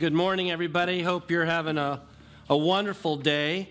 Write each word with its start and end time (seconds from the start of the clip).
Good 0.00 0.12
morning, 0.12 0.50
everybody. 0.50 1.02
Hope 1.02 1.30
you're 1.30 1.44
having 1.44 1.78
a, 1.78 2.00
a 2.50 2.56
wonderful 2.56 3.16
day. 3.16 3.68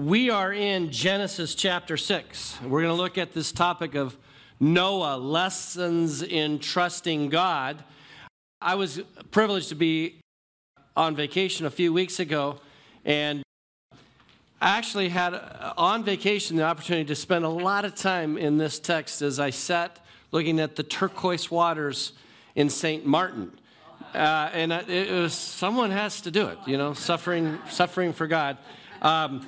We 0.00 0.30
are 0.30 0.52
in 0.52 0.92
Genesis 0.92 1.56
chapter 1.56 1.96
6. 1.96 2.60
We're 2.62 2.82
going 2.82 2.94
to 2.94 3.02
look 3.02 3.18
at 3.18 3.32
this 3.32 3.50
topic 3.50 3.96
of 3.96 4.16
Noah, 4.60 5.16
lessons 5.16 6.22
in 6.22 6.60
trusting 6.60 7.30
God. 7.30 7.82
I 8.60 8.76
was 8.76 9.00
privileged 9.32 9.70
to 9.70 9.74
be 9.74 10.20
on 10.96 11.16
vacation 11.16 11.66
a 11.66 11.70
few 11.70 11.92
weeks 11.92 12.20
ago, 12.20 12.60
and 13.04 13.42
I 14.60 14.78
actually 14.78 15.08
had 15.08 15.34
uh, 15.34 15.74
on 15.76 16.04
vacation 16.04 16.56
the 16.56 16.62
opportunity 16.62 17.06
to 17.06 17.16
spend 17.16 17.44
a 17.44 17.48
lot 17.48 17.84
of 17.84 17.96
time 17.96 18.38
in 18.38 18.56
this 18.56 18.78
text 18.78 19.20
as 19.20 19.40
I 19.40 19.50
sat 19.50 19.98
looking 20.30 20.60
at 20.60 20.76
the 20.76 20.84
turquoise 20.84 21.50
waters 21.50 22.12
in 22.54 22.70
St. 22.70 23.04
Martin. 23.04 23.58
Uh, 24.14 24.50
and 24.52 24.72
it 24.72 25.10
was 25.10 25.32
someone 25.32 25.90
has 25.90 26.20
to 26.22 26.30
do 26.30 26.48
it, 26.48 26.58
you 26.66 26.76
know, 26.76 26.92
suffering, 26.92 27.58
suffering 27.70 28.12
for 28.12 28.26
God. 28.26 28.58
Um, 29.00 29.46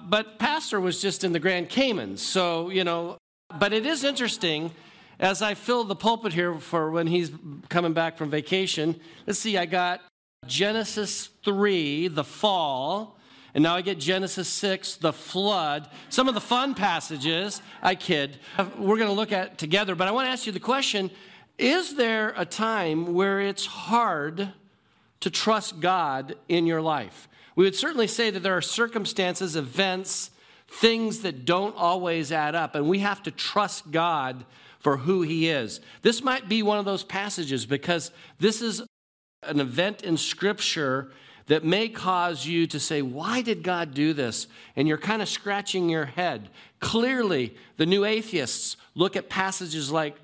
but 0.00 0.38
Pastor 0.38 0.80
was 0.80 1.00
just 1.00 1.24
in 1.24 1.32
the 1.32 1.38
Grand 1.38 1.68
Caymans, 1.68 2.22
so 2.22 2.68
you 2.70 2.84
know. 2.84 3.16
But 3.58 3.72
it 3.72 3.86
is 3.86 4.04
interesting 4.04 4.72
as 5.20 5.42
I 5.42 5.54
fill 5.54 5.84
the 5.84 5.94
pulpit 5.94 6.32
here 6.32 6.54
for 6.54 6.90
when 6.90 7.06
he's 7.06 7.30
coming 7.68 7.92
back 7.92 8.18
from 8.18 8.30
vacation. 8.30 9.00
Let's 9.26 9.38
see, 9.38 9.56
I 9.56 9.66
got 9.66 10.00
Genesis 10.46 11.28
three, 11.44 12.08
the 12.08 12.24
fall. 12.24 13.18
And 13.54 13.62
now 13.62 13.76
I 13.76 13.82
get 13.82 13.98
Genesis 13.98 14.48
6, 14.48 14.96
the 14.96 15.12
flood. 15.12 15.86
Some 16.08 16.26
of 16.26 16.32
the 16.32 16.40
fun 16.40 16.74
passages, 16.74 17.60
I 17.82 17.96
kid, 17.96 18.38
we're 18.78 18.96
going 18.96 19.10
to 19.10 19.12
look 19.12 19.30
at 19.30 19.58
together. 19.58 19.94
But 19.94 20.08
I 20.08 20.10
want 20.10 20.26
to 20.26 20.30
ask 20.30 20.46
you 20.46 20.52
the 20.52 20.60
question 20.60 21.10
is 21.58 21.96
there 21.96 22.34
a 22.36 22.44
time 22.44 23.14
where 23.14 23.40
it's 23.40 23.66
hard 23.66 24.52
to 25.20 25.30
trust 25.30 25.80
God 25.80 26.34
in 26.48 26.66
your 26.66 26.82
life? 26.82 27.28
We 27.54 27.64
would 27.64 27.76
certainly 27.76 28.06
say 28.06 28.30
that 28.30 28.42
there 28.42 28.56
are 28.56 28.62
circumstances, 28.62 29.56
events, 29.56 30.30
things 30.68 31.20
that 31.20 31.44
don't 31.44 31.76
always 31.76 32.32
add 32.32 32.54
up, 32.54 32.74
and 32.74 32.88
we 32.88 33.00
have 33.00 33.22
to 33.24 33.30
trust 33.30 33.90
God 33.90 34.44
for 34.78 34.98
who 34.98 35.22
He 35.22 35.48
is. 35.48 35.80
This 36.00 36.22
might 36.22 36.48
be 36.48 36.62
one 36.62 36.78
of 36.78 36.84
those 36.84 37.04
passages 37.04 37.66
because 37.66 38.10
this 38.38 38.62
is 38.62 38.82
an 39.42 39.60
event 39.60 40.02
in 40.02 40.16
Scripture 40.16 41.12
that 41.46 41.64
may 41.64 41.88
cause 41.88 42.46
you 42.46 42.66
to 42.68 42.80
say, 42.80 43.02
Why 43.02 43.42
did 43.42 43.62
God 43.62 43.94
do 43.94 44.12
this? 44.12 44.46
And 44.74 44.88
you're 44.88 44.98
kind 44.98 45.22
of 45.22 45.28
scratching 45.28 45.88
your 45.88 46.06
head. 46.06 46.48
Clearly, 46.80 47.54
the 47.76 47.86
new 47.86 48.04
atheists 48.04 48.76
look 48.94 49.16
at 49.16 49.28
passages 49.28 49.90
like 49.90 50.16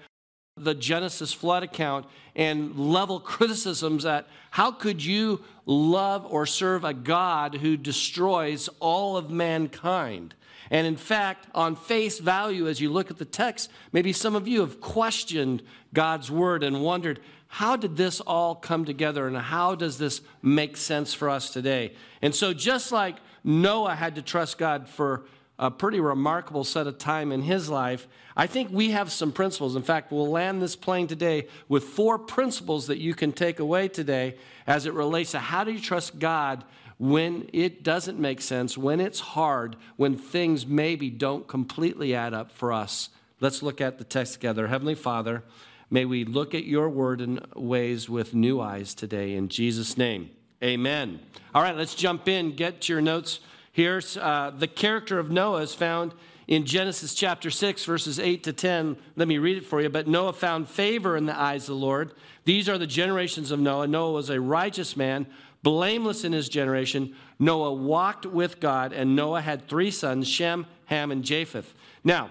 the 0.64 0.74
Genesis 0.74 1.32
flood 1.32 1.62
account 1.62 2.06
and 2.34 2.76
level 2.78 3.20
criticisms 3.20 4.04
at 4.04 4.26
how 4.50 4.70
could 4.70 5.04
you 5.04 5.42
love 5.66 6.26
or 6.28 6.46
serve 6.46 6.84
a 6.84 6.94
God 6.94 7.56
who 7.56 7.76
destroys 7.76 8.68
all 8.80 9.16
of 9.16 9.30
mankind? 9.30 10.34
And 10.70 10.86
in 10.86 10.96
fact, 10.96 11.46
on 11.54 11.76
face 11.76 12.18
value, 12.18 12.68
as 12.68 12.80
you 12.80 12.90
look 12.90 13.10
at 13.10 13.18
the 13.18 13.24
text, 13.24 13.70
maybe 13.92 14.12
some 14.12 14.36
of 14.36 14.46
you 14.46 14.60
have 14.60 14.80
questioned 14.80 15.62
God's 15.94 16.30
word 16.30 16.62
and 16.62 16.82
wondered, 16.82 17.20
how 17.48 17.76
did 17.76 17.96
this 17.96 18.20
all 18.20 18.54
come 18.54 18.84
together 18.84 19.26
and 19.26 19.36
how 19.36 19.74
does 19.74 19.98
this 19.98 20.20
make 20.42 20.76
sense 20.76 21.14
for 21.14 21.30
us 21.30 21.50
today? 21.50 21.94
And 22.20 22.34
so, 22.34 22.52
just 22.52 22.92
like 22.92 23.16
Noah 23.42 23.94
had 23.94 24.16
to 24.16 24.22
trust 24.22 24.58
God 24.58 24.88
for 24.88 25.24
a 25.58 25.70
pretty 25.70 25.98
remarkable 25.98 26.64
set 26.64 26.86
of 26.86 26.98
time 26.98 27.32
in 27.32 27.42
his 27.42 27.68
life. 27.68 28.06
I 28.36 28.46
think 28.46 28.70
we 28.70 28.90
have 28.90 29.10
some 29.10 29.32
principles. 29.32 29.74
In 29.74 29.82
fact, 29.82 30.12
we'll 30.12 30.30
land 30.30 30.62
this 30.62 30.76
plane 30.76 31.08
today 31.08 31.48
with 31.68 31.84
four 31.84 32.18
principles 32.18 32.86
that 32.86 32.98
you 32.98 33.14
can 33.14 33.32
take 33.32 33.58
away 33.58 33.88
today 33.88 34.36
as 34.66 34.86
it 34.86 34.94
relates 34.94 35.32
to 35.32 35.40
how 35.40 35.64
do 35.64 35.72
you 35.72 35.80
trust 35.80 36.18
God 36.18 36.64
when 36.98 37.48
it 37.52 37.82
doesn't 37.82 38.18
make 38.18 38.40
sense, 38.40 38.78
when 38.78 39.00
it's 39.00 39.20
hard, 39.20 39.76
when 39.96 40.16
things 40.16 40.66
maybe 40.66 41.10
don't 41.10 41.46
completely 41.48 42.14
add 42.14 42.34
up 42.34 42.50
for 42.50 42.72
us. 42.72 43.08
Let's 43.40 43.62
look 43.62 43.80
at 43.80 43.98
the 43.98 44.04
text 44.04 44.34
together. 44.34 44.66
Heavenly 44.66 44.96
Father, 44.96 45.44
may 45.90 46.04
we 46.04 46.24
look 46.24 46.54
at 46.54 46.64
your 46.64 46.88
word 46.88 47.20
in 47.20 47.40
ways 47.54 48.08
with 48.08 48.34
new 48.34 48.60
eyes 48.60 48.94
today. 48.94 49.34
In 49.34 49.48
Jesus' 49.48 49.96
name, 49.96 50.30
amen. 50.62 51.20
All 51.54 51.62
right, 51.62 51.76
let's 51.76 51.94
jump 51.94 52.28
in. 52.28 52.54
Get 52.56 52.88
your 52.88 53.00
notes 53.00 53.40
Here's 53.78 54.16
uh, 54.16 54.50
the 54.58 54.66
character 54.66 55.20
of 55.20 55.30
Noah 55.30 55.62
is 55.62 55.72
found 55.72 56.12
in 56.48 56.66
Genesis 56.66 57.14
chapter 57.14 57.48
6, 57.48 57.84
verses 57.84 58.18
8 58.18 58.42
to 58.42 58.52
10. 58.52 58.96
Let 59.14 59.28
me 59.28 59.38
read 59.38 59.56
it 59.56 59.64
for 59.64 59.80
you. 59.80 59.88
But 59.88 60.08
Noah 60.08 60.32
found 60.32 60.68
favor 60.68 61.16
in 61.16 61.26
the 61.26 61.40
eyes 61.40 61.68
of 61.68 61.76
the 61.76 61.86
Lord. 61.86 62.12
These 62.44 62.68
are 62.68 62.76
the 62.76 62.88
generations 62.88 63.52
of 63.52 63.60
Noah. 63.60 63.86
Noah 63.86 64.10
was 64.10 64.30
a 64.30 64.40
righteous 64.40 64.96
man, 64.96 65.28
blameless 65.62 66.24
in 66.24 66.32
his 66.32 66.48
generation. 66.48 67.14
Noah 67.38 67.72
walked 67.72 68.26
with 68.26 68.58
God, 68.58 68.92
and 68.92 69.14
Noah 69.14 69.42
had 69.42 69.68
three 69.68 69.92
sons 69.92 70.26
Shem, 70.26 70.66
Ham, 70.86 71.12
and 71.12 71.22
Japheth. 71.22 71.72
Now, 72.02 72.30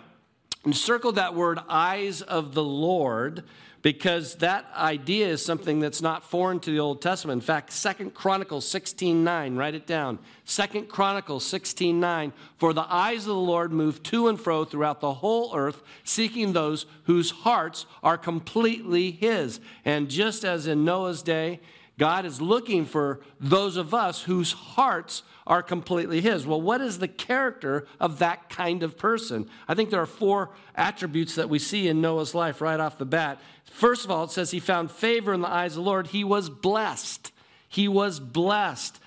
circle 0.74 1.14
that 1.14 1.34
word 1.34 1.60
eyes 1.70 2.22
of 2.22 2.56
the 2.56 2.64
Lord 2.64 3.46
because 3.82 4.36
that 4.36 4.66
idea 4.76 5.28
is 5.28 5.46
something 5.46 5.80
that's 5.80 6.02
not 6.02 6.24
foreign 6.24 6.60
to 6.62 6.72
the 6.72 6.80
Old 6.80 7.02
Testament. 7.02 7.42
In 7.42 7.46
fact, 7.46 7.72
Second 7.72 8.14
Chronicles 8.14 8.66
16:9, 8.68 9.56
write 9.56 9.76
it 9.76 9.86
down. 9.86 10.20
Second 10.46 10.90
Chronicles 10.90 11.46
16:9, 11.46 12.34
for 12.58 12.74
the 12.74 12.86
eyes 12.94 13.22
of 13.22 13.28
the 13.28 13.36
Lord 13.36 13.72
move 13.72 14.02
to 14.04 14.28
and 14.28 14.40
fro 14.40 14.66
throughout 14.66 15.00
the 15.00 15.16
whole 15.16 15.56
earth, 15.56 15.84
seeking 16.04 16.54
those 16.54 16.86
whose 17.04 17.32
hearts 17.32 17.86
are 18.04 18.18
completely 18.18 19.12
his. 19.12 19.60
And 19.86 20.10
just 20.10 20.44
as 20.44 20.68
in 20.68 20.84
Noah's 20.84 21.22
day, 21.22 21.60
God 22.00 22.26
is 22.26 22.40
looking 22.40 22.86
for 22.86 23.22
those 23.40 23.76
of 23.76 23.94
us 23.94 24.24
whose 24.24 24.52
hearts 24.52 25.24
are 25.48 25.64
completely 25.64 26.22
His. 26.22 26.46
Well, 26.46 26.62
what 26.62 26.82
is 26.82 27.00
the 27.00 27.08
character 27.08 27.88
of 28.00 28.20
that 28.20 28.50
kind 28.50 28.84
of 28.84 28.98
person? 28.98 29.50
I 29.68 29.74
think 29.74 29.90
there 29.90 30.02
are 30.02 30.06
four 30.06 30.52
attributes 30.76 31.36
that 31.36 31.50
we 31.50 31.58
see 31.58 31.88
in 31.88 32.02
Noah's 32.02 32.36
life 32.36 32.62
right 32.62 32.80
off 32.80 32.98
the 32.98 33.06
bat. 33.06 33.40
First 33.66 34.06
of 34.06 34.12
all, 34.12 34.26
it 34.26 34.32
says 34.32 34.52
he 34.52 34.60
found 34.60 34.92
favor 34.92 35.34
in 35.34 35.42
the 35.42 35.50
eyes 35.50 35.72
of 35.72 35.84
the 35.84 35.90
Lord. 35.90 36.08
He 36.08 36.24
was 36.24 36.50
blessed. 36.50 37.32
He 37.68 37.88
was 37.88 38.20
blessed. 38.20 39.00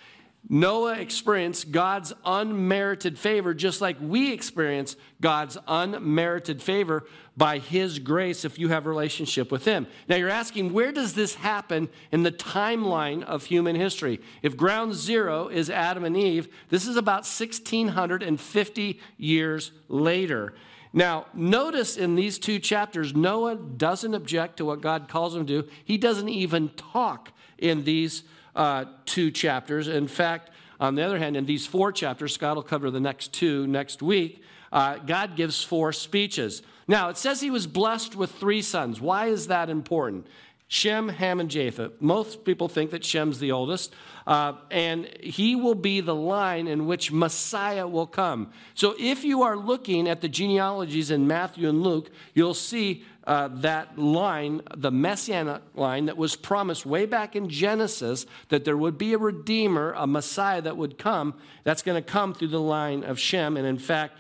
Noah 0.49 0.95
experienced 0.95 1.71
God's 1.71 2.13
unmerited 2.25 3.19
favor 3.19 3.55
just 3.55 3.81
like 3.81 3.97
we 4.01 4.33
experience 4.33 4.97
God's 5.21 5.59
unmerited 5.69 6.63
favor 6.63 7.05
by 7.37 7.59
his 7.59 7.99
grace 7.99 8.45
if 8.45 8.59
you 8.59 8.69
have 8.69 8.87
a 8.87 8.89
relationship 8.89 9.53
with 9.53 9.65
him. 9.65 9.87
Now 10.09 10.17
you're 10.17 10.29
asking 10.29 10.73
where 10.73 10.93
does 10.93 11.15
this 11.15 11.35
happen 11.35 11.89
in 12.11 12.23
the 12.23 12.33
timeline 12.33 13.23
of 13.23 13.45
human 13.45 13.77
history? 13.77 14.21
If 14.43 14.57
ground 14.57 14.95
zero 14.95 15.49
is 15.49 15.71
Adam 15.71 16.05
and 16.05 16.17
Eve, 16.17 16.49
this 16.69 16.87
is 16.87 16.97
about 16.97 17.25
1650 17.27 19.01
years 19.19 19.73
later. 19.89 20.55
Now, 20.93 21.27
notice 21.33 21.97
in 21.97 22.17
these 22.17 22.39
two 22.39 22.59
chapters, 22.59 23.15
Noah 23.15 23.55
doesn't 23.55 24.15
object 24.15 24.57
to 24.57 24.65
what 24.65 24.81
God 24.81 25.09
calls 25.09 25.37
him 25.37 25.47
to 25.47 25.63
do. 25.63 25.69
He 25.85 25.97
doesn't 25.99 26.29
even 26.29 26.71
talk 26.71 27.31
in 27.59 27.85
these 27.85 28.25
uh, 28.55 28.85
two 29.05 29.31
chapters. 29.31 29.89
In 29.89 30.09
fact, 30.09 30.51
on 30.79 30.95
the 30.95 31.03
other 31.03 31.19
hand, 31.19 31.37
in 31.37 31.45
these 31.45 31.67
four 31.67 31.93
chapters, 31.93 32.35
Scott 32.35 32.57
will 32.57 32.63
cover 32.63 32.91
the 32.91 33.01
next 33.01 33.33
two 33.33 33.67
next 33.67 34.03
week, 34.03 34.43
uh, 34.73 34.99
God 34.99 35.37
gives 35.37 35.63
four 35.63 35.93
speeches. 35.93 36.63
Now, 36.87 37.09
it 37.09 37.17
says 37.17 37.41
he 37.41 37.51
was 37.51 37.67
blessed 37.67 38.17
with 38.17 38.33
three 38.33 38.63
sons. 38.63 39.01
Why 39.01 39.27
is 39.27 39.49
that 39.49 39.69
important? 39.69 40.27
Shem, 40.69 41.09
Ham, 41.09 41.41
and 41.41 41.51
Japheth. 41.51 42.01
Most 42.01 42.45
people 42.45 42.69
think 42.69 42.93
that 42.93 43.05
Shem's 43.05 43.41
the 43.41 43.51
oldest, 43.51 43.93
uh, 44.25 44.53
and 44.71 45.07
he 45.21 45.57
will 45.57 45.75
be 45.75 46.01
the 46.01 46.15
line 46.15 46.69
in 46.69 46.87
which 46.87 47.11
Messiah 47.11 47.89
will 47.89 48.07
come. 48.07 48.53
So, 48.75 48.95
if 48.97 49.25
you 49.25 49.43
are 49.43 49.57
looking 49.57 50.09
at 50.09 50.21
the 50.21 50.29
genealogies 50.29 51.11
in 51.11 51.27
Matthew 51.27 51.69
and 51.69 51.83
Luke, 51.83 52.11
you'll 52.35 52.55
see 52.55 53.05
uh, 53.31 53.47
that 53.47 53.97
line, 53.97 54.61
the 54.77 54.91
messianic 54.91 55.63
line 55.77 56.07
that 56.07 56.17
was 56.17 56.35
promised 56.35 56.85
way 56.85 57.07
back 57.07 57.37
in 57.37 57.49
Genesis, 57.49 58.27
that 58.49 58.65
there 58.65 58.77
would 58.77 58.99
be 58.99 59.13
a 59.13 59.19
redeemer, 59.19 59.95
a 59.97 60.05
Messiah 60.05 60.61
that 60.61 60.77
would 60.77 60.99
come. 60.99 61.35
That's 61.63 61.81
going 61.81 61.95
to 61.95 62.11
come 62.11 62.35
through 62.35 62.49
the 62.49 62.61
line 62.61 63.05
of 63.05 63.21
Shem, 63.21 63.57
and 63.57 63.65
in 63.65 63.79
fact, 63.79 64.19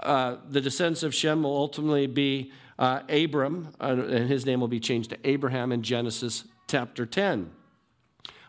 uh, 0.00 0.36
the 0.50 0.60
descendants 0.60 1.02
of 1.02 1.14
Shem 1.14 1.44
will 1.44 1.56
ultimately 1.56 2.06
be 2.06 2.52
uh, 2.78 3.00
Abram, 3.08 3.68
uh, 3.80 3.96
and 4.06 4.28
his 4.28 4.44
name 4.44 4.60
will 4.60 4.68
be 4.68 4.80
changed 4.80 5.08
to 5.10 5.18
Abraham 5.24 5.72
in 5.72 5.82
Genesis 5.82 6.44
chapter 6.68 7.06
10. 7.06 7.50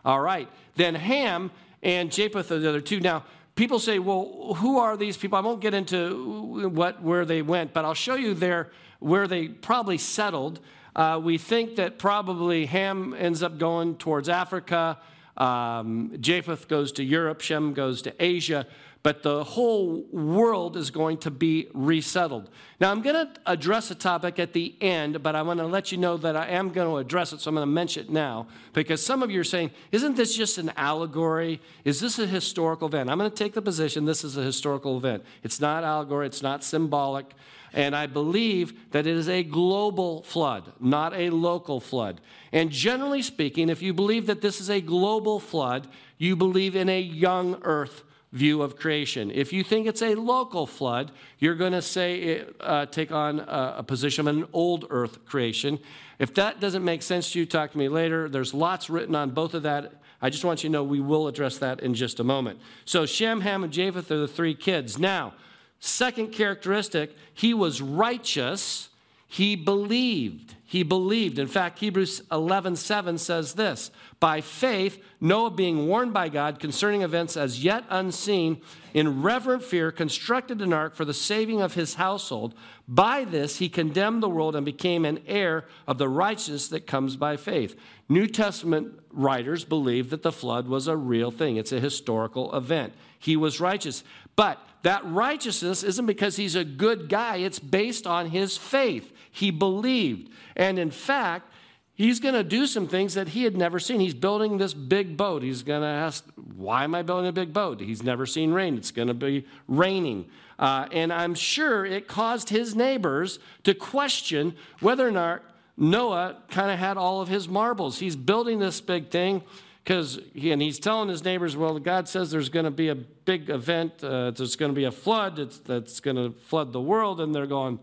All 0.04 0.20
right, 0.20 0.50
then 0.76 0.96
Ham 0.96 1.50
and 1.82 2.12
Japheth 2.12 2.52
are 2.52 2.58
the 2.58 2.68
other 2.68 2.82
two. 2.82 3.00
Now, 3.00 3.24
people 3.54 3.78
say, 3.78 3.98
well, 3.98 4.52
who 4.58 4.78
are 4.78 4.98
these 4.98 5.16
people? 5.16 5.38
I 5.38 5.40
won't 5.40 5.62
get 5.62 5.72
into 5.72 6.68
what, 6.68 7.02
where 7.02 7.24
they 7.24 7.40
went, 7.40 7.72
but 7.72 7.86
I'll 7.86 7.94
show 7.94 8.16
you 8.16 8.34
there 8.34 8.68
where 9.00 9.26
they 9.26 9.48
probably 9.48 9.98
settled. 9.98 10.60
Uh, 10.96 11.20
we 11.22 11.38
think 11.38 11.76
that 11.76 11.98
probably 11.98 12.66
Ham 12.66 13.14
ends 13.18 13.42
up 13.42 13.58
going 13.58 13.96
towards 13.96 14.28
Africa. 14.28 14.98
Um, 15.36 16.12
Japheth 16.20 16.68
goes 16.68 16.92
to 16.92 17.04
Europe. 17.04 17.40
Shem 17.40 17.74
goes 17.74 18.02
to 18.02 18.14
Asia. 18.24 18.66
But 19.04 19.22
the 19.22 19.44
whole 19.44 20.02
world 20.12 20.78
is 20.78 20.90
going 20.90 21.18
to 21.18 21.30
be 21.30 21.68
resettled. 21.74 22.48
Now, 22.80 22.90
I'm 22.90 23.02
going 23.02 23.14
to 23.14 23.32
address 23.44 23.90
a 23.90 23.94
topic 23.94 24.38
at 24.38 24.54
the 24.54 24.74
end, 24.80 25.22
but 25.22 25.36
I 25.36 25.42
want 25.42 25.60
to 25.60 25.66
let 25.66 25.92
you 25.92 25.98
know 25.98 26.16
that 26.16 26.34
I 26.34 26.46
am 26.46 26.70
going 26.70 26.88
to 26.88 26.96
address 26.96 27.34
it, 27.34 27.42
so 27.42 27.50
I'm 27.50 27.54
going 27.54 27.68
to 27.68 27.70
mention 27.70 28.06
it 28.06 28.10
now 28.10 28.46
because 28.72 29.04
some 29.04 29.22
of 29.22 29.30
you 29.30 29.38
are 29.40 29.44
saying, 29.44 29.72
Isn't 29.92 30.16
this 30.16 30.34
just 30.34 30.56
an 30.56 30.72
allegory? 30.74 31.60
Is 31.84 32.00
this 32.00 32.18
a 32.18 32.26
historical 32.26 32.88
event? 32.88 33.10
I'm 33.10 33.18
going 33.18 33.30
to 33.30 33.36
take 33.36 33.52
the 33.52 33.60
position 33.60 34.06
this 34.06 34.24
is 34.24 34.38
a 34.38 34.42
historical 34.42 34.96
event. 34.96 35.22
It's 35.42 35.60
not 35.60 35.84
allegory, 35.84 36.26
it's 36.26 36.42
not 36.42 36.64
symbolic. 36.64 37.34
And 37.74 37.94
I 37.94 38.06
believe 38.06 38.90
that 38.92 39.06
it 39.06 39.14
is 39.14 39.28
a 39.28 39.42
global 39.42 40.22
flood, 40.22 40.72
not 40.80 41.12
a 41.12 41.28
local 41.28 41.78
flood. 41.78 42.22
And 42.52 42.70
generally 42.70 43.20
speaking, 43.20 43.68
if 43.68 43.82
you 43.82 43.92
believe 43.92 44.26
that 44.28 44.40
this 44.40 44.62
is 44.62 44.70
a 44.70 44.80
global 44.80 45.40
flood, 45.40 45.88
you 46.16 46.36
believe 46.36 46.74
in 46.74 46.88
a 46.88 47.00
young 47.00 47.60
earth 47.64 48.04
view 48.34 48.62
of 48.62 48.76
creation. 48.76 49.30
If 49.30 49.52
you 49.52 49.62
think 49.62 49.86
it's 49.86 50.02
a 50.02 50.16
local 50.16 50.66
flood, 50.66 51.12
you're 51.38 51.54
going 51.54 51.72
to 51.72 51.80
say 51.80 52.44
uh, 52.60 52.86
take 52.86 53.12
on 53.12 53.38
a, 53.40 53.76
a 53.78 53.82
position 53.82 54.26
of 54.26 54.36
an 54.36 54.46
old 54.52 54.86
earth 54.90 55.24
creation. 55.24 55.78
If 56.18 56.34
that 56.34 56.60
doesn't 56.60 56.84
make 56.84 57.02
sense 57.02 57.32
to 57.32 57.38
you, 57.38 57.46
talk 57.46 57.70
to 57.72 57.78
me 57.78 57.88
later. 57.88 58.28
There's 58.28 58.52
lots 58.52 58.90
written 58.90 59.14
on 59.14 59.30
both 59.30 59.54
of 59.54 59.62
that. 59.62 59.94
I 60.20 60.30
just 60.30 60.44
want 60.44 60.64
you 60.64 60.68
to 60.68 60.72
know 60.72 60.82
we 60.82 61.00
will 61.00 61.28
address 61.28 61.58
that 61.58 61.80
in 61.80 61.94
just 61.94 62.18
a 62.18 62.24
moment. 62.24 62.58
So 62.84 63.06
Shem, 63.06 63.40
Ham, 63.42 63.62
and 63.62 63.72
Japheth 63.72 64.10
are 64.10 64.18
the 64.18 64.28
three 64.28 64.54
kids. 64.54 64.98
Now, 64.98 65.34
second 65.78 66.32
characteristic, 66.32 67.16
he 67.32 67.54
was 67.54 67.80
righteous. 67.80 68.88
He 69.34 69.56
believed. 69.56 70.54
He 70.62 70.84
believed. 70.84 71.40
In 71.40 71.48
fact, 71.48 71.80
Hebrews 71.80 72.22
11 72.30 72.76
7 72.76 73.18
says 73.18 73.54
this 73.54 73.90
By 74.20 74.40
faith, 74.40 75.02
Noah, 75.20 75.50
being 75.50 75.88
warned 75.88 76.12
by 76.12 76.28
God 76.28 76.60
concerning 76.60 77.02
events 77.02 77.36
as 77.36 77.64
yet 77.64 77.82
unseen, 77.90 78.60
in 78.92 79.22
reverent 79.22 79.64
fear, 79.64 79.90
constructed 79.90 80.62
an 80.62 80.72
ark 80.72 80.94
for 80.94 81.04
the 81.04 81.12
saving 81.12 81.60
of 81.60 81.74
his 81.74 81.94
household. 81.94 82.54
By 82.86 83.24
this, 83.24 83.56
he 83.56 83.68
condemned 83.68 84.22
the 84.22 84.28
world 84.28 84.54
and 84.54 84.64
became 84.64 85.04
an 85.04 85.18
heir 85.26 85.64
of 85.88 85.98
the 85.98 86.08
righteousness 86.08 86.68
that 86.68 86.86
comes 86.86 87.16
by 87.16 87.36
faith. 87.36 87.74
New 88.08 88.28
Testament 88.28 89.00
writers 89.10 89.64
believe 89.64 90.10
that 90.10 90.22
the 90.22 90.30
flood 90.30 90.68
was 90.68 90.86
a 90.86 90.96
real 90.96 91.32
thing, 91.32 91.56
it's 91.56 91.72
a 91.72 91.80
historical 91.80 92.54
event. 92.54 92.92
He 93.18 93.34
was 93.34 93.58
righteous. 93.58 94.04
But 94.36 94.60
that 94.82 95.04
righteousness 95.04 95.82
isn't 95.82 96.06
because 96.06 96.36
he's 96.36 96.54
a 96.54 96.64
good 96.64 97.08
guy, 97.08 97.38
it's 97.38 97.58
based 97.58 98.06
on 98.06 98.28
his 98.28 98.56
faith. 98.56 99.10
He 99.34 99.50
believed. 99.50 100.30
And 100.54 100.78
in 100.78 100.92
fact, 100.92 101.50
he's 101.92 102.20
going 102.20 102.36
to 102.36 102.44
do 102.44 102.68
some 102.68 102.86
things 102.86 103.14
that 103.14 103.28
he 103.28 103.42
had 103.42 103.56
never 103.56 103.80
seen. 103.80 103.98
He's 103.98 104.14
building 104.14 104.58
this 104.58 104.72
big 104.72 105.16
boat. 105.16 105.42
He's 105.42 105.64
going 105.64 105.82
to 105.82 105.88
ask, 105.88 106.24
Why 106.36 106.84
am 106.84 106.94
I 106.94 107.02
building 107.02 107.26
a 107.26 107.32
big 107.32 107.52
boat? 107.52 107.80
He's 107.80 108.04
never 108.04 108.26
seen 108.26 108.52
rain. 108.52 108.76
It's 108.76 108.92
going 108.92 109.08
to 109.08 109.14
be 109.14 109.44
raining. 109.66 110.26
Uh, 110.56 110.86
and 110.92 111.12
I'm 111.12 111.34
sure 111.34 111.84
it 111.84 112.06
caused 112.06 112.50
his 112.50 112.76
neighbors 112.76 113.40
to 113.64 113.74
question 113.74 114.54
whether 114.78 115.06
or 115.06 115.10
not 115.10 115.42
Noah 115.76 116.36
kind 116.48 116.70
of 116.70 116.78
had 116.78 116.96
all 116.96 117.20
of 117.20 117.26
his 117.26 117.48
marbles. 117.48 117.98
He's 117.98 118.14
building 118.14 118.60
this 118.60 118.80
big 118.80 119.10
thing 119.10 119.42
because 119.82 120.20
he, 120.32 120.52
and 120.52 120.62
he's 120.62 120.78
telling 120.78 121.08
his 121.08 121.24
neighbors, 121.24 121.56
well, 121.56 121.76
God 121.80 122.08
says 122.08 122.30
there's 122.30 122.50
going 122.50 122.66
to 122.66 122.70
be 122.70 122.88
a 122.88 122.94
big 122.94 123.50
event. 123.50 124.04
Uh, 124.04 124.30
there's 124.30 124.54
going 124.54 124.70
to 124.70 124.76
be 124.76 124.84
a 124.84 124.92
flood 124.92 125.34
that's, 125.34 125.58
that's 125.58 125.98
going 125.98 126.16
to 126.16 126.38
flood 126.42 126.72
the 126.72 126.80
world. 126.80 127.20
And 127.20 127.34
they're 127.34 127.48
going, 127.48 127.80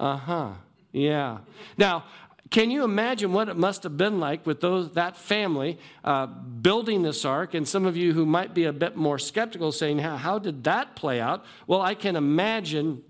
uh 0.00 0.16
huh, 0.16 0.50
yeah. 0.92 1.38
Now, 1.76 2.04
can 2.50 2.70
you 2.70 2.84
imagine 2.84 3.32
what 3.32 3.48
it 3.48 3.56
must 3.56 3.82
have 3.82 3.96
been 3.96 4.20
like 4.20 4.44
with 4.44 4.60
those, 4.60 4.92
that 4.92 5.16
family 5.16 5.78
uh, 6.04 6.26
building 6.26 7.02
this 7.02 7.24
ark? 7.24 7.54
And 7.54 7.66
some 7.66 7.86
of 7.86 7.96
you 7.96 8.12
who 8.12 8.26
might 8.26 8.52
be 8.52 8.64
a 8.64 8.72
bit 8.72 8.94
more 8.94 9.18
skeptical 9.18 9.72
saying, 9.72 10.00
how, 10.00 10.16
how 10.18 10.38
did 10.38 10.64
that 10.64 10.94
play 10.94 11.18
out? 11.18 11.44
Well, 11.66 11.80
I 11.80 11.94
can 11.94 12.14
imagine 12.14 13.02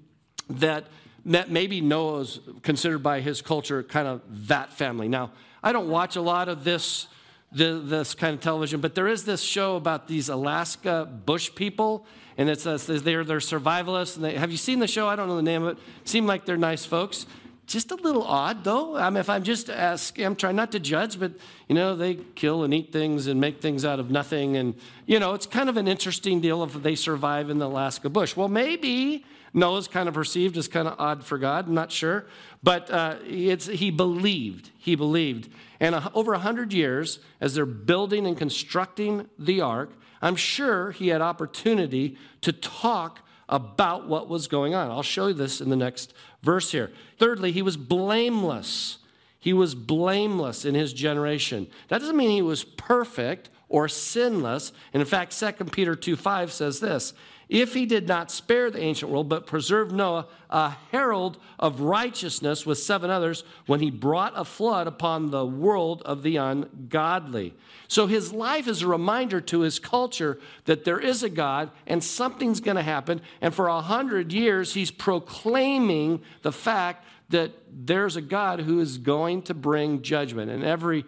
that, 0.49 0.87
that 1.27 1.51
maybe 1.51 1.81
Noah's 1.81 2.39
considered 2.63 3.01
by 3.01 3.21
his 3.21 3.43
culture 3.43 3.83
kind 3.83 4.07
of 4.07 4.23
that 4.47 4.73
family. 4.73 5.09
Now, 5.09 5.33
I 5.61 5.73
don't 5.73 5.89
watch 5.89 6.15
a 6.15 6.23
lot 6.23 6.49
of 6.49 6.65
this 6.65 7.09
this 7.55 8.15
kind 8.15 8.35
of 8.35 8.41
television, 8.41 8.81
but 8.81 8.95
there 8.95 9.09
is 9.09 9.27
this 9.27 9.43
show 9.43 9.77
about 9.77 10.09
these 10.09 10.31
Alaska 10.31 11.07
bush 11.27 11.55
people, 11.55 12.07
and 12.39 12.49
it's 12.49 12.65
they're 12.65 13.25
they're 13.25 13.39
survivalists. 13.39 14.17
And 14.17 14.25
they, 14.25 14.37
have 14.37 14.51
you 14.51 14.57
seen 14.57 14.79
the 14.79 14.87
show? 14.87 15.07
I 15.07 15.17
don't 15.17 15.29
know 15.29 15.37
the 15.37 15.43
name 15.43 15.65
of 15.65 15.77
it. 15.77 15.83
Seem 16.05 16.27
like 16.27 16.47
they're 16.47 16.57
nice 16.57 16.87
folks. 16.87 17.27
Just 17.73 17.91
a 17.91 17.95
little 17.95 18.25
odd, 18.25 18.65
though. 18.65 18.99
I 18.99 19.09
mean, 19.09 19.17
if 19.17 19.31
I'm 19.31 19.43
just 19.43 19.71
ask, 19.71 20.19
I'm 20.19 20.37
trying 20.37 20.57
not 20.57 20.73
to 20.73 20.79
judge, 20.79 21.19
but 21.19 21.33
you 21.69 21.75
know, 21.75 21.97
they 21.97 22.17
kill 22.35 22.65
and 22.65 22.75
eat 22.75 22.93
things 22.93 23.29
and 23.29 23.41
make 23.41 23.63
things 23.63 23.83
out 23.87 23.99
of 23.99 24.11
nothing, 24.11 24.59
and 24.59 24.75
you 25.07 25.19
know, 25.19 25.33
it's 25.33 25.47
kind 25.47 25.71
of 25.71 25.79
an 25.79 25.89
interesting 25.89 26.43
deal 26.43 26.63
if 26.65 26.75
they 26.75 26.95
survive 26.95 27.49
in 27.49 27.57
the 27.57 27.67
Alaska 27.67 28.11
bush. 28.11 28.37
Well, 28.37 28.49
maybe 28.49 29.25
Noah's 29.55 29.89
kind 29.89 30.07
of 30.07 30.13
perceived 30.13 30.59
as 30.59 30.69
kind 30.69 30.87
of 30.87 30.97
odd 30.99 31.25
for 31.25 31.39
God. 31.39 31.67
I'm 31.67 31.73
not 31.73 31.91
sure, 31.91 32.27
but 32.63 32.91
uh, 32.91 33.17
it's 33.27 33.65
he 33.65 33.91
believed. 33.91 34.69
He 34.77 34.95
believed, 34.95 35.49
and 35.81 35.95
uh, 35.95 36.11
over 36.13 36.35
a 36.35 36.41
hundred 36.41 36.75
years, 36.75 37.21
as 37.41 37.55
they're 37.55 37.65
building 37.65 38.27
and 38.27 38.37
constructing 38.37 39.31
the 39.39 39.63
ark, 39.63 39.93
I'm 40.21 40.37
sure 40.37 40.91
he 40.91 41.09
had 41.09 41.23
opportunity 41.23 42.19
to 42.43 42.53
talk 42.53 43.21
about 43.53 44.09
what 44.09 44.31
was 44.31 44.49
going 44.49 44.75
on. 44.75 44.91
I'll 44.91 45.03
show 45.03 45.27
you 45.27 45.35
this 45.35 45.61
in 45.61 45.69
the 45.69 45.77
next 45.77 46.15
verse 46.43 46.73
here. 46.73 46.91
Thirdly, 47.19 47.53
he 47.53 47.61
was 47.61 47.77
blameless. 47.77 48.97
He 49.39 49.53
was 49.53 49.75
blameless 49.75 50.65
in 50.65 50.75
his 50.75 50.95
generation. 50.95 51.69
That 51.89 51.99
doesn't 51.99 52.17
mean 52.17 52.31
he 52.31 52.41
was 52.41 52.65
perfect 52.65 53.51
or 53.69 53.89
sinless. 53.89 54.73
And 54.95 55.03
in 55.03 55.07
fact, 55.07 55.39
2 55.39 55.67
Peter 55.67 55.95
2 55.95 56.17
5 56.17 56.51
says 56.51 56.81
this 56.81 57.13
if 57.53 57.75
he 57.75 57.85
did 57.85 58.09
not 58.09 58.31
spare 58.31 58.71
the 58.71 58.81
ancient 58.81 59.13
world, 59.13 59.29
but 59.29 59.47
preserved 59.47 59.93
Noah, 59.93 60.27
a 60.49 60.71
herald 60.91 61.37
of 61.59 61.83
righteousness 61.83 62.65
with 62.65 62.79
seven 62.79 63.11
others, 63.11 63.45
when 63.67 63.81
he 63.81 63.91
brought 63.91 64.33
a 64.35 64.43
flood 64.43 64.87
upon 64.87 65.31
the 65.31 65.45
world 65.45 66.01
of 66.07 66.23
the 66.23 66.37
ungodly. 66.39 67.55
So 67.89 68.07
his 68.07 68.33
life 68.33 68.67
is 68.67 68.81
a 68.81 68.87
reminder 68.87 69.39
to 69.43 69.61
his 69.61 69.79
culture 69.79 70.41
that 70.65 70.87
there 70.87 70.99
is 70.99 71.23
a 71.23 71.29
God 71.29 71.71
and 71.87 72.03
something's 72.03 72.61
going 72.61 72.79
to 72.79 72.83
happen. 72.83 73.21
And 73.43 73.55
for 73.55 73.69
a 73.69 73.83
hundred 73.83 74.33
years, 74.33 74.73
he's 74.73 74.91
proclaiming 74.91 76.23
the 76.41 76.53
fact 76.53 77.05
that 77.29 77.53
there's 77.71 78.17
a 78.17 78.23
God 78.23 78.61
who 78.61 78.81
is 78.81 78.97
going 78.97 79.43
to 79.43 79.53
bring 79.53 80.01
judgment. 80.01 80.51
And 80.51 80.65
every 80.65 81.05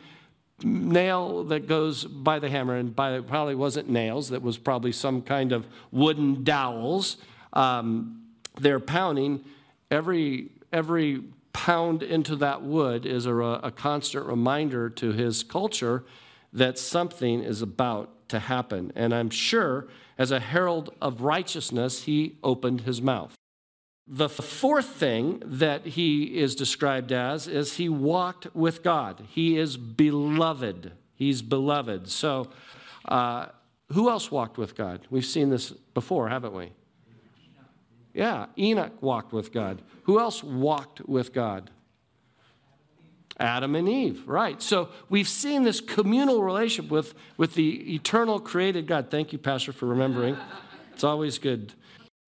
nail 0.64 1.44
that 1.44 1.66
goes 1.69 2.05
by 2.05 2.38
the 2.38 2.49
hammer, 2.49 2.76
and 2.76 2.94
by 2.94 3.20
probably 3.20 3.55
wasn't 3.55 3.88
nails, 3.88 4.31
that 4.31 4.43
was 4.43 4.58
probably 4.58 4.93
some 4.93 5.22
kind 5.22 5.52
of 5.52 5.66
wooden 5.93 6.43
dowels. 6.44 7.19
Um, 7.52 8.22
they're 8.58 8.81
pounding. 8.81 9.44
Every, 9.90 10.50
every 10.72 11.22
pound 11.52 12.02
into 12.02 12.37
that 12.37 12.62
wood 12.62 13.06
is 13.06 13.26
a, 13.26 13.34
a 13.34 13.70
constant 13.70 14.26
reminder 14.26 14.90
to 14.90 15.12
his 15.12 15.43
culture 15.43 16.05
that 16.52 16.78
something 16.78 17.43
is 17.43 17.62
about 17.62 18.28
to 18.28 18.38
happen. 18.38 18.92
And 18.94 19.14
I'm 19.14 19.30
sure, 19.30 19.88
as 20.18 20.30
a 20.30 20.40
herald 20.40 20.94
of 21.00 21.21
righteousness, 21.21 22.04
he 22.04 22.38
opened 22.42 22.83
his 22.83 23.02
mouth. 23.02 23.35
The 24.06 24.28
fourth 24.28 24.87
thing 24.87 25.42
that 25.44 25.87
he 25.87 26.38
is 26.38 26.54
described 26.54 27.11
as 27.11 27.49
is 27.49 27.76
he 27.76 27.88
walked 27.88 28.54
with 28.54 28.82
God. 28.82 29.26
He 29.30 29.56
is 29.56 29.76
beloved. 29.76 30.92
He's 31.14 31.40
beloved. 31.40 32.08
So, 32.08 32.50
uh, 33.06 33.46
who 33.92 34.11
else 34.11 34.30
walked 34.30 34.58
with 34.58 34.76
God? 34.76 35.06
We've 35.11 35.25
seen 35.25 35.49
this 35.49 35.70
before, 35.70 36.28
haven't 36.28 36.54
we? 36.54 36.73
Yeah, 38.12 38.46
Enoch 38.58 38.92
walked 39.00 39.32
with 39.32 39.52
God. 39.52 39.82
Who 40.04 40.20
else 40.20 40.42
walked 40.42 41.00
with 41.08 41.32
God? 41.32 41.70
Adam 43.40 43.75
and 43.75 43.88
Eve, 43.88 44.23
right. 44.28 44.62
So 44.62 44.90
we've 45.08 45.28
seen 45.28 45.64
this 45.64 45.80
communal 45.80 46.42
relationship 46.42 46.90
with, 46.90 47.14
with 47.37 47.54
the 47.54 47.94
eternal 47.94 48.38
created 48.38 48.87
God. 48.87 49.11
Thank 49.11 49.32
you, 49.32 49.38
Pastor, 49.38 49.73
for 49.73 49.87
remembering. 49.87 50.37
It's 50.92 51.02
always 51.02 51.38
good. 51.38 51.73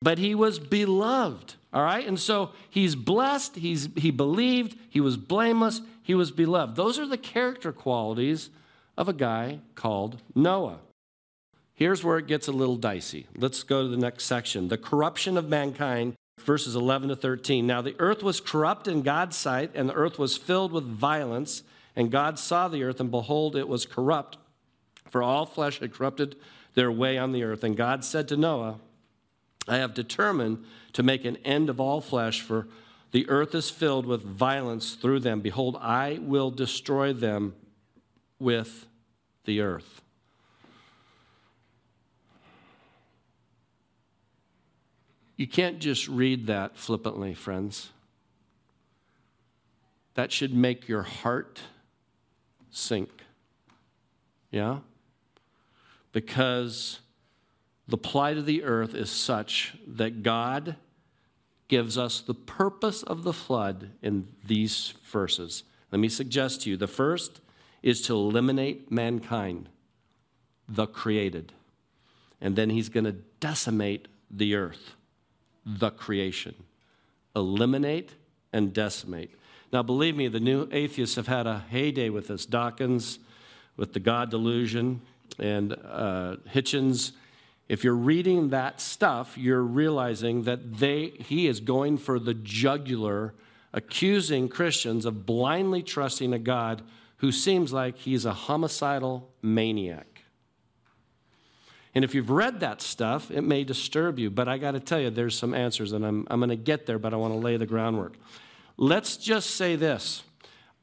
But 0.02 0.18
he 0.18 0.34
was 0.34 0.58
beloved. 0.58 1.54
All 1.76 1.82
right? 1.82 2.08
And 2.08 2.18
so 2.18 2.52
he's 2.70 2.94
blessed, 2.94 3.56
he's, 3.56 3.90
he 3.96 4.10
believed, 4.10 4.78
he 4.88 4.98
was 4.98 5.18
blameless, 5.18 5.82
he 6.02 6.14
was 6.14 6.30
beloved. 6.30 6.74
Those 6.74 6.98
are 6.98 7.06
the 7.06 7.18
character 7.18 7.70
qualities 7.70 8.48
of 8.96 9.10
a 9.10 9.12
guy 9.12 9.60
called 9.74 10.22
Noah. 10.34 10.78
Here's 11.74 12.02
where 12.02 12.16
it 12.16 12.26
gets 12.26 12.48
a 12.48 12.52
little 12.52 12.76
dicey. 12.76 13.26
Let's 13.36 13.62
go 13.62 13.82
to 13.82 13.88
the 13.88 13.98
next 13.98 14.24
section. 14.24 14.68
The 14.68 14.78
corruption 14.78 15.36
of 15.36 15.50
mankind, 15.50 16.14
verses 16.40 16.76
11 16.76 17.10
to 17.10 17.16
13. 17.16 17.66
Now 17.66 17.82
the 17.82 17.94
earth 17.98 18.22
was 18.22 18.40
corrupt 18.40 18.88
in 18.88 19.02
God's 19.02 19.36
sight, 19.36 19.72
and 19.74 19.90
the 19.90 19.94
earth 19.94 20.18
was 20.18 20.38
filled 20.38 20.72
with 20.72 20.84
violence. 20.84 21.62
And 21.94 22.10
God 22.10 22.38
saw 22.38 22.68
the 22.68 22.84
earth, 22.84 23.00
and 23.00 23.10
behold, 23.10 23.54
it 23.54 23.68
was 23.68 23.84
corrupt, 23.84 24.38
for 25.10 25.22
all 25.22 25.44
flesh 25.44 25.80
had 25.80 25.92
corrupted 25.92 26.36
their 26.72 26.90
way 26.90 27.18
on 27.18 27.32
the 27.32 27.44
earth. 27.44 27.62
And 27.62 27.76
God 27.76 28.02
said 28.02 28.28
to 28.28 28.36
Noah, 28.38 28.78
I 29.68 29.76
have 29.76 29.94
determined 29.94 30.64
to 30.96 31.02
make 31.02 31.26
an 31.26 31.36
end 31.44 31.68
of 31.68 31.78
all 31.78 32.00
flesh, 32.00 32.40
for 32.40 32.68
the 33.10 33.28
earth 33.28 33.54
is 33.54 33.68
filled 33.68 34.06
with 34.06 34.22
violence 34.22 34.94
through 34.94 35.20
them. 35.20 35.42
Behold, 35.42 35.76
I 35.78 36.18
will 36.22 36.50
destroy 36.50 37.12
them 37.12 37.54
with 38.38 38.86
the 39.44 39.60
earth. 39.60 40.00
You 45.36 45.46
can't 45.46 45.80
just 45.80 46.08
read 46.08 46.46
that 46.46 46.78
flippantly, 46.78 47.34
friends. 47.34 47.90
That 50.14 50.32
should 50.32 50.54
make 50.54 50.88
your 50.88 51.02
heart 51.02 51.60
sink. 52.70 53.10
Yeah? 54.50 54.78
Because 56.12 57.00
the 57.86 57.98
plight 57.98 58.38
of 58.38 58.46
the 58.46 58.64
earth 58.64 58.94
is 58.94 59.10
such 59.10 59.76
that 59.86 60.22
God 60.22 60.76
gives 61.68 61.98
us 61.98 62.20
the 62.20 62.34
purpose 62.34 63.02
of 63.02 63.24
the 63.24 63.32
flood 63.32 63.90
in 64.02 64.28
these 64.44 64.94
verses. 65.10 65.64
Let 65.90 66.00
me 66.00 66.08
suggest 66.08 66.62
to 66.62 66.70
you 66.70 66.76
the 66.76 66.86
first 66.86 67.40
is 67.82 68.02
to 68.02 68.14
eliminate 68.14 68.90
mankind, 68.90 69.68
the 70.68 70.86
created. 70.86 71.52
And 72.40 72.56
then 72.56 72.70
he's 72.70 72.88
going 72.88 73.04
to 73.04 73.16
decimate 73.40 74.08
the 74.30 74.54
earth, 74.54 74.94
the 75.64 75.90
creation. 75.90 76.54
Eliminate 77.34 78.12
and 78.52 78.72
decimate. 78.72 79.30
Now, 79.72 79.82
believe 79.82 80.16
me, 80.16 80.28
the 80.28 80.40
new 80.40 80.68
atheists 80.72 81.16
have 81.16 81.26
had 81.26 81.46
a 81.46 81.64
heyday 81.70 82.08
with 82.08 82.28
this. 82.28 82.46
Dawkins, 82.46 83.18
with 83.76 83.92
the 83.92 84.00
God 84.00 84.30
delusion, 84.30 85.02
and 85.38 85.72
uh, 85.72 86.36
Hitchens. 86.52 87.12
If 87.68 87.82
you're 87.82 87.94
reading 87.94 88.50
that 88.50 88.80
stuff, 88.80 89.36
you're 89.36 89.62
realizing 89.62 90.44
that 90.44 90.78
they, 90.78 91.08
he 91.18 91.48
is 91.48 91.60
going 91.60 91.98
for 91.98 92.18
the 92.18 92.34
jugular, 92.34 93.34
accusing 93.72 94.48
Christians 94.48 95.04
of 95.04 95.26
blindly 95.26 95.82
trusting 95.82 96.32
a 96.32 96.38
God 96.38 96.82
who 97.18 97.32
seems 97.32 97.72
like 97.72 97.98
he's 97.98 98.24
a 98.24 98.32
homicidal 98.32 99.30
maniac. 99.42 100.22
And 101.94 102.04
if 102.04 102.14
you've 102.14 102.30
read 102.30 102.60
that 102.60 102.82
stuff, 102.82 103.30
it 103.30 103.42
may 103.42 103.64
disturb 103.64 104.18
you, 104.18 104.30
but 104.30 104.48
I 104.48 104.58
got 104.58 104.72
to 104.72 104.80
tell 104.80 105.00
you, 105.00 105.08
there's 105.08 105.36
some 105.36 105.54
answers, 105.54 105.92
and 105.92 106.04
I'm, 106.04 106.26
I'm 106.30 106.40
going 106.40 106.50
to 106.50 106.56
get 106.56 106.84
there, 106.84 106.98
but 106.98 107.14
I 107.14 107.16
want 107.16 107.32
to 107.32 107.38
lay 107.38 107.56
the 107.56 107.66
groundwork. 107.66 108.14
Let's 108.76 109.16
just 109.16 109.52
say 109.52 109.76
this 109.76 110.22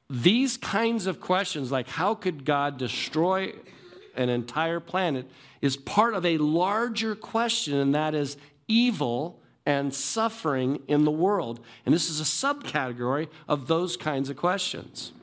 these 0.10 0.58
kinds 0.58 1.08
of 1.08 1.20
questions, 1.22 1.72
like 1.72 1.88
how 1.88 2.14
could 2.14 2.46
God 2.46 2.78
destroy 2.78 3.54
an 4.16 4.30
entire 4.30 4.80
planet, 4.80 5.30
is 5.62 5.78
part 5.78 6.14
of 6.14 6.26
a 6.26 6.38
larger 6.38 7.16
question, 7.16 7.76
and 7.76 7.96
that 7.96 8.14
is 8.14 8.38
evil 8.68 9.40
and 9.66 9.94
suffering 9.94 10.82
in 10.88 11.06
the 11.06 11.12
world. 11.12 11.60
And 11.86 11.94
this 11.94 12.10
is 12.10 12.20
a 12.20 12.24
subcategory 12.24 13.30
of 13.48 13.68
those 13.68 13.96
kinds 13.96 14.30
of 14.30 14.38
questions. 14.38 15.14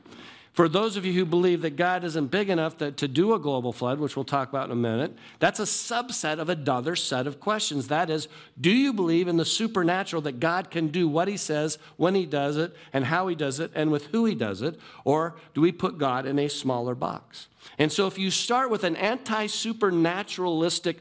For 0.60 0.68
those 0.68 0.98
of 0.98 1.06
you 1.06 1.14
who 1.14 1.24
believe 1.24 1.62
that 1.62 1.76
God 1.76 2.04
isn't 2.04 2.30
big 2.30 2.50
enough 2.50 2.76
to, 2.76 2.90
do 2.90 3.32
a 3.32 3.38
global 3.38 3.72
flood, 3.72 3.98
which 3.98 4.14
we'll 4.14 4.26
talk 4.26 4.50
about 4.50 4.66
in 4.66 4.72
a 4.72 4.74
minute, 4.74 5.16
that's 5.38 5.58
a 5.58 5.62
subset 5.62 6.38
of 6.38 6.50
another 6.50 6.96
set 6.96 7.26
of 7.26 7.40
questions. 7.40 7.88
That 7.88 8.10
is, 8.10 8.28
do 8.60 8.70
you 8.70 8.92
believe 8.92 9.26
in 9.26 9.38
the 9.38 9.46
supernatural 9.46 10.20
that 10.20 10.38
God 10.38 10.70
can 10.70 10.88
do 10.88 11.08
what 11.08 11.28
he 11.28 11.38
says, 11.38 11.78
when 11.96 12.14
he 12.14 12.26
does 12.26 12.58
it, 12.58 12.76
and 12.92 13.06
how 13.06 13.26
he 13.28 13.34
does 13.34 13.58
it, 13.58 13.70
and 13.74 13.90
with 13.90 14.08
who 14.08 14.26
he 14.26 14.34
does 14.34 14.60
it? 14.60 14.78
Or 15.02 15.34
do 15.54 15.62
we 15.62 15.72
put 15.72 15.96
God 15.96 16.26
in 16.26 16.38
a 16.38 16.50
smaller 16.50 16.94
box? 16.94 17.48
And 17.78 17.90
so 17.90 18.06
if 18.06 18.18
you 18.18 18.30
start 18.30 18.68
with 18.68 18.84
an 18.84 18.96
anti 18.96 19.46
supernaturalistic 19.46 20.98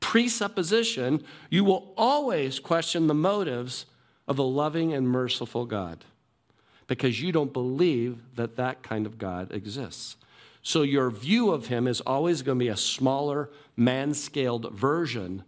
presupposition, 0.00 1.24
you 1.48 1.64
will 1.64 1.94
always 1.96 2.60
question 2.60 3.06
the 3.06 3.14
motives 3.14 3.86
of 4.28 4.38
a 4.38 4.42
loving 4.42 4.92
and 4.92 5.08
merciful 5.08 5.64
God 5.64 6.04
because 6.90 7.22
you 7.22 7.30
don't 7.30 7.52
believe 7.52 8.18
that 8.34 8.56
that 8.56 8.82
kind 8.82 9.06
of 9.06 9.16
God 9.16 9.52
exists. 9.52 10.16
So 10.60 10.82
your 10.82 11.08
view 11.08 11.52
of 11.52 11.68
him 11.68 11.86
is 11.86 12.00
always 12.00 12.42
going 12.42 12.58
to 12.58 12.64
be 12.64 12.68
a 12.68 12.76
smaller, 12.76 13.48
man 13.76 14.12
scaled 14.12 14.72
version 14.72 15.44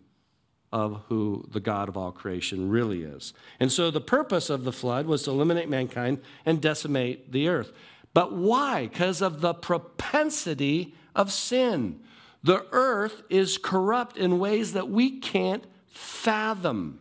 of 0.70 1.02
who 1.08 1.44
the 1.50 1.58
God 1.58 1.88
of 1.88 1.96
all 1.96 2.12
creation 2.12 2.70
really 2.70 3.02
is. 3.02 3.34
And 3.58 3.72
so 3.72 3.90
the 3.90 4.00
purpose 4.00 4.50
of 4.50 4.62
the 4.62 4.70
flood 4.70 5.06
was 5.06 5.24
to 5.24 5.32
eliminate 5.32 5.68
mankind 5.68 6.20
and 6.46 6.62
decimate 6.62 7.32
the 7.32 7.48
earth. 7.48 7.72
But 8.14 8.32
why? 8.32 8.86
Because 8.86 9.20
of 9.20 9.40
the 9.40 9.52
propensity 9.52 10.94
of 11.12 11.32
sin. 11.32 11.98
The 12.44 12.64
earth 12.70 13.24
is 13.28 13.58
corrupt 13.58 14.16
in 14.16 14.38
ways 14.38 14.74
that 14.74 14.88
we 14.88 15.18
can't 15.18 15.64
fathom. 15.88 17.00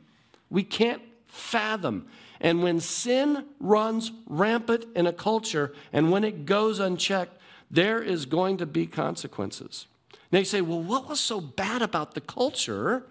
We 0.50 0.64
can't 0.64 1.04
fathom. 1.28 2.08
And 2.42 2.64
when 2.64 2.80
sin 2.80 3.46
runs 3.60 4.12
rampant 4.28 4.86
in 4.96 5.06
a 5.06 5.14
culture 5.14 5.74
and 5.94 6.12
when 6.12 6.24
it 6.24 6.46
goes 6.46 6.80
unchecked, 6.80 7.38
there 7.70 8.02
is 8.02 8.26
going 8.26 8.58
to 8.58 8.66
be 8.66 8.88
consequences. 8.88 9.86
Now 10.32 10.40
you 10.40 10.46
say, 10.46 10.62
well, 10.62 10.82
what 10.82 11.08
was 11.08 11.20
so 11.20 11.40
bad 11.40 11.82
about 11.82 12.16
the 12.16 12.22
culture 12.22 13.04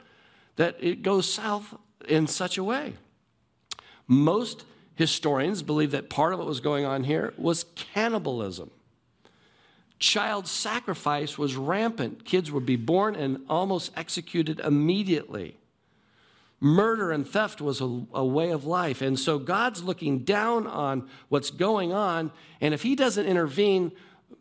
that 0.57 0.77
it 0.81 1.03
goes 1.03 1.33
south 1.33 1.75
in 2.09 2.27
such 2.27 2.59
a 2.59 2.65
way? 2.65 2.95
Most 4.09 4.65
historians 4.97 5.63
believe 5.63 5.93
that 5.93 6.11
part 6.11 6.33
of 6.33 6.41
what 6.41 6.49
was 6.49 6.61
going 6.61 6.85
on 6.85 7.05
here 7.05 7.33
was 7.39 7.65
cannibalism. 7.77 8.71
Child 10.01 10.49
sacrifice 10.49 11.39
was 11.39 11.57
rampant. 11.57 12.25
Kids 12.25 12.51
would 12.51 12.67
be 12.67 12.77
born 12.77 13.15
and 13.15 13.45
almost 13.49 13.93
executed 13.97 14.59
immediately. 14.61 15.57
Murder 16.61 17.11
and 17.11 17.27
theft 17.27 17.61
was 17.61 17.81
a, 17.81 18.05
a, 18.13 18.25
way 18.25 18.51
of 18.51 18.67
life. 18.67 19.01
And 19.01 19.19
so 19.19 19.39
God's 19.39 19.83
looking 19.83 20.21
down 20.21 20.67
on 20.67 21.09
what's 21.29 21.51
going 21.51 21.93
on. 21.93 22.31
And 22.61 22.75
if 22.75 22.83
He 22.83 22.95
doesn't 22.95 23.25
intervene, 23.27 23.93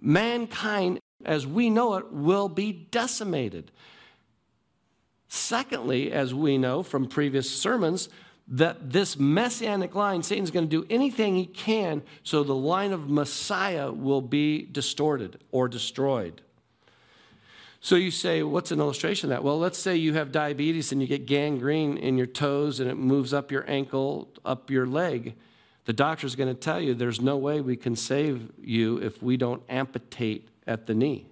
mankind, 0.01 0.99
as 1.23 1.47
we 1.47 1.69
know 1.69 1.95
it, 1.95 2.11
will 2.11 2.49
be 2.49 2.73
decimated. 2.73 3.71
Secondly, 5.29 6.11
as 6.11 6.33
we 6.33 6.57
know 6.57 6.83
from 6.83 7.07
previous 7.07 7.49
sermons, 7.49 8.09
that 8.49 8.91
this 8.91 9.17
messianic 9.17 9.93
line, 9.93 10.23
Satan's 10.23 10.49
going 10.49 10.67
to 10.67 10.81
do 10.81 10.87
anything 10.89 11.35
he 11.35 11.45
can 11.45 12.01
so 12.23 12.43
the 12.43 12.55
line 12.55 12.91
of 12.91 13.09
Messiah 13.09 13.91
will 13.91 14.21
be 14.21 14.63
distorted 14.63 15.39
or 15.51 15.67
destroyed. 15.67 16.41
So 17.81 17.95
you 17.95 18.11
say, 18.11 18.43
what's 18.43 18.71
an 18.71 18.79
illustration 18.79 19.31
of 19.31 19.37
that? 19.37 19.43
Well, 19.43 19.57
let's 19.57 19.79
say 19.79 19.95
you 19.95 20.13
have 20.13 20.31
diabetes 20.31 20.91
and 20.91 21.01
you 21.01 21.07
get 21.07 21.25
gangrene 21.25 21.97
in 21.97 22.17
your 22.17 22.27
toes 22.27 22.79
and 22.79 22.89
it 22.89 22.95
moves 22.95 23.33
up 23.33 23.51
your 23.51 23.69
ankle, 23.69 24.29
up 24.43 24.69
your 24.69 24.85
leg. 24.85 25.35
The 25.85 25.93
doctor's 25.93 26.35
going 26.35 26.53
to 26.53 26.59
tell 26.59 26.81
you 26.81 26.93
there's 26.93 27.21
no 27.21 27.37
way 27.37 27.61
we 27.61 27.77
can 27.77 27.95
save 27.95 28.51
you 28.61 28.97
if 28.97 29.23
we 29.23 29.37
don't 29.37 29.63
amputate 29.69 30.49
at 30.67 30.87
the 30.87 30.93
knee. 30.93 31.29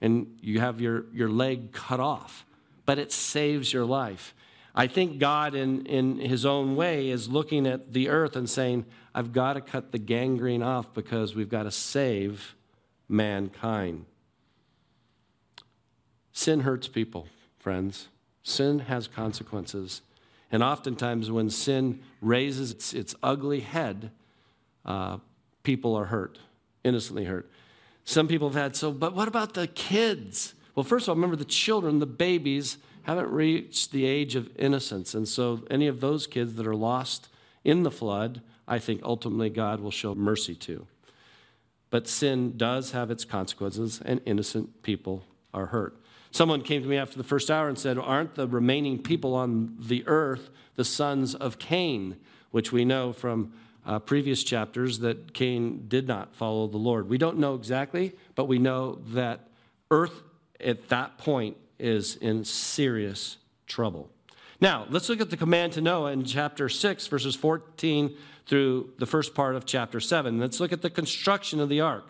And 0.00 0.38
you 0.40 0.60
have 0.60 0.80
your, 0.80 1.04
your 1.12 1.28
leg 1.28 1.72
cut 1.72 2.00
off, 2.00 2.46
but 2.86 2.98
it 2.98 3.12
saves 3.12 3.72
your 3.72 3.84
life. 3.84 4.34
I 4.74 4.86
think 4.86 5.18
God, 5.18 5.54
in, 5.54 5.84
in 5.86 6.18
his 6.18 6.46
own 6.46 6.76
way, 6.76 7.10
is 7.10 7.28
looking 7.28 7.66
at 7.66 7.92
the 7.92 8.08
earth 8.08 8.36
and 8.36 8.48
saying, 8.48 8.86
I've 9.14 9.32
got 9.32 9.54
to 9.54 9.60
cut 9.60 9.92
the 9.92 9.98
gangrene 9.98 10.62
off 10.62 10.94
because 10.94 11.34
we've 11.34 11.48
got 11.48 11.64
to 11.64 11.70
save 11.70 12.54
mankind. 13.08 14.06
Sin 16.38 16.60
hurts 16.60 16.86
people, 16.86 17.26
friends. 17.58 18.06
Sin 18.44 18.78
has 18.78 19.08
consequences. 19.08 20.02
And 20.52 20.62
oftentimes, 20.62 21.32
when 21.32 21.50
sin 21.50 21.98
raises 22.20 22.70
its, 22.70 22.94
its 22.94 23.16
ugly 23.24 23.58
head, 23.58 24.12
uh, 24.84 25.18
people 25.64 25.96
are 25.96 26.04
hurt, 26.04 26.38
innocently 26.84 27.24
hurt. 27.24 27.50
Some 28.04 28.28
people 28.28 28.48
have 28.50 28.54
had, 28.54 28.76
so, 28.76 28.92
but 28.92 29.16
what 29.16 29.26
about 29.26 29.54
the 29.54 29.66
kids? 29.66 30.54
Well, 30.76 30.84
first 30.84 31.06
of 31.06 31.08
all, 31.08 31.16
remember 31.16 31.34
the 31.34 31.44
children, 31.44 31.98
the 31.98 32.06
babies, 32.06 32.78
haven't 33.02 33.30
reached 33.32 33.90
the 33.90 34.06
age 34.06 34.36
of 34.36 34.48
innocence. 34.56 35.14
And 35.14 35.26
so, 35.26 35.64
any 35.68 35.88
of 35.88 36.00
those 36.00 36.28
kids 36.28 36.54
that 36.54 36.68
are 36.68 36.76
lost 36.76 37.26
in 37.64 37.82
the 37.82 37.90
flood, 37.90 38.42
I 38.68 38.78
think 38.78 39.00
ultimately 39.02 39.50
God 39.50 39.80
will 39.80 39.90
show 39.90 40.14
mercy 40.14 40.54
to. 40.54 40.86
But 41.90 42.06
sin 42.06 42.56
does 42.56 42.92
have 42.92 43.10
its 43.10 43.24
consequences, 43.24 44.00
and 44.04 44.20
innocent 44.24 44.84
people 44.84 45.24
are 45.52 45.66
hurt. 45.66 46.00
Someone 46.30 46.62
came 46.62 46.82
to 46.82 46.88
me 46.88 46.96
after 46.96 47.16
the 47.16 47.24
first 47.24 47.50
hour 47.50 47.68
and 47.68 47.78
said, 47.78 47.98
Aren't 47.98 48.34
the 48.34 48.46
remaining 48.46 49.02
people 49.02 49.34
on 49.34 49.76
the 49.78 50.04
earth 50.06 50.50
the 50.76 50.84
sons 50.84 51.34
of 51.34 51.58
Cain? 51.58 52.16
Which 52.50 52.72
we 52.72 52.84
know 52.84 53.12
from 53.12 53.52
uh, 53.86 53.98
previous 53.98 54.44
chapters 54.44 54.98
that 54.98 55.32
Cain 55.32 55.86
did 55.88 56.06
not 56.06 56.34
follow 56.34 56.66
the 56.66 56.76
Lord. 56.76 57.08
We 57.08 57.18
don't 57.18 57.38
know 57.38 57.54
exactly, 57.54 58.14
but 58.34 58.44
we 58.44 58.58
know 58.58 58.98
that 59.08 59.48
earth 59.90 60.22
at 60.60 60.88
that 60.90 61.18
point 61.18 61.56
is 61.78 62.16
in 62.16 62.44
serious 62.44 63.38
trouble. 63.66 64.10
Now, 64.60 64.86
let's 64.90 65.08
look 65.08 65.20
at 65.20 65.30
the 65.30 65.36
command 65.36 65.74
to 65.74 65.80
Noah 65.80 66.12
in 66.12 66.24
chapter 66.24 66.68
6, 66.68 67.06
verses 67.06 67.36
14 67.36 68.14
through 68.46 68.90
the 68.98 69.06
first 69.06 69.34
part 69.34 69.54
of 69.54 69.64
chapter 69.64 70.00
7. 70.00 70.38
Let's 70.38 70.58
look 70.58 70.72
at 70.72 70.82
the 70.82 70.90
construction 70.90 71.60
of 71.60 71.68
the 71.68 71.80
ark. 71.80 72.04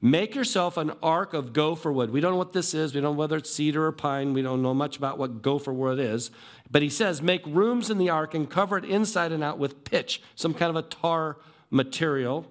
Make 0.00 0.36
yourself 0.36 0.76
an 0.76 0.92
ark 1.02 1.34
of 1.34 1.52
gopher 1.52 1.90
wood. 1.90 2.10
We 2.10 2.20
don't 2.20 2.32
know 2.32 2.38
what 2.38 2.52
this 2.52 2.72
is. 2.72 2.94
We 2.94 3.00
don't 3.00 3.14
know 3.14 3.18
whether 3.18 3.36
it's 3.36 3.50
cedar 3.50 3.86
or 3.86 3.92
pine. 3.92 4.32
We 4.32 4.42
don't 4.42 4.62
know 4.62 4.74
much 4.74 4.96
about 4.96 5.18
what 5.18 5.42
gopher 5.42 5.72
wood 5.72 5.98
is. 5.98 6.30
But 6.70 6.82
he 6.82 6.88
says, 6.88 7.20
make 7.20 7.44
rooms 7.46 7.90
in 7.90 7.98
the 7.98 8.08
ark 8.08 8.32
and 8.32 8.48
cover 8.48 8.78
it 8.78 8.84
inside 8.84 9.32
and 9.32 9.42
out 9.42 9.58
with 9.58 9.82
pitch, 9.84 10.22
some 10.36 10.54
kind 10.54 10.70
of 10.70 10.76
a 10.76 10.82
tar 10.82 11.38
material. 11.70 12.46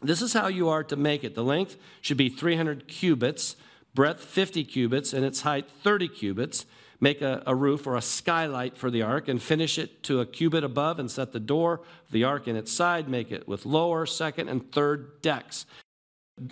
This 0.00 0.22
is 0.22 0.32
how 0.32 0.46
you 0.46 0.68
are 0.68 0.84
to 0.84 0.94
make 0.94 1.24
it. 1.24 1.34
The 1.34 1.42
length 1.42 1.76
should 2.00 2.16
be 2.16 2.28
300 2.28 2.86
cubits, 2.86 3.56
breadth 3.94 4.22
50 4.22 4.62
cubits, 4.64 5.12
and 5.12 5.24
its 5.24 5.40
height 5.40 5.68
30 5.68 6.06
cubits. 6.08 6.66
make 7.00 7.20
a, 7.20 7.42
a, 7.46 7.54
roof 7.54 7.86
or 7.86 7.96
a 7.96 8.02
skylight 8.02 8.78
for 8.78 8.90
the 8.90 9.02
ark 9.02 9.26
and 9.26 9.42
finish 9.42 9.76
it 9.76 10.02
to 10.02 10.20
a 10.20 10.26
cubit 10.26 10.62
above 10.62 10.98
and 10.98 11.10
set 11.10 11.32
the 11.32 11.40
door 11.40 11.74
of 12.06 12.12
the 12.12 12.24
ark 12.24 12.46
in 12.46 12.56
its 12.56 12.72
side, 12.72 13.08
make 13.08 13.32
it 13.32 13.48
with 13.48 13.66
lower, 13.66 14.06
second, 14.06 14.48
and 14.48 14.70
third 14.72 15.20
decks. 15.20 15.66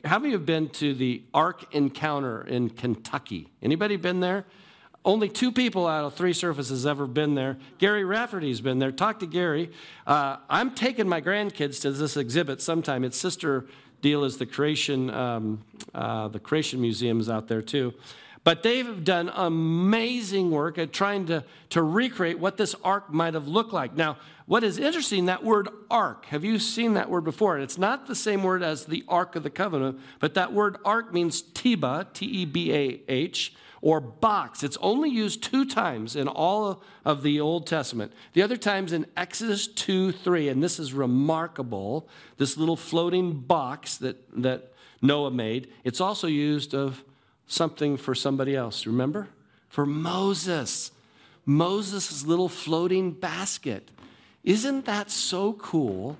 How 0.04 0.18
many 0.18 0.32
have 0.32 0.46
been 0.46 0.70
to 0.70 0.94
the 0.94 1.22
Ark 1.34 1.74
Encounter 1.74 2.42
in 2.42 2.70
Kentucky? 2.70 3.50
Anybody 3.62 3.96
been 3.96 4.20
there? 4.20 4.46
Only 5.04 5.28
two 5.28 5.52
people 5.52 5.86
out 5.86 6.06
of 6.06 6.14
three 6.14 6.32
surfaces 6.32 6.86
ever 6.86 7.06
been 7.06 7.34
there. 7.34 7.58
Gary 7.76 8.02
Rafferty's 8.02 8.62
been 8.62 8.78
there. 8.78 8.90
Talk 8.90 9.18
to 9.18 9.26
Gary. 9.26 9.70
Uh, 10.06 10.38
I'm 10.48 10.74
taking 10.74 11.06
my 11.06 11.20
grandkids 11.20 11.82
to 11.82 11.90
this 11.90 12.16
exhibit 12.16 12.62
sometime. 12.62 13.04
Its 13.04 13.18
sister 13.18 13.66
deal 14.00 14.24
is 14.24 14.38
the 14.38 14.46
creation, 14.46 15.10
um, 15.10 15.62
uh, 15.94 16.28
the 16.28 16.40
creation 16.40 16.80
museums 16.80 17.28
out 17.28 17.48
there 17.48 17.60
too. 17.60 17.92
But 18.44 18.62
they've 18.62 19.02
done 19.02 19.30
amazing 19.34 20.50
work 20.50 20.76
at 20.76 20.92
trying 20.92 21.26
to, 21.26 21.44
to 21.70 21.82
recreate 21.82 22.38
what 22.38 22.58
this 22.58 22.74
ark 22.84 23.10
might 23.10 23.32
have 23.32 23.48
looked 23.48 23.72
like. 23.72 23.96
Now, 23.96 24.18
what 24.44 24.62
is 24.62 24.78
interesting, 24.78 25.24
that 25.26 25.42
word 25.42 25.68
ark, 25.90 26.26
have 26.26 26.44
you 26.44 26.58
seen 26.58 26.92
that 26.94 27.08
word 27.08 27.24
before? 27.24 27.58
It's 27.58 27.78
not 27.78 28.06
the 28.06 28.14
same 28.14 28.42
word 28.42 28.62
as 28.62 28.84
the 28.84 29.02
Ark 29.08 29.34
of 29.34 29.42
the 29.42 29.50
Covenant, 29.50 29.98
but 30.20 30.34
that 30.34 30.52
word 30.52 30.76
ark 30.84 31.14
means 31.14 31.42
tebah, 31.42 32.12
T 32.12 32.26
E 32.26 32.44
B 32.44 32.70
A 32.74 33.00
H, 33.08 33.54
or 33.80 34.00
box. 34.00 34.62
It's 34.62 34.76
only 34.82 35.08
used 35.08 35.42
two 35.42 35.64
times 35.64 36.14
in 36.14 36.28
all 36.28 36.82
of 37.06 37.22
the 37.22 37.40
Old 37.40 37.66
Testament. 37.66 38.12
The 38.34 38.42
other 38.42 38.58
times 38.58 38.92
in 38.92 39.06
Exodus 39.16 39.66
2 39.66 40.12
3, 40.12 40.50
and 40.50 40.62
this 40.62 40.78
is 40.78 40.92
remarkable 40.92 42.06
this 42.36 42.58
little 42.58 42.76
floating 42.76 43.40
box 43.40 43.96
that, 43.98 44.16
that 44.42 44.74
Noah 45.00 45.30
made. 45.30 45.72
It's 45.84 46.02
also 46.02 46.26
used 46.26 46.74
of 46.74 47.02
something 47.46 47.96
for 47.96 48.14
somebody 48.14 48.56
else, 48.56 48.86
remember? 48.86 49.28
For 49.68 49.86
Moses. 49.86 50.92
Moses' 51.46 52.24
little 52.24 52.48
floating 52.48 53.12
basket. 53.12 53.90
Isn't 54.42 54.84
that 54.86 55.10
so 55.10 55.54
cool 55.54 56.16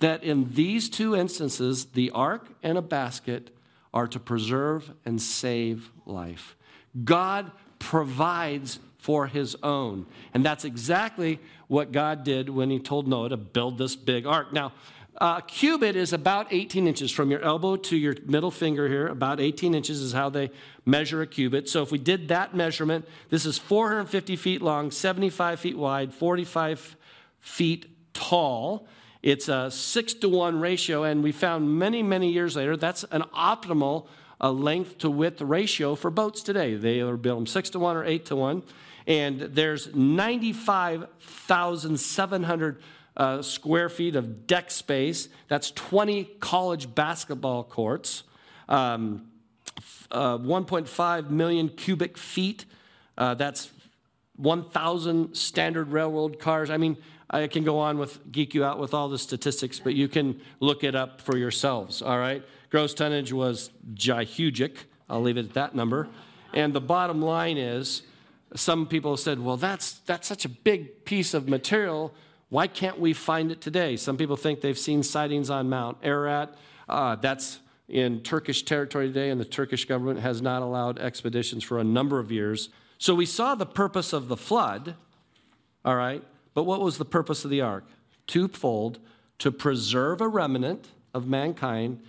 that 0.00 0.22
in 0.22 0.52
these 0.54 0.88
two 0.88 1.14
instances, 1.16 1.86
the 1.86 2.10
ark 2.10 2.48
and 2.62 2.76
a 2.76 2.82
basket 2.82 3.50
are 3.94 4.06
to 4.08 4.20
preserve 4.20 4.92
and 5.04 5.20
save 5.20 5.90
life? 6.04 6.56
God 7.04 7.50
provides 7.78 8.78
for 8.98 9.28
his 9.28 9.56
own. 9.62 10.06
And 10.34 10.44
that's 10.44 10.64
exactly 10.64 11.38
what 11.68 11.92
God 11.92 12.24
did 12.24 12.48
when 12.48 12.70
he 12.70 12.78
told 12.78 13.06
Noah 13.06 13.28
to 13.28 13.36
build 13.36 13.78
this 13.78 13.94
big 13.94 14.26
ark. 14.26 14.52
Now, 14.52 14.72
a 15.18 15.42
cubit 15.46 15.94
is 15.96 16.12
about 16.12 16.48
18 16.50 16.86
inches 16.86 17.10
from 17.10 17.30
your 17.30 17.40
elbow 17.40 17.76
to 17.76 17.96
your 17.96 18.14
middle 18.26 18.50
finger 18.50 18.86
here. 18.88 19.06
About 19.06 19.40
18 19.40 19.74
inches 19.74 20.02
is 20.02 20.12
how 20.12 20.28
they 20.28 20.50
measure 20.84 21.22
a 21.22 21.26
cubit. 21.26 21.66
So 21.68 21.82
if 21.82 21.90
we 21.90 21.98
did 21.98 22.28
that 22.28 22.54
measurement, 22.54 23.08
this 23.30 23.46
is 23.46 23.56
450 23.58 24.36
feet 24.36 24.60
long, 24.60 24.90
75 24.90 25.60
feet 25.60 25.78
wide, 25.78 26.12
45 26.12 26.96
feet 27.40 27.86
tall. 28.12 28.86
It's 29.22 29.48
a 29.48 29.70
six 29.70 30.12
to 30.14 30.28
one 30.28 30.58
ratio, 30.60 31.04
and 31.04 31.22
we 31.22 31.32
found 31.32 31.78
many, 31.78 32.02
many 32.02 32.30
years 32.30 32.56
later 32.56 32.76
that's 32.76 33.04
an 33.10 33.22
optimal 33.34 34.08
uh, 34.40 34.50
length 34.50 34.98
to 34.98 35.10
width 35.10 35.40
ratio 35.40 35.94
for 35.94 36.10
boats 36.10 36.42
today. 36.42 36.74
They 36.74 37.00
are 37.00 37.16
built 37.16 37.38
them 37.38 37.46
six 37.46 37.70
to 37.70 37.78
one 37.78 37.96
or 37.96 38.04
eight 38.04 38.26
to 38.26 38.36
one, 38.36 38.64
and 39.06 39.40
there's 39.40 39.94
95,700 39.94 42.82
uh, 43.16 43.42
square 43.42 43.88
feet 43.88 44.16
of 44.16 44.46
deck 44.46 44.70
space. 44.70 45.28
That's 45.48 45.70
20 45.70 46.24
college 46.40 46.94
basketball 46.94 47.64
courts, 47.64 48.24
um, 48.68 49.28
uh, 50.10 50.38
1.5 50.38 51.30
million 51.30 51.68
cubic 51.68 52.18
feet. 52.18 52.64
Uh, 53.16 53.34
that's 53.34 53.70
1,000 54.36 55.34
standard 55.34 55.92
railroad 55.92 56.38
cars. 56.38 56.70
I 56.70 56.76
mean, 56.76 56.96
I 57.30 57.46
can 57.48 57.64
go 57.64 57.78
on 57.78 57.98
with 57.98 58.30
geek 58.30 58.54
you 58.54 58.64
out 58.64 58.78
with 58.78 58.94
all 58.94 59.08
the 59.08 59.18
statistics, 59.18 59.80
but 59.80 59.94
you 59.94 60.08
can 60.08 60.40
look 60.60 60.84
it 60.84 60.94
up 60.94 61.20
for 61.20 61.36
yourselves, 61.36 62.02
all 62.02 62.18
right? 62.18 62.42
Gross 62.70 62.94
tonnage 62.94 63.32
was 63.32 63.70
jihugic. 63.94 64.76
I'll 65.08 65.22
leave 65.22 65.36
it 65.36 65.46
at 65.46 65.54
that 65.54 65.74
number. 65.74 66.08
And 66.52 66.72
the 66.72 66.80
bottom 66.80 67.20
line 67.22 67.56
is 67.56 68.02
some 68.54 68.86
people 68.86 69.16
said, 69.16 69.40
well, 69.40 69.56
that's, 69.56 69.94
that's 70.00 70.28
such 70.28 70.44
a 70.44 70.48
big 70.48 71.04
piece 71.04 71.34
of 71.34 71.48
material. 71.48 72.14
Why 72.48 72.68
can't 72.68 73.00
we 73.00 73.12
find 73.12 73.50
it 73.50 73.60
today? 73.60 73.96
Some 73.96 74.16
people 74.16 74.36
think 74.36 74.60
they've 74.60 74.78
seen 74.78 75.02
sightings 75.02 75.50
on 75.50 75.68
Mount 75.68 75.98
Ararat. 76.02 76.54
Uh, 76.88 77.16
that's 77.16 77.58
in 77.88 78.20
Turkish 78.20 78.62
territory 78.62 79.08
today, 79.08 79.30
and 79.30 79.40
the 79.40 79.44
Turkish 79.44 79.84
government 79.84 80.20
has 80.20 80.40
not 80.40 80.62
allowed 80.62 80.98
expeditions 80.98 81.64
for 81.64 81.78
a 81.78 81.84
number 81.84 82.18
of 82.18 82.30
years. 82.30 82.68
So 82.98 83.14
we 83.14 83.26
saw 83.26 83.54
the 83.54 83.66
purpose 83.66 84.12
of 84.12 84.28
the 84.28 84.36
flood, 84.36 84.94
all 85.84 85.96
right, 85.96 86.22
but 86.54 86.64
what 86.64 86.80
was 86.80 86.98
the 86.98 87.04
purpose 87.04 87.44
of 87.44 87.50
the 87.50 87.60
ark? 87.60 87.84
Twofold 88.26 88.98
to 89.38 89.52
preserve 89.52 90.20
a 90.20 90.28
remnant 90.28 90.88
of 91.12 91.26
mankind 91.26 92.00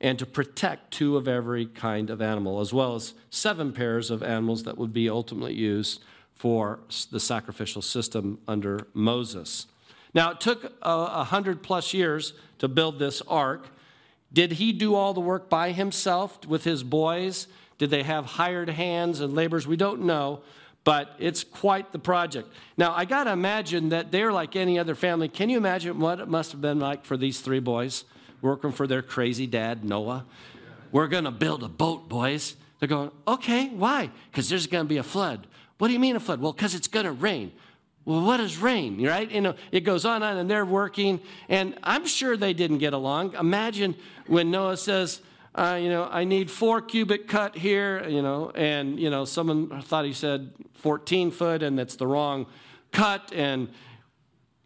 and 0.00 0.18
to 0.18 0.26
protect 0.26 0.90
two 0.90 1.16
of 1.16 1.26
every 1.26 1.66
kind 1.66 2.10
of 2.10 2.20
animal, 2.20 2.60
as 2.60 2.72
well 2.72 2.94
as 2.94 3.14
seven 3.30 3.72
pairs 3.72 4.10
of 4.10 4.22
animals 4.22 4.62
that 4.64 4.76
would 4.76 4.92
be 4.92 5.08
ultimately 5.08 5.54
used 5.54 6.02
for 6.34 6.80
the 7.10 7.20
sacrificial 7.20 7.80
system 7.80 8.38
under 8.46 8.86
Moses. 8.92 9.66
Now, 10.16 10.30
it 10.30 10.40
took 10.40 10.72
a 10.80 11.24
hundred 11.24 11.62
plus 11.62 11.92
years 11.92 12.32
to 12.58 12.68
build 12.68 12.98
this 12.98 13.20
ark. 13.28 13.68
Did 14.32 14.52
he 14.52 14.72
do 14.72 14.94
all 14.94 15.12
the 15.12 15.20
work 15.20 15.50
by 15.50 15.72
himself 15.72 16.44
with 16.46 16.64
his 16.64 16.82
boys? 16.82 17.48
Did 17.76 17.90
they 17.90 18.02
have 18.02 18.24
hired 18.24 18.70
hands 18.70 19.20
and 19.20 19.34
laborers? 19.34 19.66
We 19.66 19.76
don't 19.76 20.04
know, 20.04 20.40
but 20.84 21.14
it's 21.18 21.44
quite 21.44 21.92
the 21.92 21.98
project. 21.98 22.48
Now, 22.78 22.94
I 22.94 23.04
got 23.04 23.24
to 23.24 23.32
imagine 23.32 23.90
that 23.90 24.10
they're 24.10 24.32
like 24.32 24.56
any 24.56 24.78
other 24.78 24.94
family. 24.94 25.28
Can 25.28 25.50
you 25.50 25.58
imagine 25.58 26.00
what 26.00 26.18
it 26.18 26.28
must 26.28 26.50
have 26.52 26.62
been 26.62 26.78
like 26.78 27.04
for 27.04 27.18
these 27.18 27.40
three 27.42 27.60
boys 27.60 28.04
working 28.40 28.72
for 28.72 28.86
their 28.86 29.02
crazy 29.02 29.46
dad, 29.46 29.84
Noah? 29.84 30.24
We're 30.92 31.08
going 31.08 31.24
to 31.24 31.30
build 31.30 31.62
a 31.62 31.68
boat, 31.68 32.08
boys. 32.08 32.56
They're 32.78 32.88
going, 32.88 33.10
okay, 33.28 33.68
why? 33.68 34.10
Because 34.30 34.48
there's 34.48 34.66
going 34.66 34.86
to 34.86 34.88
be 34.88 34.96
a 34.96 35.02
flood. 35.02 35.46
What 35.76 35.88
do 35.88 35.92
you 35.92 36.00
mean 36.00 36.16
a 36.16 36.20
flood? 36.20 36.40
Well, 36.40 36.54
because 36.54 36.74
it's 36.74 36.88
going 36.88 37.04
to 37.04 37.12
rain. 37.12 37.52
Well, 38.06 38.22
what 38.22 38.38
is 38.38 38.56
rain, 38.56 39.04
right? 39.04 39.28
You 39.28 39.40
know, 39.40 39.54
it 39.72 39.80
goes 39.80 40.04
on 40.04 40.22
and 40.22 40.24
on, 40.24 40.36
and 40.38 40.48
they're 40.48 40.64
working, 40.64 41.20
and 41.48 41.76
I'm 41.82 42.06
sure 42.06 42.36
they 42.36 42.52
didn't 42.52 42.78
get 42.78 42.92
along. 42.92 43.34
Imagine 43.34 43.96
when 44.28 44.52
Noah 44.52 44.76
says, 44.76 45.20
uh, 45.56 45.78
you 45.80 45.88
know, 45.88 46.08
I 46.10 46.24
need 46.24 46.50
four 46.50 46.80
cubic 46.80 47.26
cut 47.26 47.56
here, 47.56 48.06
you 48.08 48.22
know, 48.22 48.52
and, 48.54 49.00
you 49.00 49.10
know, 49.10 49.24
someone 49.24 49.82
thought 49.82 50.04
he 50.04 50.12
said 50.12 50.52
14 50.74 51.30
foot 51.30 51.62
and 51.62 51.78
that's 51.78 51.96
the 51.96 52.06
wrong 52.06 52.46
cut. 52.92 53.32
And 53.34 53.70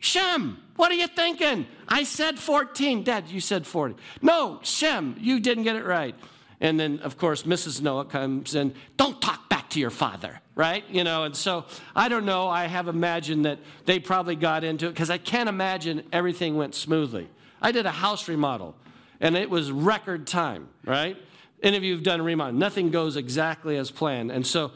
Shem, 0.01 0.61
what 0.77 0.91
are 0.91 0.97
you 0.97 1.07
thinking? 1.07 1.67
I 1.89 2.03
said 2.03 2.39
14. 2.39 3.05
Dad, 3.05 3.29
you 3.29 3.41
said 3.41 3.67
40. 3.67 3.95
No, 4.21 4.59
Shem, 4.63 5.15
you 5.21 5.39
didn't 5.39 5.63
get 5.63 5.77
it 5.77 5.85
right. 5.85 6.17
And 6.61 6.79
then, 6.79 6.99
of 7.01 7.17
course, 7.17 7.45
Mrs. 7.45 7.81
Noah 7.81 8.05
comes 8.05 8.55
in, 8.55 8.75
don't 8.97 9.23
talk 9.23 9.49
to 9.71 9.81
your 9.81 9.91
father, 9.91 10.41
right? 10.55 10.85
You 10.89 11.05
know, 11.05 11.25
and 11.25 11.37
so 11.37 11.65
I 11.95 12.09
don't 12.09 12.25
know. 12.25 12.49
I 12.49 12.67
have 12.67 12.89
imagined 12.89 13.45
that 13.45 13.59
they 13.87 13.99
probably 13.99 14.37
got 14.37 14.65
into 14.65 14.87
it 14.87 14.91
because 14.91 15.11
I 15.11 15.19
can't 15.19 15.49
imagine 15.49 16.05
everything 16.13 16.57
went 16.57 16.75
smoothly. 16.75 17.29
I 17.63 17.73
did 17.73 17.87
a 17.87 17.91
house 17.91 18.29
remodel 18.29 18.75
and 19.21 19.37
it 19.37 19.51
was 19.51 19.71
record 19.71 20.27
time, 20.27 20.69
right? 20.85 21.17
Any 21.63 21.77
of 21.77 21.85
you 21.85 21.95
have 21.95 22.03
done 22.03 22.21
a 22.21 22.23
remodel, 22.23 22.55
nothing 22.55 22.91
goes 22.91 23.17
exactly 23.17 23.77
as 23.77 23.91
planned. 23.91 24.31
And 24.31 24.47
so 24.47 24.73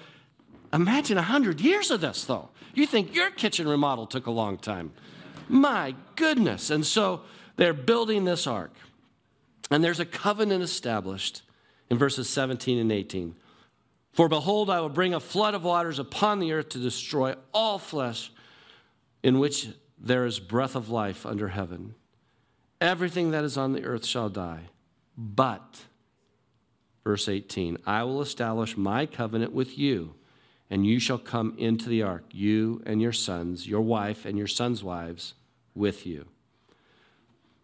imagine 0.72 1.16
100 1.16 1.60
years 1.60 1.90
of 1.90 2.00
this, 2.00 2.24
though. 2.24 2.50
You 2.74 2.86
think 2.86 3.14
your 3.14 3.30
kitchen 3.30 3.66
remodel 3.66 4.06
took 4.06 4.26
a 4.26 4.30
long 4.30 4.58
time. 4.58 4.92
My 5.48 5.94
goodness. 6.16 6.70
And 6.70 6.84
so 6.84 7.22
they're 7.56 7.72
building 7.72 8.24
this 8.24 8.46
ark, 8.46 8.72
and 9.70 9.82
there's 9.82 10.00
a 10.00 10.04
covenant 10.04 10.62
established 10.62 11.42
in 11.88 11.96
verses 11.96 12.28
17 12.28 12.78
and 12.78 12.90
18. 12.90 13.34
For 14.14 14.28
behold, 14.28 14.70
I 14.70 14.80
will 14.80 14.88
bring 14.88 15.12
a 15.12 15.18
flood 15.18 15.54
of 15.54 15.64
waters 15.64 15.98
upon 15.98 16.38
the 16.38 16.52
earth 16.52 16.68
to 16.70 16.78
destroy 16.78 17.34
all 17.52 17.78
flesh 17.78 18.30
in 19.24 19.40
which 19.40 19.68
there 19.98 20.24
is 20.24 20.38
breath 20.38 20.76
of 20.76 20.88
life 20.88 21.26
under 21.26 21.48
heaven. 21.48 21.96
Everything 22.80 23.32
that 23.32 23.42
is 23.42 23.56
on 23.56 23.72
the 23.72 23.84
earth 23.84 24.06
shall 24.06 24.28
die. 24.28 24.68
But, 25.18 25.82
verse 27.02 27.28
18, 27.28 27.78
I 27.86 28.04
will 28.04 28.22
establish 28.22 28.76
my 28.76 29.04
covenant 29.04 29.52
with 29.52 29.76
you, 29.76 30.14
and 30.70 30.86
you 30.86 31.00
shall 31.00 31.18
come 31.18 31.56
into 31.58 31.88
the 31.88 32.02
ark, 32.02 32.24
you 32.30 32.82
and 32.86 33.02
your 33.02 33.12
sons, 33.12 33.66
your 33.66 33.80
wife 33.80 34.24
and 34.24 34.38
your 34.38 34.46
sons' 34.46 34.84
wives 34.84 35.34
with 35.74 36.06
you. 36.06 36.26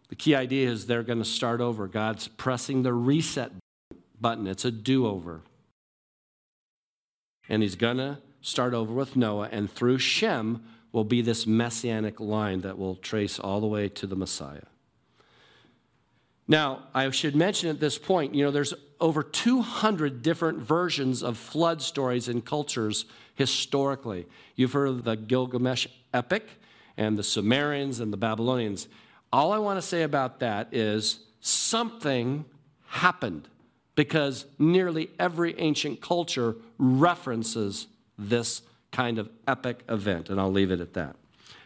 The 0.09 0.15
key 0.15 0.35
idea 0.35 0.69
is 0.69 0.85
they're 0.85 1.03
going 1.03 1.19
to 1.19 1.25
start 1.25 1.61
over. 1.61 1.87
God's 1.87 2.27
pressing 2.27 2.83
the 2.83 2.93
reset 2.93 3.53
button, 4.19 4.47
it's 4.47 4.65
a 4.65 4.71
do 4.71 5.07
over. 5.07 5.43
And 7.51 7.61
he's 7.61 7.75
going 7.75 7.97
to 7.97 8.17
start 8.39 8.73
over 8.73 8.93
with 8.93 9.17
Noah, 9.17 9.49
and 9.51 9.69
through 9.69 9.97
Shem 9.97 10.63
will 10.93 11.03
be 11.03 11.21
this 11.21 11.45
messianic 11.45 12.21
line 12.21 12.61
that 12.61 12.77
will 12.77 12.95
trace 12.95 13.39
all 13.39 13.59
the 13.59 13.67
way 13.67 13.89
to 13.89 14.07
the 14.07 14.15
Messiah. 14.15 14.63
Now, 16.47 16.83
I 16.93 17.09
should 17.11 17.35
mention 17.35 17.69
at 17.69 17.81
this 17.81 17.97
point, 17.97 18.33
you 18.33 18.45
know, 18.45 18.51
there's 18.51 18.73
over 19.01 19.21
200 19.21 20.21
different 20.21 20.59
versions 20.59 21.21
of 21.21 21.37
flood 21.37 21.81
stories 21.81 22.29
in 22.29 22.41
cultures 22.41 23.03
historically. 23.35 24.27
You've 24.55 24.71
heard 24.71 24.87
of 24.87 25.03
the 25.03 25.17
Gilgamesh 25.17 25.87
epic 26.13 26.47
and 26.95 27.17
the 27.17 27.23
Sumerians 27.23 27.99
and 27.99 28.13
the 28.13 28.17
Babylonians. 28.17 28.87
All 29.33 29.51
I 29.51 29.57
want 29.57 29.77
to 29.77 29.85
say 29.85 30.03
about 30.03 30.39
that 30.39 30.69
is 30.71 31.19
something 31.41 32.45
happened 32.87 33.49
because 34.01 34.47
nearly 34.57 35.11
every 35.19 35.53
ancient 35.59 36.01
culture 36.01 36.55
references 36.79 37.85
this 38.17 38.63
kind 38.91 39.19
of 39.19 39.29
epic 39.47 39.83
event, 39.87 40.27
and 40.27 40.41
I'll 40.41 40.51
leave 40.51 40.71
it 40.71 40.81
at 40.81 40.93
that. 40.93 41.17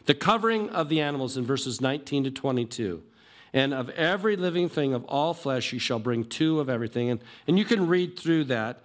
The 0.04 0.16
covering 0.16 0.70
of 0.72 0.90
the 0.90 1.00
animals 1.00 1.38
in 1.38 1.46
verses 1.46 1.80
19 1.80 2.26
to 2.26 2.32
22. 2.32 3.02
And 3.54 3.74
of 3.74 3.90
every 3.92 4.36
living 4.36 4.68
thing 4.68 4.94
of 4.94 5.06
all 5.06 5.34
flesh, 5.34 5.72
you 5.72 5.80
shall 5.80 5.98
bring 5.98 6.26
two 6.26 6.60
of 6.60 6.68
everything. 6.68 7.10
And, 7.10 7.22
and 7.48 7.58
you 7.58 7.64
can 7.64 7.88
read 7.88 8.20
through 8.20 8.44
that. 8.44 8.82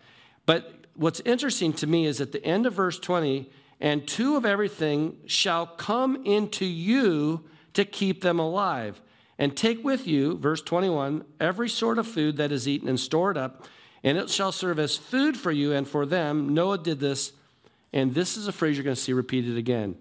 But 0.47 0.87
what's 0.95 1.19
interesting 1.19 1.73
to 1.73 1.89
me 1.89 2.07
is 2.07 2.21
at 2.21 2.31
the 2.31 2.45
end 2.45 2.67
of 2.67 2.75
verse 2.75 3.01
20, 3.01 3.51
and 3.81 4.07
two 4.07 4.37
of 4.37 4.47
everything 4.47 5.17
shall 5.27 5.67
come 5.67 6.25
into 6.25 6.65
you 6.65 7.43
to 7.75 7.85
keep 7.85 8.21
them 8.21 8.39
alive. 8.39 9.01
And 9.41 9.57
take 9.57 9.83
with 9.83 10.07
you, 10.07 10.37
verse 10.37 10.61
21, 10.61 11.25
every 11.41 11.71
sort 11.71 11.99
of 11.99 12.07
food 12.07 12.37
that 12.37 12.53
is 12.53 12.69
eaten 12.69 12.91
and 12.91 13.01
stored 13.01 13.39
up, 13.39 13.65
and 14.05 14.19
it 14.19 14.29
shall 14.29 14.53
serve 14.53 14.79
as 14.79 14.99
food 14.99 15.35
for 15.35 15.51
you 15.51 15.73
and 15.73 15.89
for 15.89 16.05
them. 16.05 16.53
Noah 16.53 16.77
did 16.77 17.01
this, 17.01 17.33
and 17.91 18.15
this 18.15 18.37
is 18.37 18.47
a 18.47 18.53
phrase 18.53 18.77
you're 18.77 18.85
going 18.85 18.95
to 18.95 19.01
see 19.01 19.15
repeated 19.15 19.57
again. 19.57 19.97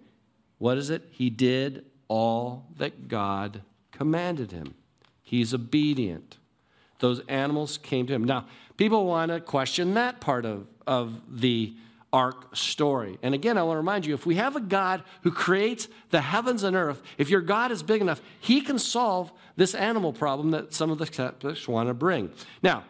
What 0.58 0.78
is 0.78 0.90
it? 0.90 1.08
He 1.12 1.30
did 1.30 1.86
all 2.10 2.68
that 2.80 3.08
God 3.08 3.62
commanded 3.94 4.52
him. 4.52 4.74
He's 5.24 5.54
obedient. 5.54 6.38
Those 7.00 7.22
animals 7.30 7.78
came 7.78 8.08
to 8.08 8.14
him. 8.14 8.26
Now, 8.26 8.46
people 8.76 9.06
want 9.06 9.32
to 9.32 9.40
question 9.40 9.94
that 9.94 10.20
part 10.20 10.44
of, 10.44 10.68
of 10.86 11.22
the 11.30 11.76
ark 12.12 12.56
story. 12.56 13.18
And 13.22 13.36
again, 13.36 13.58
I 13.58 13.64
want 13.64 13.76
to 13.76 13.80
remind 13.80 14.06
you 14.06 14.14
if 14.14 14.26
we 14.26 14.36
have 14.36 14.56
a 14.56 14.62
God 14.62 15.04
who 15.22 15.32
creates 15.32 15.88
the 16.10 16.22
heavens 16.22 16.64
and 16.64 16.76
earth, 16.76 17.02
if 17.18 17.30
your 17.30 17.42
God 17.42 17.72
is 17.72 17.84
big 17.84 18.02
enough, 18.02 18.22
he 18.40 18.62
can 18.62 18.80
solve 18.80 19.32
this 19.56 19.76
animal 19.76 20.14
problem 20.14 20.52
that 20.52 20.74
some 20.74 20.90
of 20.92 20.98
the 20.98 21.06
skeptics 21.06 21.68
want 21.68 21.90
to 21.90 21.94
bring. 21.94 22.32
Now, 22.64 22.84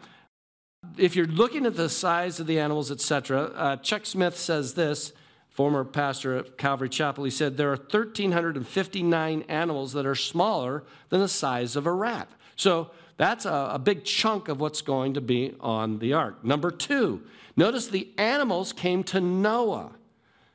if 0.96 1.14
you're 1.14 1.26
looking 1.26 1.66
at 1.66 1.76
the 1.76 1.88
size 1.88 2.40
of 2.40 2.46
the 2.46 2.58
animals, 2.58 2.90
etc., 2.90 3.52
uh, 3.54 3.76
Chuck 3.76 4.06
Smith 4.06 4.36
says 4.36 4.74
this, 4.74 5.12
former 5.50 5.84
pastor 5.84 6.38
at 6.38 6.56
Calvary 6.56 6.88
Chapel. 6.88 7.24
He 7.24 7.30
said 7.30 7.56
there 7.56 7.72
are 7.72 7.76
1,359 7.76 9.44
animals 9.48 9.92
that 9.92 10.06
are 10.06 10.14
smaller 10.14 10.84
than 11.10 11.20
the 11.20 11.28
size 11.28 11.76
of 11.76 11.86
a 11.86 11.92
rat. 11.92 12.30
So 12.56 12.90
that's 13.16 13.44
a, 13.44 13.72
a 13.74 13.78
big 13.78 14.04
chunk 14.04 14.48
of 14.48 14.60
what's 14.60 14.80
going 14.80 15.14
to 15.14 15.20
be 15.20 15.54
on 15.60 15.98
the 15.98 16.14
ark. 16.14 16.42
Number 16.44 16.70
two, 16.70 17.22
Notice 17.56 17.88
the 17.88 18.10
animals 18.18 18.72
came 18.72 19.04
to 19.04 19.20
Noah. 19.20 19.92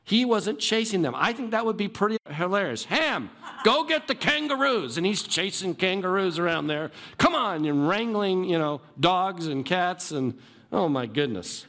He 0.03 0.23
wasn't 0.23 0.60
chasing 0.60 1.01
them. 1.01 1.13
I 1.15 1.34
think 1.34 1.51
that 1.51 1.65
would 1.65 1.77
be 1.77 1.88
pretty 1.88 2.17
hilarious. 2.29 2.86
Ham, 2.86 3.31
go 3.63 3.84
get 3.84 4.08
the 4.08 4.13
kangaroos. 4.13 4.97
And 4.97 5.05
he's 5.05 5.23
chasing 5.23 5.73
kangaroos 5.73 6.38
around 6.38 6.67
there. 6.67 6.91
Come 7.17 7.34
on, 7.34 7.65
and 7.65 7.89
wrangling, 7.89 8.43
you 8.43 8.60
know, 8.60 8.81
dogs 8.99 9.47
and 9.47 9.65
cats 9.65 10.12
and 10.12 10.38
oh 10.71 10.88
my 10.88 11.08
goodness. 11.08 11.65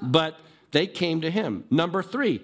But 0.00 0.38
they 0.70 0.86
came 0.86 1.20
to 1.20 1.30
him. 1.30 1.64
Number 1.70 2.02
three, 2.02 2.42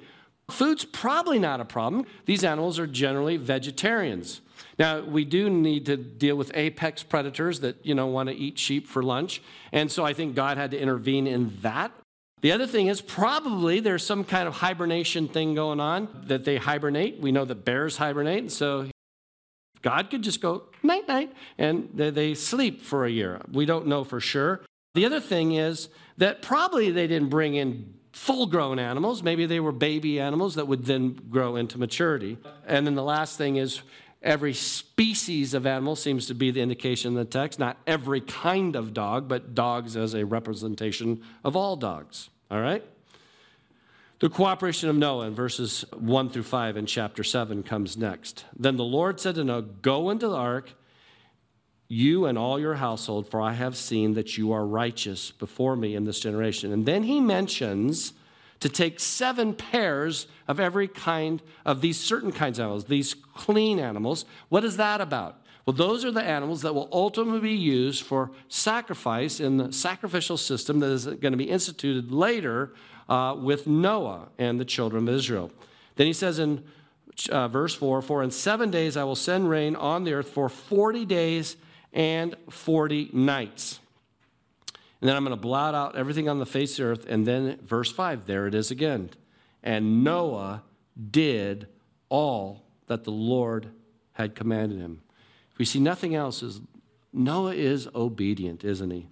food's 0.50 0.84
probably 0.84 1.38
not 1.38 1.60
a 1.60 1.64
problem. 1.64 2.04
These 2.26 2.44
animals 2.44 2.78
are 2.78 2.86
generally 2.86 3.38
vegetarians. 3.38 4.42
Now, 4.78 5.00
we 5.00 5.24
do 5.24 5.50
need 5.50 5.86
to 5.86 5.96
deal 5.96 6.36
with 6.36 6.50
apex 6.54 7.02
predators 7.02 7.60
that, 7.60 7.84
you 7.84 7.94
know, 7.94 8.06
want 8.06 8.28
to 8.28 8.34
eat 8.34 8.58
sheep 8.58 8.86
for 8.86 9.02
lunch. 9.02 9.42
And 9.72 9.90
so 9.90 10.04
I 10.04 10.12
think 10.12 10.34
God 10.34 10.56
had 10.56 10.70
to 10.72 10.78
intervene 10.78 11.26
in 11.26 11.58
that. 11.62 11.92
The 12.40 12.52
other 12.52 12.66
thing 12.66 12.86
is 12.86 13.00
probably 13.00 13.80
there's 13.80 14.06
some 14.06 14.22
kind 14.24 14.46
of 14.46 14.54
hibernation 14.54 15.26
thing 15.28 15.54
going 15.54 15.80
on 15.80 16.08
that 16.26 16.44
they 16.44 16.56
hibernate. 16.56 17.20
We 17.20 17.32
know 17.32 17.44
that 17.44 17.64
bears 17.64 17.96
hibernate. 17.96 18.52
So 18.52 18.86
God 19.82 20.10
could 20.10 20.22
just 20.22 20.40
go 20.40 20.64
night, 20.82 21.08
night, 21.08 21.32
and 21.58 21.90
they 21.94 22.34
sleep 22.34 22.82
for 22.82 23.04
a 23.04 23.10
year. 23.10 23.40
We 23.50 23.66
don't 23.66 23.86
know 23.86 24.04
for 24.04 24.20
sure. 24.20 24.60
The 24.94 25.04
other 25.04 25.20
thing 25.20 25.52
is 25.52 25.88
that 26.16 26.42
probably 26.42 26.90
they 26.90 27.06
didn't 27.06 27.28
bring 27.28 27.54
in 27.54 27.94
full 28.12 28.46
grown 28.46 28.78
animals. 28.78 29.22
Maybe 29.22 29.46
they 29.46 29.60
were 29.60 29.72
baby 29.72 30.18
animals 30.18 30.56
that 30.56 30.66
would 30.66 30.84
then 30.84 31.14
grow 31.30 31.56
into 31.56 31.78
maturity. 31.78 32.38
And 32.66 32.86
then 32.86 32.94
the 32.94 33.02
last 33.02 33.36
thing 33.36 33.56
is 33.56 33.82
Every 34.22 34.52
species 34.52 35.54
of 35.54 35.64
animal 35.64 35.94
seems 35.94 36.26
to 36.26 36.34
be 36.34 36.50
the 36.50 36.60
indication 36.60 37.12
in 37.12 37.14
the 37.14 37.24
text, 37.24 37.58
not 37.58 37.76
every 37.86 38.20
kind 38.20 38.74
of 38.74 38.92
dog, 38.92 39.28
but 39.28 39.54
dogs 39.54 39.96
as 39.96 40.14
a 40.14 40.26
representation 40.26 41.22
of 41.44 41.54
all 41.54 41.76
dogs. 41.76 42.28
All 42.50 42.60
right? 42.60 42.84
The 44.20 44.28
cooperation 44.28 44.88
of 44.88 44.96
Noah 44.96 45.28
in 45.28 45.34
verses 45.34 45.84
1 45.96 46.30
through 46.30 46.42
5 46.42 46.76
in 46.76 46.86
chapter 46.86 47.22
7 47.22 47.62
comes 47.62 47.96
next. 47.96 48.44
Then 48.56 48.76
the 48.76 48.82
Lord 48.82 49.20
said 49.20 49.36
to 49.36 49.44
Noah, 49.44 49.62
Go 49.62 50.10
into 50.10 50.26
the 50.26 50.34
ark, 50.34 50.72
you 51.86 52.26
and 52.26 52.36
all 52.36 52.58
your 52.58 52.74
household, 52.74 53.30
for 53.30 53.40
I 53.40 53.52
have 53.52 53.76
seen 53.76 54.14
that 54.14 54.36
you 54.36 54.50
are 54.50 54.66
righteous 54.66 55.30
before 55.30 55.76
me 55.76 55.94
in 55.94 56.04
this 56.04 56.18
generation. 56.18 56.72
And 56.72 56.84
then 56.84 57.04
he 57.04 57.20
mentions 57.20 58.12
to 58.60 58.68
take 58.68 58.98
seven 58.98 59.54
pairs 59.54 60.26
of 60.46 60.58
every 60.58 60.88
kind 60.88 61.42
of 61.64 61.80
these 61.80 61.98
certain 62.00 62.32
kinds 62.32 62.58
of 62.58 62.64
animals, 62.64 62.86
these 62.86 63.14
clean 63.14 63.78
animals. 63.78 64.24
What 64.48 64.64
is 64.64 64.76
that 64.76 65.00
about? 65.00 65.40
Well, 65.64 65.74
those 65.74 66.04
are 66.04 66.10
the 66.10 66.22
animals 66.22 66.62
that 66.62 66.74
will 66.74 66.88
ultimately 66.90 67.40
be 67.40 67.52
used 67.52 68.02
for 68.02 68.30
sacrifice 68.48 69.38
in 69.38 69.58
the 69.58 69.72
sacrificial 69.72 70.38
system 70.38 70.80
that 70.80 70.90
is 70.90 71.04
going 71.04 71.32
to 71.32 71.36
be 71.36 71.50
instituted 71.50 72.10
later 72.10 72.72
uh, 73.08 73.36
with 73.38 73.66
Noah 73.66 74.28
and 74.38 74.58
the 74.58 74.64
children 74.64 75.06
of 75.06 75.14
Israel. 75.14 75.50
Then 75.96 76.06
he 76.06 76.12
says 76.14 76.38
in 76.38 76.64
uh, 77.30 77.48
verse 77.48 77.74
4 77.74 78.00
For 78.00 78.22
in 78.22 78.30
seven 78.30 78.70
days 78.70 78.96
I 78.96 79.04
will 79.04 79.16
send 79.16 79.50
rain 79.50 79.76
on 79.76 80.04
the 80.04 80.14
earth 80.14 80.30
for 80.30 80.48
40 80.48 81.04
days 81.04 81.56
and 81.92 82.34
40 82.48 83.10
nights. 83.12 83.80
And 85.00 85.08
then 85.08 85.16
I'm 85.16 85.24
going 85.24 85.36
to 85.36 85.40
blot 85.40 85.74
out 85.74 85.96
everything 85.96 86.28
on 86.28 86.38
the 86.38 86.46
face 86.46 86.72
of 86.72 86.84
the 86.84 86.90
earth. 86.90 87.06
And 87.08 87.26
then, 87.26 87.58
verse 87.62 87.90
5, 87.90 88.26
there 88.26 88.46
it 88.46 88.54
is 88.54 88.70
again. 88.70 89.10
And 89.62 90.02
Noah 90.02 90.64
did 91.10 91.68
all 92.08 92.64
that 92.86 93.04
the 93.04 93.12
Lord 93.12 93.70
had 94.12 94.34
commanded 94.34 94.80
him. 94.80 95.02
If 95.52 95.58
we 95.58 95.64
see 95.64 95.78
nothing 95.78 96.14
else, 96.14 96.42
is 96.42 96.60
Noah 97.12 97.54
is 97.54 97.88
obedient, 97.94 98.64
isn't 98.64 98.90
he? 98.90 99.08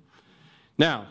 Now, 0.77 1.07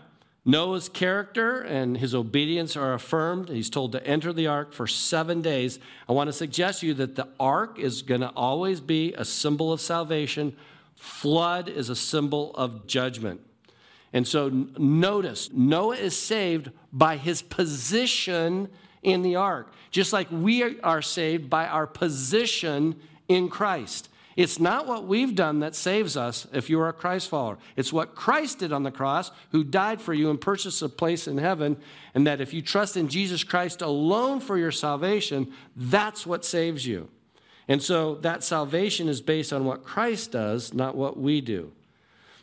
Noah's 0.48 0.90
character 0.90 1.62
and 1.62 1.98
his 1.98 2.14
obedience 2.14 2.76
are 2.78 2.94
affirmed. 2.94 3.50
He's 3.50 3.70
told 3.70 3.94
to 3.94 4.06
enter 4.06 4.32
the 4.32 4.46
ark 4.46 4.74
for 4.74 4.86
seven 4.86 5.42
days. 5.42 5.80
I 6.08 6.12
want 6.12 6.28
to 6.28 6.34
suggest 6.34 6.82
to 6.82 6.88
you 6.88 6.94
that 6.96 7.16
the 7.16 7.28
ark 7.40 7.80
is 7.80 8.04
going 8.04 8.22
to 8.22 8.30
always 8.30 8.80
be 8.80 9.14
a 9.14 9.26
symbol 9.26 9.74
of 9.74 9.82
salvation, 9.82 10.56
flood 10.96 11.68
is 11.68 11.90
a 11.90 11.96
symbol 11.96 12.52
of 12.56 12.86
judgment. 12.86 13.42
And 14.15 14.25
so 14.25 14.47
notice, 14.78 15.49
Noah 15.51 15.97
is 15.97 16.17
saved 16.17 16.71
by 16.93 17.17
his 17.17 17.41
position 17.41 18.69
in 19.04 19.23
the 19.23 19.36
ark, 19.36 19.73
just 19.91 20.13
like 20.13 20.30
we 20.32 20.80
are 20.80 21.01
saved 21.01 21.49
by 21.49 21.67
our 21.67 21.86
position 21.86 22.95
in 23.28 23.49
Christ. 23.49 24.08
It's 24.38 24.58
not 24.58 24.88
what 24.88 25.06
we've 25.06 25.36
done 25.36 25.60
that 25.60 25.75
saves 25.75 26.15
us 26.15 26.47
if 26.54 26.69
you 26.69 26.80
are 26.80 26.88
a 26.88 26.93
Christ 26.93 27.28
follower. 27.28 27.58
It's 27.75 27.91
what 27.91 28.15
Christ 28.15 28.60
did 28.60 28.71
on 28.71 28.84
the 28.84 28.91
cross, 28.91 29.32
who 29.51 29.65
died 29.65 30.01
for 30.01 30.13
you 30.13 30.30
and 30.30 30.39
purchased 30.39 30.82
a 30.82 30.88
place 30.88 31.28
in 31.28 31.38
heaven. 31.38 31.75
And 32.13 32.25
that 32.25 32.39
if 32.39 32.54
you 32.54 32.62
trust 32.62 32.95
in 32.95 33.10
Jesus 33.10 33.43
Christ 33.43 33.82
alone 33.82 34.39
for 34.39 34.58
your 34.58 34.71
salvation, 34.71 35.51
that's 35.75 36.25
what 36.25 36.45
saves 36.45 36.88
you. 36.88 37.10
And 37.67 37.84
so 37.84 38.15
that 38.15 38.45
salvation 38.45 39.10
is 39.10 39.19
based 39.19 39.51
on 39.51 39.65
what 39.65 39.84
Christ 39.84 40.32
does, 40.32 40.73
not 40.73 40.95
what 40.95 41.19
we 41.19 41.41
do. 41.41 41.73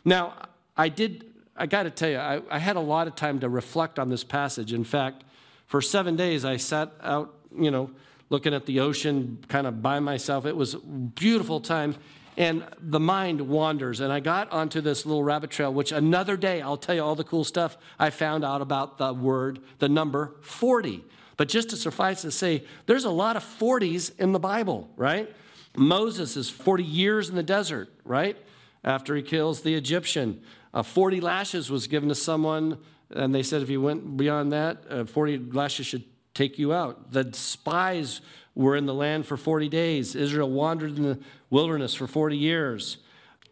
Now, 0.05 0.33
I 0.77 0.89
did 0.89 1.32
I 1.55 1.65
got 1.67 1.83
to 1.83 1.91
tell 1.91 2.09
you, 2.09 2.17
I, 2.17 2.41
I, 2.49 2.59
had 2.59 2.75
a 2.75 2.81
lot 2.81 3.07
of 3.07 3.15
time 3.15 3.39
to 3.41 3.49
reflect 3.49 3.99
on 3.99 4.09
this 4.09 4.23
passage. 4.23 4.73
In 4.73 4.83
fact, 4.83 5.23
for 5.67 5.81
seven 5.81 6.15
days, 6.15 6.45
I 6.45 6.57
sat 6.57 6.91
out, 7.01 7.35
you 7.55 7.69
know, 7.69 7.91
looking 8.29 8.53
at 8.53 8.65
the 8.65 8.79
ocean 8.79 9.43
kind 9.47 9.67
of 9.67 9.81
by 9.81 9.99
myself. 9.99 10.45
It 10.45 10.55
was 10.55 10.73
a 10.73 10.79
beautiful 10.79 11.59
time. 11.61 11.95
And 12.35 12.65
the 12.79 12.99
mind 12.99 13.41
wanders. 13.41 13.99
And 13.99 14.11
I 14.11 14.19
got 14.19 14.51
onto 14.51 14.81
this 14.81 15.05
little 15.05 15.23
rabbit 15.23 15.51
trail, 15.51 15.71
which 15.71 15.91
another 15.91 16.35
day 16.35 16.61
I'll 16.61 16.77
tell 16.77 16.95
you 16.95 17.03
all 17.03 17.13
the 17.13 17.23
cool 17.23 17.43
stuff 17.43 17.77
I 17.99 18.09
found 18.09 18.43
out 18.43 18.61
about 18.61 18.97
the 18.97 19.13
word, 19.13 19.59
the 19.77 19.87
number 19.87 20.35
40. 20.41 21.03
But 21.37 21.47
just 21.47 21.69
to 21.69 21.77
suffice 21.77 22.23
to 22.23 22.31
say, 22.31 22.63
there's 22.87 23.05
a 23.05 23.11
lot 23.11 23.37
of 23.37 23.43
40s 23.43 24.19
in 24.19 24.31
the 24.31 24.39
Bible, 24.39 24.89
right? 24.95 25.31
Moses 25.75 26.35
is 26.35 26.49
40 26.49 26.83
years 26.83 27.29
in 27.29 27.35
the 27.35 27.43
desert, 27.43 27.89
right? 28.03 28.37
After 28.83 29.15
he 29.15 29.21
kills 29.21 29.61
the 29.61 29.75
Egyptian. 29.75 30.41
Uh, 30.73 30.83
40 30.83 31.21
lashes 31.21 31.69
was 31.69 31.87
given 31.87 32.09
to 32.09 32.15
someone, 32.15 32.79
and 33.11 33.33
they 33.33 33.43
said 33.43 33.61
if 33.61 33.69
you 33.69 33.81
went 33.81 34.17
beyond 34.17 34.51
that, 34.51 34.83
uh, 34.89 35.05
40 35.05 35.51
lashes 35.51 35.85
should 35.85 36.03
take 36.33 36.57
you 36.57 36.73
out. 36.73 37.11
The 37.11 37.29
spies 37.33 38.21
were 38.55 38.75
in 38.75 38.85
the 38.85 38.93
land 38.93 39.25
for 39.25 39.37
40 39.37 39.69
days. 39.69 40.15
Israel 40.15 40.49
wandered 40.49 40.97
in 40.97 41.03
the 41.03 41.19
wilderness 41.49 41.93
for 41.93 42.07
40 42.07 42.37
years. 42.37 42.97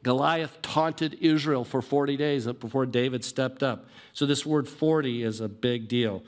Goliath 0.04 0.62
taunted 0.62 1.18
Israel 1.22 1.64
for 1.64 1.82
40 1.82 2.18
days 2.18 2.48
before 2.48 2.86
David 2.86 3.24
stepped 3.24 3.62
up. 3.62 3.86
So 4.14 4.26
this 4.26 4.46
word 4.46 4.68
40 4.68 5.24
is 5.24 5.42
a 5.42 5.48
big 5.48 5.88
deal. 5.88 6.24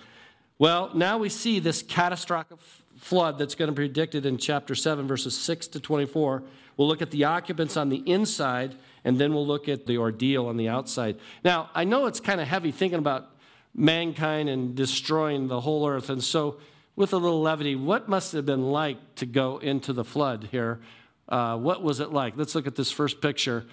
Well, 0.60 0.92
now 0.94 1.18
we 1.18 1.30
see 1.30 1.60
this 1.60 1.82
catastrophic 1.82 2.60
flood 2.98 3.38
that's 3.40 3.56
going 3.56 3.68
to 3.68 3.74
be 3.74 3.88
predicted 3.88 4.26
in 4.26 4.38
chapter 4.38 4.76
7, 4.76 5.08
verses 5.08 5.38
6 5.38 5.68
to 5.70 5.80
24. 5.80 6.44
We'll 6.78 6.88
look 6.88 7.02
at 7.02 7.12
the 7.12 7.24
occupants 7.26 7.76
on 7.76 7.90
the 7.90 7.98
inside, 8.10 8.76
and 9.04 9.20
then 9.20 9.34
we'll 9.34 9.46
look 9.46 9.68
at 9.68 9.86
the 9.86 9.98
ordeal 9.98 10.48
on 10.48 10.58
the 10.58 10.70
outside. 10.70 11.18
Now, 11.44 11.70
I 11.74 11.84
know 11.84 12.06
it's 12.06 12.20
kind 12.20 12.40
of 12.40 12.48
heavy 12.48 12.72
thinking 12.72 13.00
about 13.00 13.30
mankind 13.76 14.50
and 14.50 14.76
destroying 14.76 15.48
the 15.48 15.62
whole 15.62 15.88
earth. 15.88 16.10
And 16.10 16.24
so, 16.24 16.58
with 16.96 17.12
a 17.14 17.18
little 17.18 17.42
levity, 17.42 17.76
what 17.76 18.08
must 18.08 18.34
it 18.34 18.38
have 18.38 18.46
been 18.46 18.72
like 18.72 19.16
to 19.16 19.26
go 19.26 19.58
into 19.58 19.94
the 19.94 20.04
flood 20.04 20.50
here? 20.52 20.80
Uh, 21.28 21.58
what 21.58 21.82
was 21.82 22.00
it 22.00 22.12
like? 22.12 22.34
Let's 22.38 22.54
look 22.54 22.68
at 22.68 22.76
this 22.76 22.92
first 22.92 23.22
picture. 23.22 23.66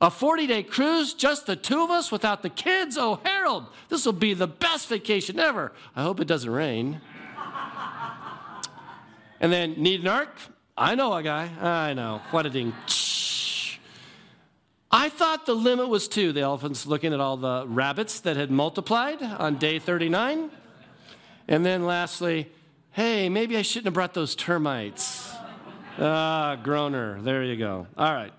A 0.00 0.10
40 0.10 0.46
day 0.46 0.62
cruise, 0.62 1.14
just 1.14 1.46
the 1.46 1.56
two 1.56 1.82
of 1.82 1.90
us 1.90 2.12
without 2.12 2.42
the 2.42 2.50
kids? 2.50 2.98
Oh, 2.98 3.20
Harold, 3.24 3.64
this 3.88 4.04
will 4.04 4.12
be 4.12 4.34
the 4.34 4.46
best 4.46 4.88
vacation 4.88 5.38
ever. 5.40 5.72
I 5.94 6.02
hope 6.02 6.20
it 6.20 6.28
doesn't 6.28 6.50
rain. 6.50 7.00
and 9.40 9.50
then, 9.50 9.74
need 9.78 10.00
an 10.02 10.08
ark? 10.08 10.36
I 10.76 10.94
know 10.94 11.14
a 11.14 11.22
guy. 11.22 11.48
I 11.60 11.94
know. 11.94 12.20
What 12.30 12.44
a 12.44 12.50
ding. 12.50 12.74
I 14.90 15.08
thought 15.08 15.46
the 15.46 15.54
limit 15.54 15.88
was 15.88 16.06
two. 16.06 16.32
The 16.32 16.42
elephant's 16.42 16.86
looking 16.86 17.12
at 17.12 17.20
all 17.20 17.36
the 17.36 17.66
rabbits 17.66 18.20
that 18.20 18.36
had 18.36 18.50
multiplied 18.50 19.22
on 19.22 19.56
day 19.56 19.78
39. 19.78 20.50
And 21.48 21.66
then 21.66 21.84
lastly, 21.84 22.50
hey, 22.92 23.28
maybe 23.28 23.56
I 23.56 23.62
shouldn't 23.62 23.86
have 23.86 23.94
brought 23.94 24.14
those 24.14 24.34
termites. 24.34 25.32
Ah, 25.98 26.58
groaner. 26.62 27.20
There 27.22 27.42
you 27.42 27.56
go. 27.56 27.86
All 27.96 28.12
right. 28.12 28.32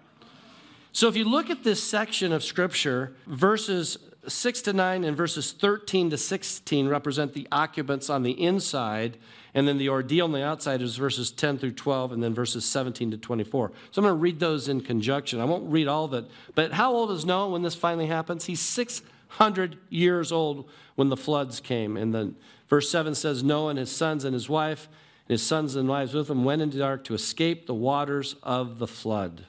So 0.94 1.08
if 1.08 1.16
you 1.16 1.26
look 1.26 1.50
at 1.50 1.64
this 1.64 1.84
section 1.84 2.32
of 2.32 2.44
Scripture, 2.44 3.16
verses 3.28 3.98
6 4.28 4.62
to 4.64 4.74
9 4.74 5.04
and 5.04 5.16
verses 5.16 5.52
13 5.52 6.10
to 6.10 6.18
16 6.18 6.88
represent 6.88 7.34
the 7.34 7.48
occupants 7.52 8.10
on 8.10 8.24
the 8.24 8.32
inside, 8.32 9.18
and 9.58 9.67
then 9.67 9.80
the 9.80 9.89
ordeal 9.89 10.26
on 10.26 10.34
the 10.34 10.43
outside 10.43 10.84
is 10.84 10.98
verses 10.98 11.32
10 11.32 11.58
through 11.58 11.72
12, 11.72 12.12
and 12.12 12.22
then 12.22 12.32
verses 12.32 12.63
17 12.63 13.10
to 13.10 13.17
24. 13.17 13.72
So 13.89 14.00
I'm 14.00 14.04
going 14.04 14.15
to 14.15 14.22
read 14.22 14.39
those 14.39 14.70
in 14.70 14.82
conjunction. 14.82 15.39
I 15.39 15.46
won't 15.46 15.72
read 15.72 15.88
all 15.88 16.06
of 16.06 16.13
it. 16.13 16.26
But 16.54 16.74
how 16.74 16.93
old 16.93 17.10
is 17.10 17.26
Noah 17.26 17.50
when 17.50 17.63
this 17.63 17.74
finally 17.74 18.06
happens? 18.06 18.46
He's 18.46 18.60
600 18.60 19.80
years 19.89 20.32
old 20.32 20.70
when 20.93 21.10
the 21.10 21.17
floods 21.17 21.60
came. 21.60 21.98
And 21.98 22.13
then 22.13 22.36
verse 22.67 22.91
7 22.91 23.15
says, 23.15 23.41
Noah 23.41 23.72
and 23.72 23.80
his 23.80 23.89
sons 23.89 24.26
and 24.26 24.36
his 24.36 24.48
wife, 24.48 24.88
and 25.28 25.34
his 25.34 25.41
sons 25.41 25.76
and 25.76 25.89
wives 25.89 26.13
with 26.13 26.30
him, 26.30 26.43
went 26.43 26.62
into 26.62 26.78
the 26.78 26.86
ark 26.86 27.04
to 27.06 27.15
escape 27.15 27.65
the 27.65 27.74
waters 27.74 28.36
of 28.43 28.78
the 28.78 28.86
flood. 28.86 29.46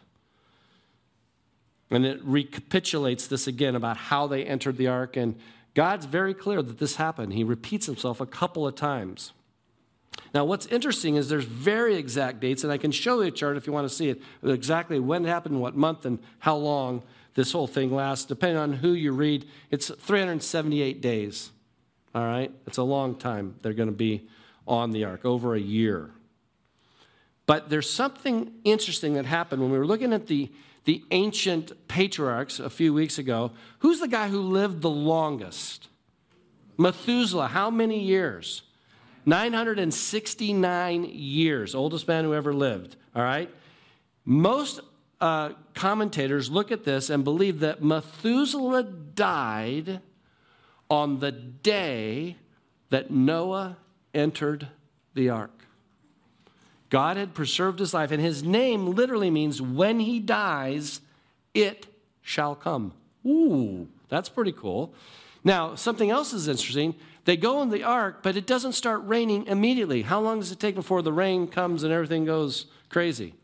And 1.90 2.07
it 2.07 2.25
recapitulates 2.25 3.27
this 3.27 3.47
again 3.47 3.77
about 3.77 3.99
how 3.99 4.27
they 4.27 4.42
entered 4.42 4.79
the 4.79 4.88
ark. 4.88 5.18
And 5.18 5.38
God's 5.75 6.07
very 6.07 6.33
clear 6.33 6.62
that 6.62 6.79
this 6.79 6.97
happened. 6.97 7.35
He 7.35 7.44
repeats 7.44 7.85
himself 7.85 8.23
a 8.23 8.27
couple 8.27 8.66
of 8.66 8.75
times. 8.75 9.35
Now, 10.35 10.45
what's 10.45 10.67
interesting 10.67 11.17
is 11.17 11.29
there's 11.29 11.45
very 11.45 11.97
exact 11.97 12.41
dates, 12.41 12.65
and 12.65 12.73
I 12.73 12.79
can 12.79 12.91
show 12.91 13.21
you 13.21 13.29
a 13.29 13.31
chart 13.31 13.57
if 13.57 13.67
you 13.67 13.73
want 13.73 13.89
to 13.89 13.95
see 13.95 14.09
it, 14.09 14.21
exactly 14.43 14.99
when 14.99 15.25
it 15.25 15.29
happened, 15.29 15.61
what 15.61 15.77
month, 15.77 16.05
and 16.05 16.19
how 16.41 16.57
long 16.57 17.03
this 17.35 17.53
whole 17.53 17.67
thing 17.67 17.95
lasts. 17.95 18.25
Depending 18.25 18.59
on 18.59 18.75
who 18.75 18.93
you 18.93 19.13
read, 19.13 19.47
it's 19.71 19.89
378 19.89 21.01
days. 21.01 21.51
All 22.15 22.25
right? 22.25 22.53
It's 22.67 22.79
a 22.79 22.83
long 22.83 23.15
time 23.15 23.57
they're 23.63 23.73
going 23.73 23.89
to 23.89 23.95
be 23.95 24.29
on 24.67 24.91
the 24.91 25.05
ark, 25.05 25.25
over 25.25 25.55
a 25.55 25.61
year. 25.61 26.11
But 27.47 27.71
there's 27.71 27.89
something 27.89 28.53
interesting 28.65 29.15
that 29.15 29.25
happened 29.25 29.63
when 29.63 29.71
we 29.71 29.79
were 29.79 29.87
looking 29.87 30.13
at 30.13 30.27
the 30.27 30.51
the 30.89 31.05
ancient 31.11 31.87
patriarchs 31.87 32.59
a 32.59 32.71
few 32.71 32.95
weeks 32.95 33.19
ago, 33.19 33.51
who's 33.81 34.01
the 34.01 34.09
guy 34.09 34.29
who 34.29 34.41
lived 34.41 34.81
the 34.81 34.89
longest? 34.89 35.89
Methuselah. 36.79 37.49
How 37.49 37.71
many 37.71 38.01
years? 38.03 38.63
969 39.29 41.05
years, 41.05 41.75
oldest 41.75 42.09
man 42.09 42.25
who 42.25 42.33
ever 42.33 42.55
lived. 42.55 42.97
All 43.14 43.23
right? 43.23 43.51
Most 44.25 44.81
uh, 45.21 45.51
commentators 45.75 46.51
look 46.51 46.73
at 46.73 46.85
this 46.85 47.11
and 47.11 47.25
believe 47.25 47.61
that 47.61 47.83
Methuselah 47.83 48.85
died 48.85 50.01
on 50.88 51.21
the 51.21 51.31
day 51.31 52.37
that 52.88 53.11
Noah 53.11 53.77
entered 54.14 54.69
the 55.12 55.29
ark. 55.29 55.51
God 56.88 57.19
had 57.19 57.35
preserved 57.35 57.81
his 57.81 57.93
life, 57.93 58.11
and 58.11 58.23
his 58.23 58.43
name 58.43 58.95
literally 58.95 59.31
means 59.31 59.61
when 59.61 60.01
he 60.01 60.21
dies, 60.21 61.03
it 61.53 61.87
shall 62.23 62.55
come. 62.55 62.95
Ooh, 63.27 63.88
that's 64.09 64.31
pretty 64.31 64.53
cool. 64.53 64.95
Now, 65.45 65.75
something 65.75 66.09
else 66.09 66.33
is 66.33 66.49
interesting. 66.49 66.95
They 67.29 67.37
go 67.37 67.61
in 67.61 67.69
the 67.69 67.85
ark, 67.85 68.23
but 68.23 68.38
it 68.38 68.47
doesn't 68.47 68.73
start 68.73 69.03
raining 69.05 69.49
immediately. 69.49 70.01
How 70.01 70.19
long 70.19 70.41
does 70.41 70.51
it 70.51 70.59
take 70.59 70.75
before 70.75 71.03
the 71.03 71.12
rain 71.12 71.47
comes 71.47 71.83
and 71.83 71.93
everything 71.93 72.25
goes 72.25 72.64
crazy? 72.88 73.35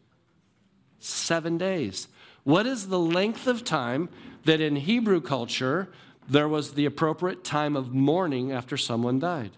Seven 1.01 1.59
days. 1.59 2.09
What 2.44 2.64
is 2.64 2.88
the 2.88 2.99
length 2.99 3.47
of 3.47 3.62
time 3.62 4.09
that 4.44 4.62
in 4.62 4.77
Hebrew 4.77 5.20
culture 5.20 5.92
there 6.27 6.49
was 6.49 6.73
the 6.73 6.87
appropriate 6.87 7.44
time 7.44 7.77
of 7.77 7.92
mourning 7.92 8.53
after 8.53 8.79
someone 8.79 9.18
died? 9.18 9.51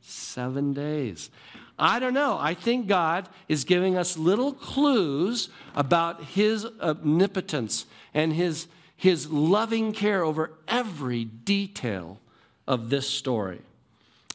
Seven 0.00 0.72
days. 0.72 0.80
Seven 0.80 1.28
days. 1.28 1.30
I 1.78 1.98
don't 1.98 2.14
know. 2.14 2.38
I 2.40 2.54
think 2.54 2.86
God 2.86 3.28
is 3.50 3.64
giving 3.64 3.98
us 3.98 4.16
little 4.16 4.54
clues 4.54 5.50
about 5.74 6.24
His 6.24 6.64
omnipotence 6.80 7.84
and 8.14 8.32
His, 8.32 8.66
his 8.96 9.28
loving 9.30 9.92
care 9.92 10.24
over 10.24 10.52
every 10.66 11.26
detail 11.26 12.18
of 12.66 12.90
this 12.90 13.08
story. 13.08 13.60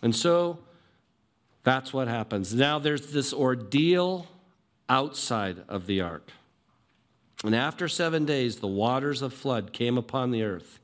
And 0.01 0.15
so 0.15 0.59
that's 1.63 1.93
what 1.93 2.07
happens. 2.07 2.53
Now 2.53 2.79
there's 2.79 3.11
this 3.11 3.33
ordeal 3.33 4.27
outside 4.87 5.63
of 5.67 5.85
the 5.85 6.01
ark. 6.01 6.31
And 7.43 7.55
after 7.55 7.87
seven 7.87 8.25
days, 8.25 8.57
the 8.57 8.67
waters 8.67 9.21
of 9.21 9.33
flood 9.33 9.71
came 9.71 9.97
upon 9.97 10.31
the 10.31 10.43
earth. 10.43 10.79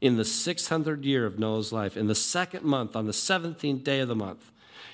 In 0.00 0.16
the 0.16 0.22
600th 0.22 1.04
year 1.04 1.26
of 1.26 1.38
Noah's 1.38 1.72
life, 1.72 1.96
in 1.96 2.06
the 2.06 2.14
second 2.14 2.64
month, 2.64 2.96
on 2.96 3.04
the 3.04 3.12
17th 3.12 3.84
day 3.84 4.00
of 4.00 4.08
the 4.08 4.14
month, 4.14 4.50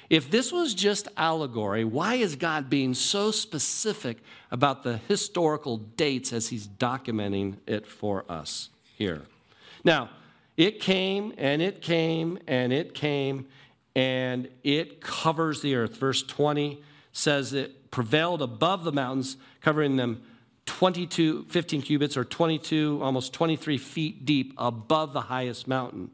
if 0.09 0.31
this 0.31 0.53
was 0.53 0.75
just 0.75 1.09
allegory, 1.17 1.85
why 1.85 2.15
is 2.15 2.37
God 2.37 2.71
being 2.71 2.95
so 2.95 3.31
specific 3.31 4.19
about 4.51 4.83
the 4.83 4.99
historical 5.09 5.79
dates 5.79 6.33
as 6.33 6.49
he's 6.49 6.67
documenting 6.67 7.57
it 7.67 7.87
for 7.87 8.25
us 8.29 8.71
here? 8.97 9.23
Now, 9.85 10.11
it 10.57 10.81
came 10.81 11.33
and 11.37 11.61
it 11.61 11.83
came 11.83 12.39
and 12.47 12.73
it 12.73 12.95
came 12.95 13.47
and 13.95 14.49
it 14.63 15.01
covers 15.01 15.63
the 15.63 15.75
earth. 15.75 15.97
Verse 15.97 16.23
20 16.23 16.83
says 17.13 17.53
it 17.53 17.91
prevailed 17.91 18.43
above 18.43 18.85
the 18.85 18.93
mountains, 18.93 19.37
covering 19.61 19.97
them 19.97 20.23
22, 20.67 21.47
15 21.49 21.83
cubits 21.83 22.17
or 22.17 22.25
22, 22.25 23.01
almost 23.03 23.33
23 23.33 23.79
feet 23.79 24.27
deep 24.27 24.53
above 24.59 25.13
the 25.13 25.23
highest 25.23 25.67
mountain. 25.67 26.11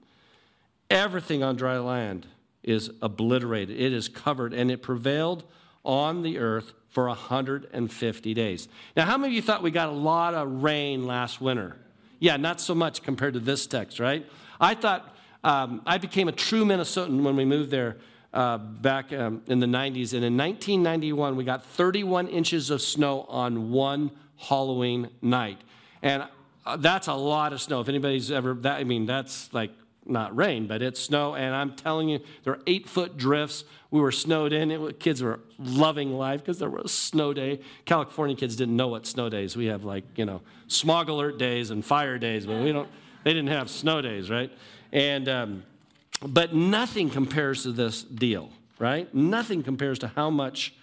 Everything 0.90 1.42
on 1.42 1.56
dry 1.56 1.78
land 1.78 2.26
is 2.62 2.90
obliterated, 3.00 3.80
it 3.80 3.92
is 3.92 4.08
covered, 4.08 4.52
and 4.54 4.70
it 4.70 4.82
prevailed 4.82 5.42
on 5.84 6.22
the 6.22 6.38
earth 6.38 6.72
for 6.88 7.08
150 7.08 8.34
days. 8.34 8.68
Now, 8.96 9.06
how 9.06 9.16
many 9.16 9.32
of 9.32 9.34
you 9.34 9.42
thought 9.42 9.62
we 9.62 9.70
got 9.70 9.88
a 9.88 9.92
lot 9.92 10.34
of 10.34 10.62
rain 10.62 11.06
last 11.06 11.40
winter? 11.40 11.76
Yeah, 12.22 12.36
not 12.36 12.60
so 12.60 12.72
much 12.72 13.02
compared 13.02 13.34
to 13.34 13.40
this 13.40 13.66
text, 13.66 13.98
right? 13.98 14.24
I 14.60 14.76
thought 14.76 15.12
um, 15.42 15.82
I 15.84 15.98
became 15.98 16.28
a 16.28 16.32
true 16.32 16.64
Minnesotan 16.64 17.24
when 17.24 17.34
we 17.34 17.44
moved 17.44 17.72
there 17.72 17.96
uh, 18.32 18.58
back 18.58 19.12
um, 19.12 19.42
in 19.48 19.58
the 19.58 19.66
90s. 19.66 20.14
And 20.14 20.24
in 20.24 20.36
1991, 20.36 21.34
we 21.34 21.42
got 21.42 21.66
31 21.66 22.28
inches 22.28 22.70
of 22.70 22.80
snow 22.80 23.22
on 23.28 23.72
one 23.72 24.12
Halloween 24.36 25.10
night. 25.20 25.58
And 26.00 26.28
uh, 26.64 26.76
that's 26.76 27.08
a 27.08 27.12
lot 27.12 27.52
of 27.52 27.60
snow. 27.60 27.80
If 27.80 27.88
anybody's 27.88 28.30
ever, 28.30 28.54
that, 28.54 28.78
I 28.78 28.84
mean, 28.84 29.04
that's 29.04 29.52
like 29.52 29.72
not 30.06 30.36
rain, 30.36 30.66
but 30.66 30.82
it's 30.82 31.00
snow. 31.00 31.34
And 31.34 31.54
I'm 31.54 31.74
telling 31.74 32.08
you, 32.08 32.20
there 32.44 32.54
are 32.54 32.60
eight 32.66 32.88
foot 32.88 33.16
drifts. 33.16 33.64
We 33.90 34.00
were 34.00 34.12
snowed 34.12 34.52
in. 34.52 34.92
Kids 34.94 35.22
were 35.22 35.40
loving 35.58 36.12
life 36.14 36.40
because 36.40 36.58
there 36.58 36.70
was 36.70 36.84
a 36.86 36.88
snow 36.88 37.32
day. 37.32 37.60
California 37.84 38.36
kids 38.36 38.56
didn't 38.56 38.76
know 38.76 38.88
what 38.88 39.06
snow 39.06 39.28
days. 39.28 39.56
We 39.56 39.66
have 39.66 39.84
like, 39.84 40.04
you 40.16 40.24
know, 40.24 40.40
smog 40.68 41.08
alert 41.08 41.38
days 41.38 41.70
and 41.70 41.84
fire 41.84 42.18
days, 42.18 42.46
but 42.46 42.62
we 42.62 42.72
don't, 42.72 42.88
they 43.24 43.32
didn't 43.32 43.50
have 43.50 43.70
snow 43.70 44.02
days, 44.02 44.30
right? 44.30 44.50
And, 44.92 45.28
um, 45.28 45.62
but 46.24 46.54
nothing 46.54 47.10
compares 47.10 47.62
to 47.64 47.72
this 47.72 48.02
deal, 48.02 48.50
right? 48.78 49.12
Nothing 49.14 49.62
compares 49.62 49.98
to 50.00 50.08
how 50.08 50.30
much 50.30 50.74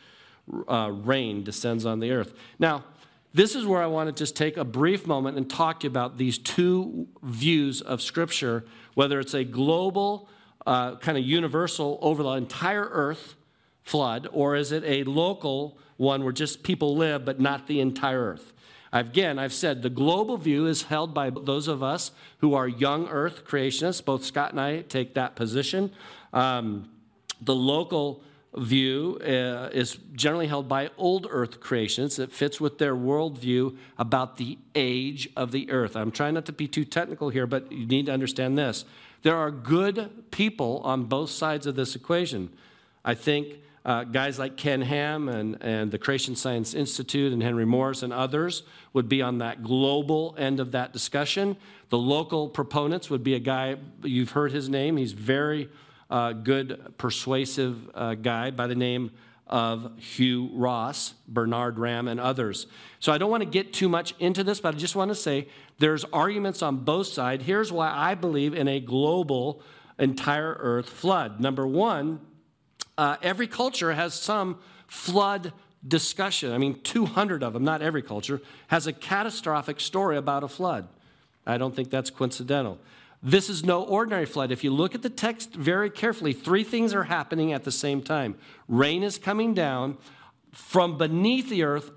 uh, 0.68 0.92
rain 0.92 1.44
descends 1.44 1.86
on 1.86 2.00
the 2.00 2.12
earth. 2.12 2.34
Now, 2.58 2.84
this 3.34 3.56
is 3.56 3.66
where 3.66 3.82
I 3.82 3.88
want 3.88 4.08
to 4.08 4.14
just 4.14 4.36
take 4.36 4.58
a 4.58 4.66
brief 4.66 5.06
moment 5.06 5.38
and 5.38 5.50
talk 5.50 5.82
to 5.82 5.86
you 5.86 5.90
about 5.90 6.18
these 6.18 6.38
two 6.38 7.08
views 7.22 7.82
of 7.82 8.02
Scripture, 8.02 8.66
whether 8.96 9.20
it's 9.20 9.34
a 9.34 9.44
global, 9.44 10.30
uh, 10.66 10.96
kind 10.98 11.18
of 11.18 11.24
universal 11.24 12.00
over 12.02 12.24
the 12.24 12.32
entire 12.32 12.88
earth 12.92 13.36
flood, 13.84 14.28
or 14.32 14.56
is 14.56 14.72
it 14.72 14.84
a 14.84 15.04
local 15.04 15.78
one 16.00 16.24
where 16.24 16.32
just 16.32 16.64
people 16.64 16.96
live 16.96 17.26
but 17.26 17.42
not 17.42 17.68
the 17.68 17.82
entire 17.82 18.32
earth. 18.32 18.54
Again, 18.92 19.38
I've 19.38 19.54
said 19.54 19.82
the 19.82 19.90
global 19.90 20.38
view 20.38 20.66
is 20.66 20.84
held 20.84 21.14
by 21.14 21.30
those 21.30 21.68
of 21.68 21.84
us 21.84 22.12
who 22.40 22.56
are 22.56 22.68
young 22.68 23.08
earth 23.10 23.46
creationists. 23.46 24.04
Both 24.04 24.24
Scott 24.24 24.52
and 24.52 24.62
I 24.62 24.82
take 24.82 25.14
that 25.16 25.36
position. 25.36 25.92
Um, 26.32 26.90
the 27.42 27.54
local 27.54 28.24
view 28.58 29.20
uh, 29.22 29.70
is 29.72 29.98
generally 30.14 30.48
held 30.48 30.68
by 30.68 30.90
old 30.98 31.28
earth 31.30 31.60
creationists. 31.60 32.20
It 32.20 32.32
fits 32.32 32.60
with 32.60 32.80
their 32.80 32.96
worldview 32.96 33.78
about 33.98 34.38
the 34.38 34.58
age 34.74 35.30
of 35.36 35.52
the 35.52 35.70
earth. 35.72 35.96
I'm 35.96 36.12
trying 36.12 36.34
not 36.34 36.46
to 36.48 36.52
be 36.52 36.68
too 36.68 36.86
technical 36.86 37.30
here, 37.30 37.46
but 37.46 37.72
you 37.72 37.86
need 37.86 38.08
to 38.08 38.12
understand 38.12 38.58
this. 38.58 38.86
There 39.22 39.36
are 39.36 39.52
good 39.52 40.32
people 40.32 40.82
on 40.84 41.06
both 41.06 41.30
sides 41.30 41.68
of 41.68 41.76
this 41.76 41.96
equation. 41.96 42.50
I 43.06 43.14
think 43.14 43.60
uh, 43.86 44.04
guys 44.04 44.40
like 44.40 44.58
Ken 44.58 44.82
Ham 44.82 45.30
and, 45.30 45.58
and 45.62 45.92
the 45.92 45.98
Creation 45.98 46.36
Science 46.36 46.74
Institute 46.74 47.32
and 47.32 47.42
Henry 47.42 47.66
Morris 47.66 48.04
and 48.04 48.12
others 48.12 48.64
would 48.94 49.08
be 49.08 49.22
on 49.22 49.38
that 49.40 49.64
global 49.64 50.36
end 50.38 50.60
of 50.60 50.72
that 50.72 50.92
discussion. 50.92 51.56
The 51.90 51.98
local 51.98 52.50
proponents 52.50 53.10
would 53.10 53.24
be 53.24 53.36
a 53.36 53.40
guy, 53.40 53.78
you've 54.04 54.32
heard 54.32 54.52
his 54.52 54.70
name, 54.70 54.98
he's 54.98 55.14
very 55.14 55.70
uh, 56.10 56.34
good, 56.34 56.94
persuasive 56.98 57.90
uh, 57.94 58.16
guy 58.16 58.52
by 58.52 58.68
the 58.68 58.76
name 58.76 59.12
of 59.48 59.92
Hugh 60.00 60.50
Ross, 60.54 61.16
Bernard 61.28 61.80
Ramm, 61.80 62.08
and 62.08 62.20
others. 62.20 62.68
So 63.00 63.12
I 63.12 63.18
don't 63.18 63.32
want 63.32 63.42
to 63.42 63.50
get 63.50 63.74
too 63.74 63.90
much 63.90 64.14
into 64.20 64.44
this, 64.44 64.60
but 64.60 64.76
I 64.76 64.78
just 64.78 64.96
want 64.96 65.10
to 65.10 65.16
say 65.16 65.48
there's 65.80 66.06
arguments 66.06 66.62
on 66.62 66.78
both 66.78 67.08
sides. 67.08 67.44
Here's 67.46 67.72
why 67.72 67.92
I 67.92 68.14
believe 68.14 68.54
in 68.54 68.68
a 68.68 68.80
global, 68.80 69.62
entire 69.98 70.56
earth 70.60 70.90
flood. 70.90 71.40
Number 71.40 71.66
one, 71.66 72.20
uh, 72.98 73.18
every 73.24 73.48
culture 73.48 73.94
has 73.94 74.14
some 74.14 74.60
flood 74.88 75.52
discussion. 75.88 76.52
I 76.52 76.58
mean, 76.58 76.80
200 76.82 77.42
of 77.42 77.54
them, 77.54 77.64
not 77.64 77.82
every 77.82 78.02
culture, 78.02 78.42
has 78.68 78.86
a 78.86 78.94
catastrophic 78.94 79.80
story 79.80 80.18
about 80.18 80.44
a 80.44 80.48
flood. 80.48 80.88
I 81.46 81.58
don't 81.58 81.76
think 81.76 81.90
that's 81.90 82.10
coincidental. 82.10 82.78
This 83.22 83.50
is 83.50 83.66
no 83.66 83.84
ordinary 83.84 84.26
flood. 84.26 84.52
If 84.52 84.64
you 84.64 84.72
look 84.72 84.96
at 84.96 85.02
the 85.02 85.10
text 85.10 85.54
very 85.54 85.90
carefully, 85.90 86.34
three 86.34 86.64
things 86.64 86.94
are 86.94 87.04
happening 87.04 87.52
at 87.52 87.66
the 87.66 87.72
same 87.72 88.02
time. 88.02 88.36
Rain 88.68 89.04
is 89.04 89.18
coming 89.18 89.54
down, 89.54 89.98
from 90.52 90.98
beneath 90.98 91.50
the 91.50 91.64
earth, 91.64 91.92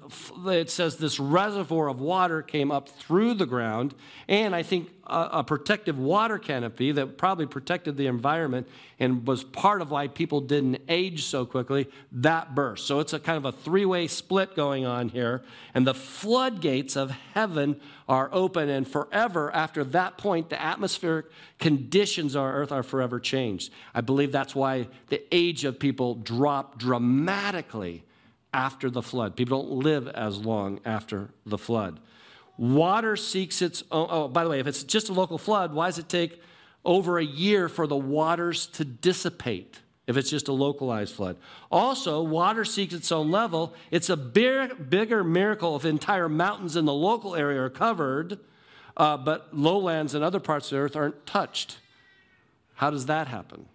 it 0.46 0.70
says 0.70 0.96
this 0.96 1.18
reservoir 1.18 1.88
of 1.88 2.00
water 2.00 2.42
came 2.42 2.70
up 2.70 2.88
through 2.88 3.35
the 3.35 3.46
ground, 3.46 3.94
and 4.28 4.54
I 4.54 4.62
think 4.62 4.90
a, 5.12 5.38
a, 5.38 5.44
protective 5.44 5.98
water 5.98 6.38
canopy 6.38 6.92
that 6.92 7.18
probably 7.18 7.46
protected 7.46 7.96
the 7.96 8.07
environment 8.07 8.66
and 8.98 9.27
was 9.27 9.44
part 9.44 9.83
of 9.83 9.90
why 9.90 10.09
people 10.09 10.40
didn't 10.40 10.81
age 10.88 11.25
so 11.25 11.44
quickly, 11.44 11.88
that 12.11 12.55
burst. 12.55 12.87
So 12.87 13.01
it's 13.01 13.12
a 13.12 13.20
kind 13.20 13.37
of 13.37 13.44
a 13.44 13.53
three 13.53 13.85
way 13.85 14.07
split 14.07 14.57
going 14.57 14.87
on 14.87 15.11
here, 15.11 15.42
and 15.75 15.87
the 15.87 15.94
floodgates 15.94 16.96
of 16.96 17.11
heaven 17.11 17.81
are 18.09 18.31
open, 18.33 18.68
and 18.68 18.88
forever 18.88 19.51
after 19.55 19.85
that 19.85 20.18
point, 20.18 20.51
the 20.51 20.61
atmospheric 20.61 21.27
conditions 21.59 22.35
on 22.35 22.53
earth 22.53 22.72
are 22.72 22.83
forever 22.83 23.20
changed. 23.20 23.72
I 23.94 24.01
believe 24.01 24.33
that's 24.33 24.55
why 24.55 24.88
the 25.09 25.22
age 25.31 25.64
of 25.64 25.79
people 25.79 26.14
dropped 26.14 26.79
dramatically 26.79 28.05
after 28.55 28.90
the 28.90 29.03
flood. 29.03 29.37
People 29.37 29.62
don't 29.62 29.83
live 29.83 30.09
as 30.09 30.38
long 30.38 30.81
after 30.85 31.31
the 31.46 31.59
flood. 31.59 32.01
Water 32.58 33.16
seeks 33.16 33.62
its 33.62 33.82
own. 33.90 34.06
Oh, 34.10 34.28
by 34.28 34.44
the 34.44 34.50
way, 34.50 34.60
if 34.60 34.66
it's 34.66 34.84
just 34.84 35.08
a 35.08 35.12
local 35.12 35.38
flood, 35.38 35.72
why 35.72 35.86
does 35.86 35.98
it 35.98 36.08
take 36.08 36.40
over 36.84 37.18
a 37.18 37.24
year 37.24 37.68
for 37.68 37.86
the 37.86 37.96
waters 37.96 38.66
to 38.66 38.84
dissipate 38.84 39.80
if 40.06 40.16
it's 40.16 40.30
just 40.30 40.48
a 40.48 40.52
localized 40.52 41.14
flood? 41.14 41.36
Also, 41.70 42.22
water 42.22 42.64
seeks 42.64 42.92
its 42.92 43.10
own 43.10 43.30
level. 43.30 43.74
It's 43.90 44.10
a 44.10 44.16
big, 44.16 44.90
bigger 44.90 45.24
miracle 45.24 45.76
if 45.76 45.84
entire 45.84 46.28
mountains 46.28 46.76
in 46.76 46.84
the 46.84 46.92
local 46.92 47.34
area 47.34 47.62
are 47.62 47.70
covered, 47.70 48.38
uh, 48.96 49.16
but 49.16 49.56
lowlands 49.56 50.14
and 50.14 50.22
other 50.22 50.40
parts 50.40 50.66
of 50.66 50.76
the 50.76 50.84
earth 50.84 50.96
aren't 50.96 51.24
touched. 51.24 51.78
How 52.74 52.90
does 52.90 53.06
that 53.06 53.28
happen? 53.28 53.66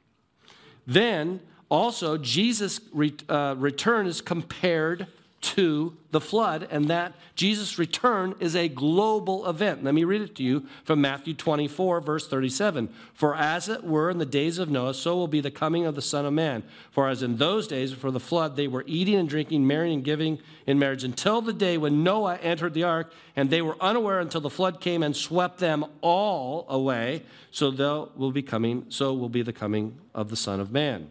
Then, 0.86 1.42
also, 1.70 2.18
Jesus' 2.18 2.80
uh, 3.28 3.56
return 3.58 4.06
is 4.08 4.22
compared 4.22 5.08
to 5.40 5.96
the 6.12 6.20
flood, 6.20 6.68
and 6.72 6.88
that 6.88 7.14
Jesus' 7.36 7.78
return 7.78 8.34
is 8.40 8.56
a 8.56 8.68
global 8.68 9.48
event. 9.48 9.84
Let 9.84 9.94
me 9.94 10.04
read 10.04 10.22
it 10.22 10.36
to 10.38 10.44
you 10.44 10.66
from 10.84 11.00
Matthew 11.00 11.36
24, 11.36 12.02
verse 12.02 12.28
37. 12.28 12.90
For 13.14 13.36
as 13.36 13.70
it 13.70 13.84
were 13.84 14.10
in 14.10 14.18
the 14.18 14.26
days 14.26 14.58
of 14.58 14.70
Noah, 14.70 14.96
so 14.96 15.16
will 15.16 15.28
be 15.28 15.40
the 15.40 15.52
coming 15.52 15.86
of 15.86 15.94
the 15.94 16.02
Son 16.02 16.26
of 16.26 16.34
Man. 16.34 16.64
For 16.92 17.08
as 17.08 17.22
in 17.22 17.38
those 17.38 17.68
days 17.68 17.94
before 17.94 18.12
the 18.12 18.20
flood, 18.20 18.56
they 18.56 18.68
were 18.68 18.84
eating 18.88 19.16
and 19.16 19.30
drinking, 19.30 19.68
marrying 19.68 19.96
and 19.96 20.04
giving 20.04 20.40
in 20.66 20.80
marriage, 20.80 21.04
until 21.04 21.42
the 21.42 21.54
day 21.54 21.78
when 21.78 22.04
Noah 22.04 22.38
entered 22.38 22.74
the 22.74 22.84
ark, 22.84 23.14
and 23.36 23.50
they 23.50 23.62
were 23.62 23.78
unaware 23.80 24.20
until 24.20 24.42
the 24.42 24.50
flood 24.50 24.82
came 24.82 25.04
and 25.04 25.16
swept 25.16 25.60
them 25.60 25.86
all 26.02 26.66
away. 26.68 27.24
So 27.52 28.10
will 28.16 28.32
be 28.32 28.42
coming, 28.42 28.86
so 28.90 29.14
will 29.14 29.30
be 29.30 29.44
the 29.44 29.54
coming 29.54 30.00
of 30.16 30.30
the 30.30 30.36
Son 30.36 30.60
of 30.60 30.72
Man. 30.72 31.10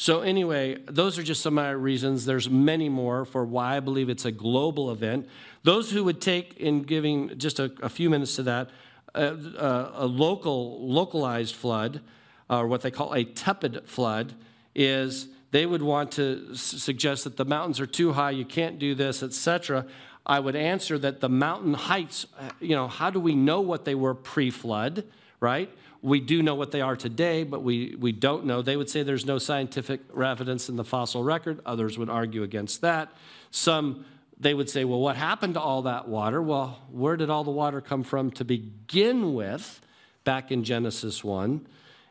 So, 0.00 0.20
anyway, 0.20 0.78
those 0.86 1.18
are 1.18 1.24
just 1.24 1.42
some 1.42 1.58
of 1.58 1.64
my 1.64 1.70
reasons. 1.72 2.24
There's 2.24 2.48
many 2.48 2.88
more 2.88 3.24
for 3.24 3.44
why 3.44 3.78
I 3.78 3.80
believe 3.80 4.08
it's 4.08 4.24
a 4.24 4.30
global 4.30 4.92
event. 4.92 5.28
Those 5.64 5.90
who 5.90 6.04
would 6.04 6.20
take, 6.20 6.56
in 6.56 6.84
giving 6.84 7.36
just 7.36 7.58
a, 7.58 7.72
a 7.82 7.88
few 7.88 8.08
minutes 8.08 8.36
to 8.36 8.44
that, 8.44 8.70
a, 9.16 9.24
a, 9.24 9.92
a 10.04 10.06
local, 10.06 10.88
localized 10.88 11.56
flood, 11.56 12.00
or 12.48 12.68
what 12.68 12.82
they 12.82 12.92
call 12.92 13.12
a 13.12 13.24
tepid 13.24 13.88
flood, 13.88 14.34
is 14.72 15.26
they 15.50 15.66
would 15.66 15.82
want 15.82 16.12
to 16.12 16.54
suggest 16.54 17.24
that 17.24 17.36
the 17.36 17.44
mountains 17.44 17.80
are 17.80 17.86
too 17.86 18.12
high, 18.12 18.30
you 18.30 18.44
can't 18.44 18.78
do 18.78 18.94
this, 18.94 19.24
etc. 19.24 19.84
I 20.24 20.38
would 20.38 20.54
answer 20.54 20.96
that 21.00 21.18
the 21.18 21.28
mountain 21.28 21.74
heights, 21.74 22.24
uh, 22.38 22.50
you 22.60 22.76
know, 22.76 22.86
how 22.86 23.10
do 23.10 23.18
we 23.18 23.34
know 23.34 23.60
what 23.60 23.84
they 23.84 23.96
were 23.96 24.14
pre 24.14 24.50
flood, 24.50 25.02
right? 25.40 25.68
We 26.02 26.20
do 26.20 26.42
know 26.42 26.54
what 26.54 26.70
they 26.70 26.80
are 26.80 26.96
today, 26.96 27.42
but 27.44 27.62
we, 27.62 27.96
we 27.98 28.12
don't 28.12 28.44
know. 28.44 28.62
They 28.62 28.76
would 28.76 28.88
say 28.88 29.02
there's 29.02 29.26
no 29.26 29.38
scientific 29.38 30.00
evidence 30.16 30.68
in 30.68 30.76
the 30.76 30.84
fossil 30.84 31.24
record. 31.24 31.60
Others 31.66 31.98
would 31.98 32.08
argue 32.08 32.42
against 32.42 32.82
that. 32.82 33.12
Some, 33.50 34.04
they 34.38 34.54
would 34.54 34.70
say, 34.70 34.84
well, 34.84 35.00
what 35.00 35.16
happened 35.16 35.54
to 35.54 35.60
all 35.60 35.82
that 35.82 36.08
water? 36.08 36.40
Well, 36.40 36.78
where 36.90 37.16
did 37.16 37.30
all 37.30 37.42
the 37.42 37.50
water 37.50 37.80
come 37.80 38.04
from 38.04 38.30
to 38.32 38.44
begin 38.44 39.34
with 39.34 39.80
back 40.24 40.52
in 40.52 40.62
Genesis 40.62 41.24
1? 41.24 41.66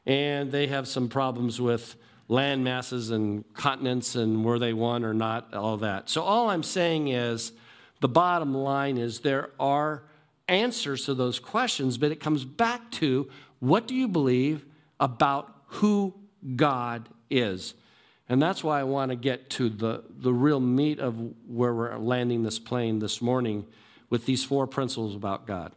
And 0.06 0.52
they 0.52 0.68
have 0.68 0.88
some 0.88 1.08
problems 1.08 1.62
with 1.62 1.96
land 2.28 2.64
masses 2.64 3.10
and 3.10 3.46
continents 3.54 4.16
and 4.16 4.44
were 4.44 4.60
they 4.60 4.74
one 4.74 5.06
or 5.06 5.14
not, 5.14 5.54
all 5.54 5.78
that. 5.78 6.10
So 6.10 6.24
all 6.24 6.50
I'm 6.50 6.64
saying 6.64 7.08
is 7.08 7.54
the 8.02 8.10
bottom 8.10 8.54
line 8.54 8.98
is 8.98 9.22
there 9.22 9.52
are 9.60 10.04
answers 10.48 11.06
to 11.06 11.14
those 11.14 11.40
questions, 11.40 11.98
but 11.98 12.12
it 12.12 12.20
comes 12.20 12.46
back 12.46 12.92
to 12.92 13.30
what 13.60 13.88
do 13.88 13.96
you 13.96 14.08
believe 14.08 14.66
about 15.00 15.54
who 15.68 16.14
God 16.56 17.10
is? 17.30 17.74
And 18.30 18.42
that's 18.42 18.64
why 18.64 18.80
I 18.80 18.84
want 18.84 19.12
to 19.12 19.16
get 19.16 19.50
to 19.52 19.70
the, 19.70 20.04
the 20.10 20.34
real 20.34 20.60
meat 20.60 21.00
of 21.00 21.16
where 21.48 21.74
we're 21.74 21.98
landing 21.98 22.44
this 22.44 22.60
plane 22.60 23.00
this 23.00 23.22
morning 23.22 23.66
with 24.10 24.26
these 24.26 24.44
four 24.44 24.68
principles 24.68 25.16
about 25.16 25.48
God 25.48 25.72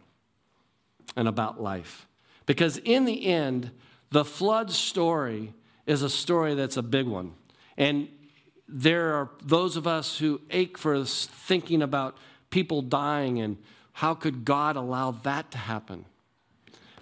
and 1.16 1.28
about 1.28 1.60
life. 1.60 2.06
Because 2.46 2.78
in 2.78 3.04
the 3.04 3.26
end, 3.26 3.70
the 4.10 4.24
flood 4.24 4.70
story 4.70 5.54
is 5.86 6.02
a 6.02 6.10
story 6.10 6.54
that's 6.54 6.76
a 6.76 6.82
big 6.82 7.06
one. 7.06 7.32
And 7.76 8.08
there 8.68 9.14
are 9.14 9.30
those 9.42 9.76
of 9.76 9.86
us 9.86 10.18
who 10.18 10.40
ache 10.50 10.78
for 10.78 11.04
thinking 11.04 11.82
about 11.82 12.16
people 12.50 12.82
dying 12.82 13.40
and 13.40 13.56
how 13.92 14.14
could 14.14 14.44
God 14.44 14.76
allow 14.76 15.10
that 15.10 15.50
to 15.52 15.58
happen? 15.58 16.04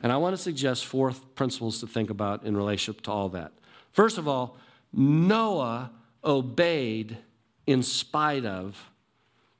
And 0.02 0.12
I 0.12 0.16
want 0.16 0.36
to 0.36 0.42
suggest 0.42 0.86
four 0.86 1.12
principles 1.34 1.80
to 1.80 1.86
think 1.86 2.10
about 2.10 2.44
in 2.44 2.56
relationship 2.56 3.02
to 3.02 3.10
all 3.10 3.28
that. 3.30 3.52
First 3.92 4.18
of 4.18 4.28
all, 4.28 4.56
Noah 4.92 5.90
obeyed 6.24 7.18
in 7.66 7.82
spite 7.82 8.44
of, 8.44 8.90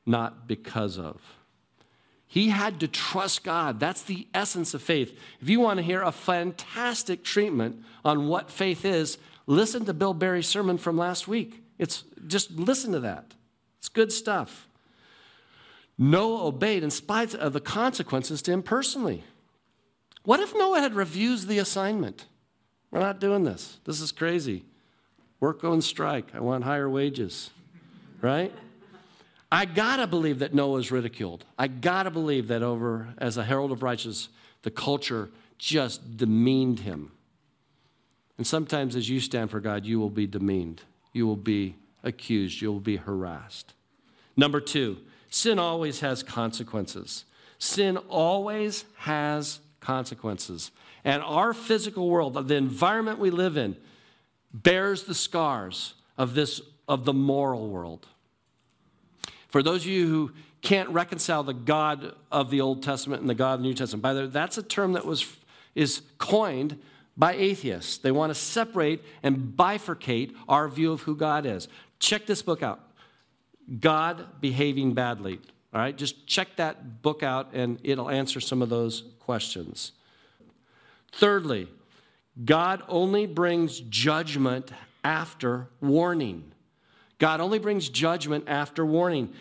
not 0.06 0.46
because 0.46 0.98
of. 0.98 1.20
He 2.26 2.50
had 2.50 2.80
to 2.80 2.88
trust 2.88 3.42
God. 3.42 3.80
That's 3.80 4.02
the 4.02 4.26
essence 4.34 4.74
of 4.74 4.82
faith. 4.82 5.18
If 5.40 5.48
you 5.48 5.60
want 5.60 5.78
to 5.78 5.82
hear 5.82 6.02
a 6.02 6.12
fantastic 6.12 7.24
treatment 7.24 7.82
on 8.04 8.28
what 8.28 8.50
faith 8.50 8.84
is, 8.84 9.18
listen 9.46 9.86
to 9.86 9.94
Bill 9.94 10.14
Barry's 10.14 10.46
sermon 10.46 10.76
from 10.78 10.96
last 10.98 11.26
week. 11.26 11.62
It's 11.78 12.04
just 12.26 12.50
listen 12.52 12.92
to 12.92 13.00
that. 13.00 13.32
It's 13.78 13.88
good 13.88 14.12
stuff. 14.12 14.68
Noah 15.96 16.46
obeyed 16.46 16.82
in 16.82 16.90
spite 16.90 17.34
of 17.34 17.52
the 17.52 17.60
consequences 17.60 18.42
to 18.42 18.52
him 18.52 18.62
personally. 18.62 19.24
What 20.24 20.40
if 20.40 20.54
Noah 20.54 20.80
had 20.80 20.94
refused 20.94 21.48
the 21.48 21.58
assignment? 21.58 22.26
We're 22.90 23.00
not 23.00 23.20
doing 23.20 23.44
this. 23.44 23.78
This 23.84 24.00
is 24.00 24.12
crazy. 24.12 24.64
Work 25.40 25.64
on 25.64 25.80
strike. 25.82 26.34
I 26.34 26.40
want 26.40 26.64
higher 26.64 26.88
wages, 26.88 27.50
right? 28.20 28.52
I 29.50 29.64
gotta 29.64 30.06
believe 30.06 30.40
that 30.40 30.52
Noah 30.52 30.78
is 30.78 30.90
ridiculed. 30.90 31.44
I 31.58 31.68
gotta 31.68 32.10
believe 32.10 32.48
that 32.48 32.62
over, 32.62 33.14
as 33.18 33.36
a 33.36 33.44
herald 33.44 33.72
of 33.72 33.82
righteousness, 33.82 34.28
the 34.62 34.70
culture 34.70 35.30
just 35.56 36.16
demeaned 36.16 36.80
him. 36.80 37.12
And 38.36 38.46
sometimes, 38.46 38.94
as 38.94 39.08
you 39.08 39.20
stand 39.20 39.50
for 39.50 39.60
God, 39.60 39.84
you 39.84 39.98
will 39.98 40.10
be 40.10 40.26
demeaned, 40.26 40.82
you 41.12 41.26
will 41.26 41.36
be 41.36 41.76
accused, 42.04 42.60
you 42.60 42.72
will 42.72 42.80
be 42.80 42.96
harassed. 42.96 43.74
Number 44.36 44.60
two, 44.60 44.98
sin 45.30 45.58
always 45.58 46.00
has 46.00 46.22
consequences. 46.22 47.24
Sin 47.58 47.96
always 47.96 48.84
has 48.98 49.60
consequences. 49.80 50.70
And 51.04 51.22
our 51.22 51.52
physical 51.52 52.08
world, 52.08 52.34
the 52.48 52.54
environment 52.54 53.18
we 53.18 53.30
live 53.30 53.56
in, 53.56 53.76
bears 54.52 55.04
the 55.04 55.14
scars 55.14 55.94
of 56.16 56.34
this 56.34 56.60
of 56.88 57.04
the 57.04 57.12
moral 57.12 57.68
world. 57.68 58.06
For 59.48 59.62
those 59.62 59.82
of 59.82 59.88
you 59.88 60.06
who 60.08 60.32
can't 60.62 60.88
reconcile 60.88 61.42
the 61.42 61.54
God 61.54 62.14
of 62.32 62.50
the 62.50 62.60
Old 62.60 62.82
Testament 62.82 63.20
and 63.20 63.30
the 63.30 63.34
God 63.34 63.54
of 63.54 63.60
the 63.60 63.66
New 63.66 63.74
Testament, 63.74 64.02
by 64.02 64.14
the 64.14 64.20
way, 64.22 64.26
that's 64.26 64.58
a 64.58 64.62
term 64.62 64.92
that 64.94 65.04
was 65.04 65.26
is 65.74 66.02
coined 66.18 66.78
by 67.16 67.34
atheists. 67.34 67.98
They 67.98 68.10
want 68.10 68.30
to 68.30 68.34
separate 68.34 69.02
and 69.22 69.54
bifurcate 69.56 70.34
our 70.48 70.68
view 70.68 70.92
of 70.92 71.02
who 71.02 71.16
God 71.16 71.46
is. 71.46 71.68
Check 71.98 72.26
this 72.26 72.42
book 72.42 72.62
out. 72.62 72.80
God 73.80 74.40
behaving 74.40 74.94
badly. 74.94 75.40
All 75.72 75.80
right, 75.80 75.96
just 75.96 76.26
check 76.26 76.56
that 76.56 77.02
book 77.02 77.22
out 77.22 77.50
and 77.52 77.78
it'll 77.82 78.08
answer 78.08 78.40
some 78.40 78.62
of 78.62 78.68
those 78.68 79.04
questions. 79.20 79.92
Thirdly, 81.12 81.68
God 82.44 82.82
only 82.88 83.26
brings 83.26 83.80
judgment 83.80 84.70
after 85.04 85.68
warning. 85.80 86.52
God 87.18 87.40
only 87.40 87.58
brings 87.58 87.88
judgment 87.88 88.44
after 88.46 88.86
warning. 88.86 89.32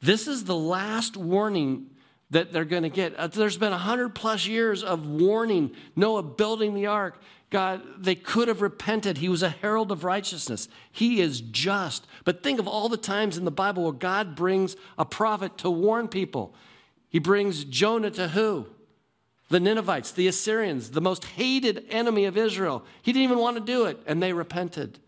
This 0.00 0.26
is 0.26 0.44
the 0.44 0.56
last 0.56 1.16
warning 1.16 1.90
that 2.30 2.52
they're 2.52 2.64
going 2.64 2.82
to 2.82 2.88
get. 2.88 3.14
Uh, 3.14 3.28
there's 3.28 3.58
been 3.58 3.70
100 3.70 4.14
plus 4.14 4.46
years 4.46 4.82
of 4.82 5.06
warning 5.06 5.72
Noah 5.94 6.22
building 6.22 6.74
the 6.74 6.86
ark. 6.86 7.20
God, 7.50 7.82
they 7.98 8.16
could 8.16 8.48
have 8.48 8.60
repented. 8.60 9.18
He 9.18 9.28
was 9.28 9.42
a 9.42 9.50
herald 9.50 9.92
of 9.92 10.02
righteousness. 10.02 10.68
He 10.90 11.20
is 11.20 11.40
just. 11.40 12.06
But 12.24 12.42
think 12.42 12.58
of 12.58 12.66
all 12.66 12.88
the 12.88 12.96
times 12.96 13.38
in 13.38 13.44
the 13.44 13.50
Bible 13.52 13.84
where 13.84 13.92
God 13.92 14.34
brings 14.34 14.74
a 14.98 15.04
prophet 15.04 15.56
to 15.58 15.70
warn 15.70 16.08
people. 16.08 16.54
He 17.08 17.20
brings 17.20 17.64
Jonah 17.64 18.10
to 18.12 18.28
who? 18.28 18.66
The 19.48 19.60
Ninevites, 19.60 20.10
the 20.10 20.26
Assyrians, 20.26 20.90
the 20.90 21.00
most 21.00 21.24
hated 21.24 21.84
enemy 21.88 22.24
of 22.24 22.36
Israel. 22.36 22.84
He 23.00 23.12
didn't 23.12 23.24
even 23.24 23.38
want 23.38 23.56
to 23.56 23.62
do 23.62 23.84
it, 23.84 24.00
and 24.06 24.20
they 24.20 24.32
repented. 24.32 24.98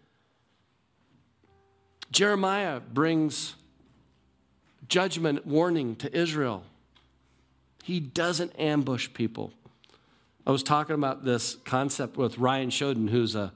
Jeremiah 2.12 2.78
brings 2.78 3.56
judgment 4.88 5.44
warning 5.44 5.96
to 5.96 6.16
Israel. 6.16 6.62
He 7.82 8.00
doesn't 8.00 8.52
ambush 8.58 9.08
people. 9.12 9.52
I 10.48 10.50
was 10.50 10.62
talking 10.62 10.94
about 10.94 11.26
this 11.26 11.56
concept 11.66 12.16
with 12.16 12.38
Ryan 12.38 12.70
Shoden, 12.70 13.10
who's 13.10 13.34
a, 13.34 13.52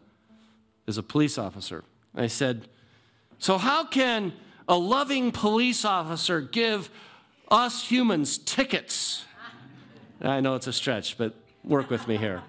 is 0.86 0.98
a 0.98 1.02
police 1.02 1.38
officer. 1.38 1.84
I 2.14 2.26
said, 2.26 2.68
So, 3.38 3.56
how 3.56 3.86
can 3.86 4.34
a 4.68 4.76
loving 4.76 5.32
police 5.32 5.86
officer 5.86 6.42
give 6.42 6.90
us 7.50 7.90
humans 7.90 8.36
tickets? 8.36 9.24
I 10.20 10.40
know 10.40 10.54
it's 10.54 10.66
a 10.66 10.72
stretch, 10.72 11.16
but 11.16 11.34
work 11.64 11.88
with 11.88 12.06
me 12.06 12.18
here. 12.18 12.42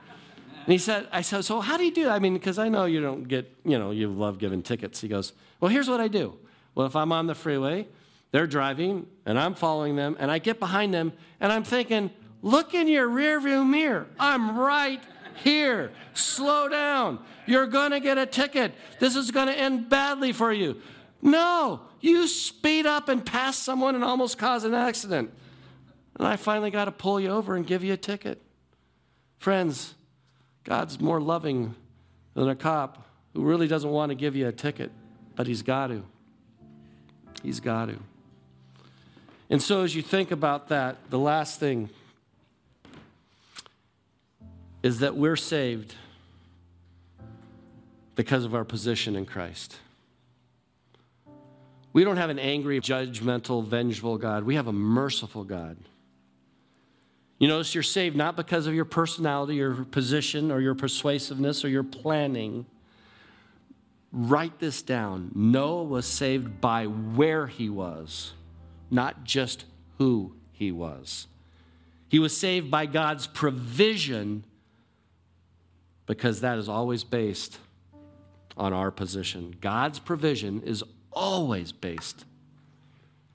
And 0.65 0.71
he 0.71 0.77
said, 0.77 1.07
I 1.11 1.21
said, 1.21 1.43
so 1.43 1.59
how 1.59 1.77
do 1.77 1.83
you 1.83 1.91
do 1.91 2.03
that? 2.03 2.11
I 2.11 2.19
mean, 2.19 2.33
because 2.33 2.59
I 2.59 2.69
know 2.69 2.85
you 2.85 3.01
don't 3.01 3.27
get, 3.27 3.51
you 3.65 3.79
know, 3.79 3.91
you 3.91 4.09
love 4.09 4.37
giving 4.37 4.61
tickets. 4.61 5.01
He 5.01 5.07
goes, 5.07 5.33
well, 5.59 5.69
here's 5.69 5.89
what 5.89 5.99
I 5.99 6.07
do. 6.07 6.37
Well, 6.75 6.85
if 6.85 6.95
I'm 6.95 7.11
on 7.11 7.27
the 7.27 7.35
freeway, 7.35 7.87
they're 8.31 8.47
driving 8.47 9.07
and 9.25 9.39
I'm 9.39 9.55
following 9.55 9.95
them 9.95 10.15
and 10.19 10.29
I 10.29 10.37
get 10.37 10.59
behind 10.59 10.93
them 10.93 11.11
and 11.41 11.51
I'm 11.51 11.63
thinking, 11.63 12.11
look 12.43 12.75
in 12.75 12.87
your 12.87 13.09
rearview 13.09 13.67
mirror. 13.67 14.05
I'm 14.19 14.55
right 14.59 15.01
here. 15.43 15.91
Slow 16.13 16.69
down. 16.69 17.19
You're 17.47 17.65
going 17.65 17.91
to 17.91 17.99
get 17.99 18.19
a 18.19 18.27
ticket. 18.27 18.75
This 18.99 19.15
is 19.15 19.31
going 19.31 19.47
to 19.47 19.57
end 19.57 19.89
badly 19.89 20.31
for 20.31 20.53
you. 20.53 20.79
No, 21.21 21.81
you 22.01 22.27
speed 22.27 22.85
up 22.85 23.09
and 23.09 23.25
pass 23.25 23.57
someone 23.57 23.95
and 23.95 24.03
almost 24.03 24.37
cause 24.37 24.65
an 24.65 24.73
accident. 24.73 25.31
And 26.19 26.27
I 26.27 26.35
finally 26.35 26.69
got 26.69 26.85
to 26.85 26.91
pull 26.91 27.19
you 27.19 27.29
over 27.29 27.55
and 27.55 27.65
give 27.65 27.83
you 27.83 27.93
a 27.93 27.97
ticket. 27.97 28.41
Friends, 29.39 29.95
God's 30.63 30.99
more 30.99 31.19
loving 31.19 31.75
than 32.33 32.49
a 32.49 32.55
cop 32.55 33.07
who 33.33 33.41
really 33.43 33.67
doesn't 33.67 33.89
want 33.89 34.09
to 34.09 34.15
give 34.15 34.35
you 34.35 34.47
a 34.47 34.51
ticket, 34.51 34.91
but 35.35 35.47
he's 35.47 35.61
got 35.61 35.87
to. 35.87 36.03
He's 37.41 37.59
got 37.59 37.87
to. 37.87 37.97
And 39.49 39.61
so, 39.61 39.83
as 39.83 39.95
you 39.95 40.01
think 40.01 40.31
about 40.31 40.69
that, 40.69 40.97
the 41.09 41.19
last 41.19 41.59
thing 41.59 41.89
is 44.83 44.99
that 44.99 45.15
we're 45.15 45.37
saved 45.37 45.95
because 48.15 48.43
of 48.43 48.53
our 48.53 48.65
position 48.65 49.15
in 49.15 49.25
Christ. 49.25 49.77
We 51.93 52.03
don't 52.03 52.17
have 52.17 52.29
an 52.29 52.39
angry, 52.39 52.79
judgmental, 52.81 53.63
vengeful 53.65 54.17
God. 54.17 54.43
We 54.43 54.55
have 54.55 54.67
a 54.67 54.73
merciful 54.73 55.43
God. 55.43 55.77
You 57.39 57.47
notice 57.47 57.73
you're 57.73 57.83
saved 57.83 58.15
not 58.15 58.35
because 58.35 58.67
of 58.67 58.73
your 58.73 58.85
personality, 58.85 59.55
your 59.55 59.85
position, 59.85 60.51
or 60.51 60.59
your 60.59 60.75
persuasiveness, 60.75 61.63
or 61.63 61.69
your 61.69 61.83
planning. 61.83 62.65
Write 64.11 64.59
this 64.59 64.81
down. 64.81 65.31
Noah 65.33 65.83
was 65.83 66.05
saved 66.05 66.61
by 66.61 66.85
where 66.85 67.47
he 67.47 67.69
was, 67.69 68.33
not 68.91 69.23
just 69.23 69.65
who 69.97 70.33
he 70.51 70.71
was. 70.71 71.27
He 72.09 72.19
was 72.19 72.35
saved 72.35 72.69
by 72.69 72.85
God's 72.85 73.27
provision 73.27 74.43
because 76.05 76.41
that 76.41 76.57
is 76.57 76.67
always 76.67 77.03
based 77.03 77.59
on 78.57 78.73
our 78.73 78.91
position. 78.91 79.55
God's 79.61 79.99
provision 79.99 80.61
is 80.63 80.83
always 81.11 81.71
based 81.71 82.25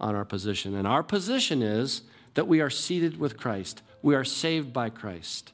on 0.00 0.14
our 0.14 0.24
position. 0.24 0.74
And 0.76 0.86
our 0.86 1.02
position 1.02 1.62
is 1.62 2.02
that 2.34 2.46
we 2.46 2.60
are 2.60 2.70
seated 2.70 3.18
with 3.18 3.36
Christ. 3.36 3.82
We 4.02 4.14
are 4.14 4.24
saved 4.24 4.72
by 4.72 4.90
Christ. 4.90 5.52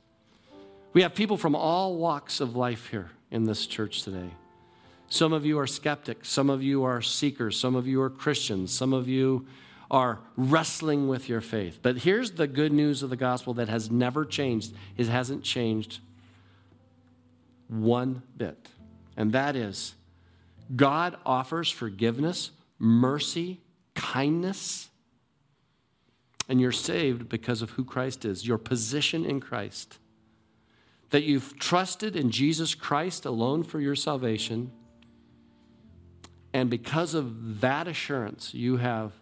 We 0.93 1.03
have 1.03 1.15
people 1.15 1.37
from 1.37 1.55
all 1.55 1.97
walks 1.97 2.41
of 2.41 2.57
life 2.57 2.89
here 2.91 3.11
in 3.31 3.45
this 3.45 3.67
church 3.67 4.03
today. 4.03 4.31
Some 5.09 5.33
of 5.33 5.45
you 5.47 5.59
are 5.59 5.67
skeptics, 5.67 6.29
some 6.29 6.51
of 6.51 6.63
you 6.63 6.85
are 6.85 7.01
seekers, 7.01 7.59
some 7.59 7.75
of 7.75 7.87
you 7.87 8.01
are 8.03 8.11
Christians, 8.11 8.73
some 8.73 8.93
of 8.93 9.09
you 9.09 9.47
are 9.91 10.21
wrestling 10.37 11.09
with 11.09 11.29
your 11.29 11.41
faith. 11.41 11.79
But 11.83 11.99
here's 11.99 12.33
the 12.33 12.47
good 12.47 12.73
news 12.73 13.03
of 13.03 13.11
the 13.11 13.17
gospel 13.17 13.55
that 13.55 13.69
has 13.69 13.91
never 13.91 14.25
changed. 14.25 14.75
It 14.97 15.07
hasn't 15.07 15.45
changed 15.45 16.01
one 17.69 18.23
bit. 18.37 18.69
And 19.17 19.33
that 19.33 19.57
is 19.57 19.95
God 20.75 21.17
offers 21.25 21.71
forgiveness, 21.71 22.51
mercy, 22.79 23.61
kindness, 23.95 24.89
and 26.49 26.61
you're 26.61 26.73
saved 26.73 27.29
because 27.29 27.63
of 27.63 27.71
who 27.71 27.85
Christ 27.85 28.25
is, 28.25 28.47
your 28.47 28.59
position 28.59 29.25
in 29.25 29.41
Christ. 29.41 29.99
That 31.11 31.23
you've 31.23 31.59
trusted 31.59 32.17
in 32.17 32.31
Jesus 32.31 32.75
Christ 32.75 33.25
alone 33.25 33.63
for 33.63 33.81
your 33.81 33.95
salvation. 33.95 34.73
And 36.53 36.69
because 36.69 37.15
of 37.15 37.61
that 37.61 37.89
assurance, 37.89 38.53
you 38.53 38.77
have 38.77 39.13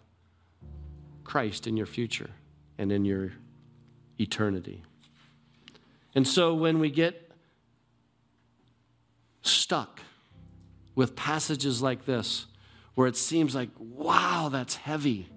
Christ 1.23 1.67
in 1.67 1.77
your 1.77 1.85
future 1.85 2.31
and 2.77 2.91
in 2.91 3.05
your 3.05 3.33
eternity. 4.19 4.83
And 6.15 6.27
so 6.27 6.53
when 6.53 6.79
we 6.79 6.89
get 6.89 7.22
stuck 9.43 10.01
with 10.95 11.15
passages 11.15 11.81
like 11.81 12.05
this, 12.05 12.47
where 12.95 13.07
it 13.07 13.15
seems 13.15 13.55
like, 13.55 13.69
wow, 13.79 14.49
that's 14.51 14.75
heavy 14.75 15.29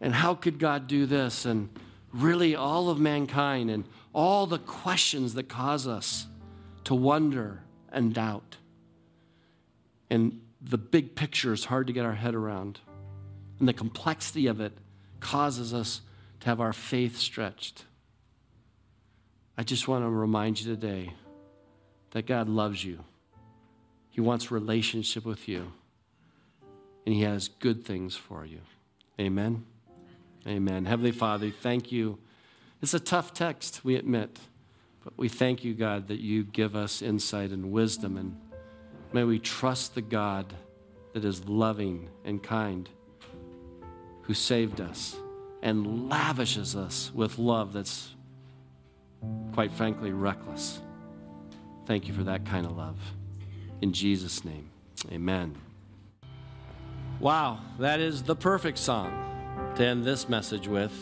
and 0.00 0.14
how 0.14 0.34
could 0.34 0.58
God 0.58 0.86
do 0.86 1.06
this? 1.06 1.44
And 1.44 1.68
really, 2.12 2.56
all 2.56 2.88
of 2.88 2.98
mankind 2.98 3.70
and 3.70 3.84
all 4.12 4.46
the 4.46 4.58
questions 4.58 5.34
that 5.34 5.48
cause 5.48 5.86
us 5.86 6.26
to 6.84 6.94
wonder 6.94 7.62
and 7.92 8.14
doubt. 8.14 8.56
And 10.08 10.40
the 10.60 10.78
big 10.78 11.14
picture 11.14 11.52
is 11.52 11.66
hard 11.66 11.86
to 11.86 11.92
get 11.92 12.04
our 12.04 12.14
head 12.14 12.34
around. 12.34 12.80
And 13.58 13.68
the 13.68 13.72
complexity 13.72 14.46
of 14.46 14.60
it 14.60 14.72
causes 15.20 15.74
us 15.74 16.00
to 16.40 16.46
have 16.46 16.60
our 16.60 16.72
faith 16.72 17.18
stretched. 17.18 17.84
I 19.58 19.62
just 19.62 19.86
want 19.86 20.04
to 20.04 20.08
remind 20.08 20.60
you 20.60 20.74
today 20.74 21.12
that 22.12 22.26
God 22.26 22.48
loves 22.48 22.84
you. 22.84 23.04
He 24.10 24.20
wants 24.20 24.50
relationship 24.50 25.24
with 25.24 25.48
you. 25.48 25.72
And 27.06 27.14
he 27.14 27.22
has 27.22 27.48
good 27.48 27.84
things 27.84 28.14
for 28.14 28.44
you. 28.44 28.60
Amen. 29.18 29.64
Amen. 30.46 30.84
Heavenly 30.84 31.12
Father, 31.12 31.50
thank 31.50 31.90
you. 31.92 32.18
It's 32.82 32.94
a 32.94 33.00
tough 33.00 33.34
text, 33.34 33.84
we 33.84 33.96
admit, 33.96 34.38
but 35.04 35.12
we 35.16 35.28
thank 35.28 35.64
you, 35.64 35.74
God, 35.74 36.08
that 36.08 36.20
you 36.20 36.44
give 36.44 36.74
us 36.74 37.02
insight 37.02 37.50
and 37.50 37.70
wisdom. 37.72 38.16
And 38.16 38.36
may 39.12 39.24
we 39.24 39.38
trust 39.38 39.94
the 39.94 40.02
God 40.02 40.52
that 41.12 41.24
is 41.24 41.46
loving 41.46 42.08
and 42.24 42.42
kind, 42.42 42.88
who 44.22 44.34
saved 44.34 44.80
us 44.80 45.16
and 45.62 46.08
lavishes 46.08 46.74
us 46.74 47.10
with 47.14 47.38
love 47.38 47.72
that's, 47.72 48.14
quite 49.52 49.72
frankly, 49.72 50.12
reckless. 50.12 50.80
Thank 51.90 52.06
you 52.06 52.14
for 52.14 52.22
that 52.22 52.46
kind 52.46 52.66
of 52.66 52.76
love. 52.76 52.96
In 53.80 53.92
Jesus' 53.92 54.44
name, 54.44 54.70
amen. 55.10 55.56
Wow, 57.18 57.58
that 57.80 57.98
is 57.98 58.22
the 58.22 58.36
perfect 58.36 58.78
song. 58.78 59.10
to 59.74 59.84
end 59.84 60.04
this 60.04 60.28
message 60.28 60.68
with 60.68 60.92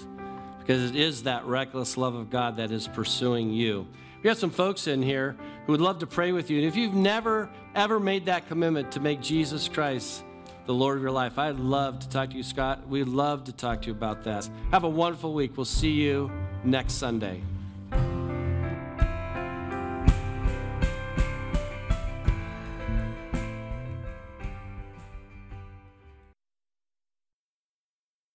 because 0.61 0.89
it 0.89 0.97
is 0.97 1.25
that 1.25 1.45
reckless 1.45 1.99
love 1.99 2.15
of 2.15 2.31
God 2.31 2.57
that 2.57 2.71
is 2.71 2.89
pursuing 2.89 3.51
you. 3.51 3.87
We 4.23 4.29
have 4.29 4.39
some 4.39 4.49
folks 4.49 4.87
in 4.87 5.03
here 5.03 5.37
who 5.67 5.73
would 5.73 5.83
love 5.83 5.99
to 5.99 6.07
pray 6.07 6.33
with 6.33 6.49
you. 6.49 6.57
And 6.57 6.67
if 6.67 6.75
you've 6.75 6.95
never, 6.95 7.51
ever 7.75 8.01
made 8.01 8.25
that 8.25 8.49
commitment 8.49 8.91
to 8.93 9.01
make 9.01 9.21
Jesus 9.21 9.69
Christ 9.69 10.25
the 10.65 10.73
Lord 10.73 10.97
of 10.97 11.03
your 11.03 11.13
life, 11.13 11.39
I'd 11.39 11.57
love 11.57 11.99
to 11.99 12.09
talk 12.09 12.31
to 12.31 12.37
you, 12.37 12.43
Scott. 12.43 12.89
We'd 12.89 13.09
love 13.09 13.45
to 13.45 13.53
talk 13.53 13.83
to 13.83 13.89
you 13.89 13.93
about 13.93 14.25
that. 14.25 14.49
Have 14.71 14.85
a 14.85 14.89
wonderful 14.89 15.35
week. 15.35 15.55
We'll 15.55 15.67
see 15.67 15.93
you 15.93 16.33
next 16.65 16.95
Sunday. 16.95 17.43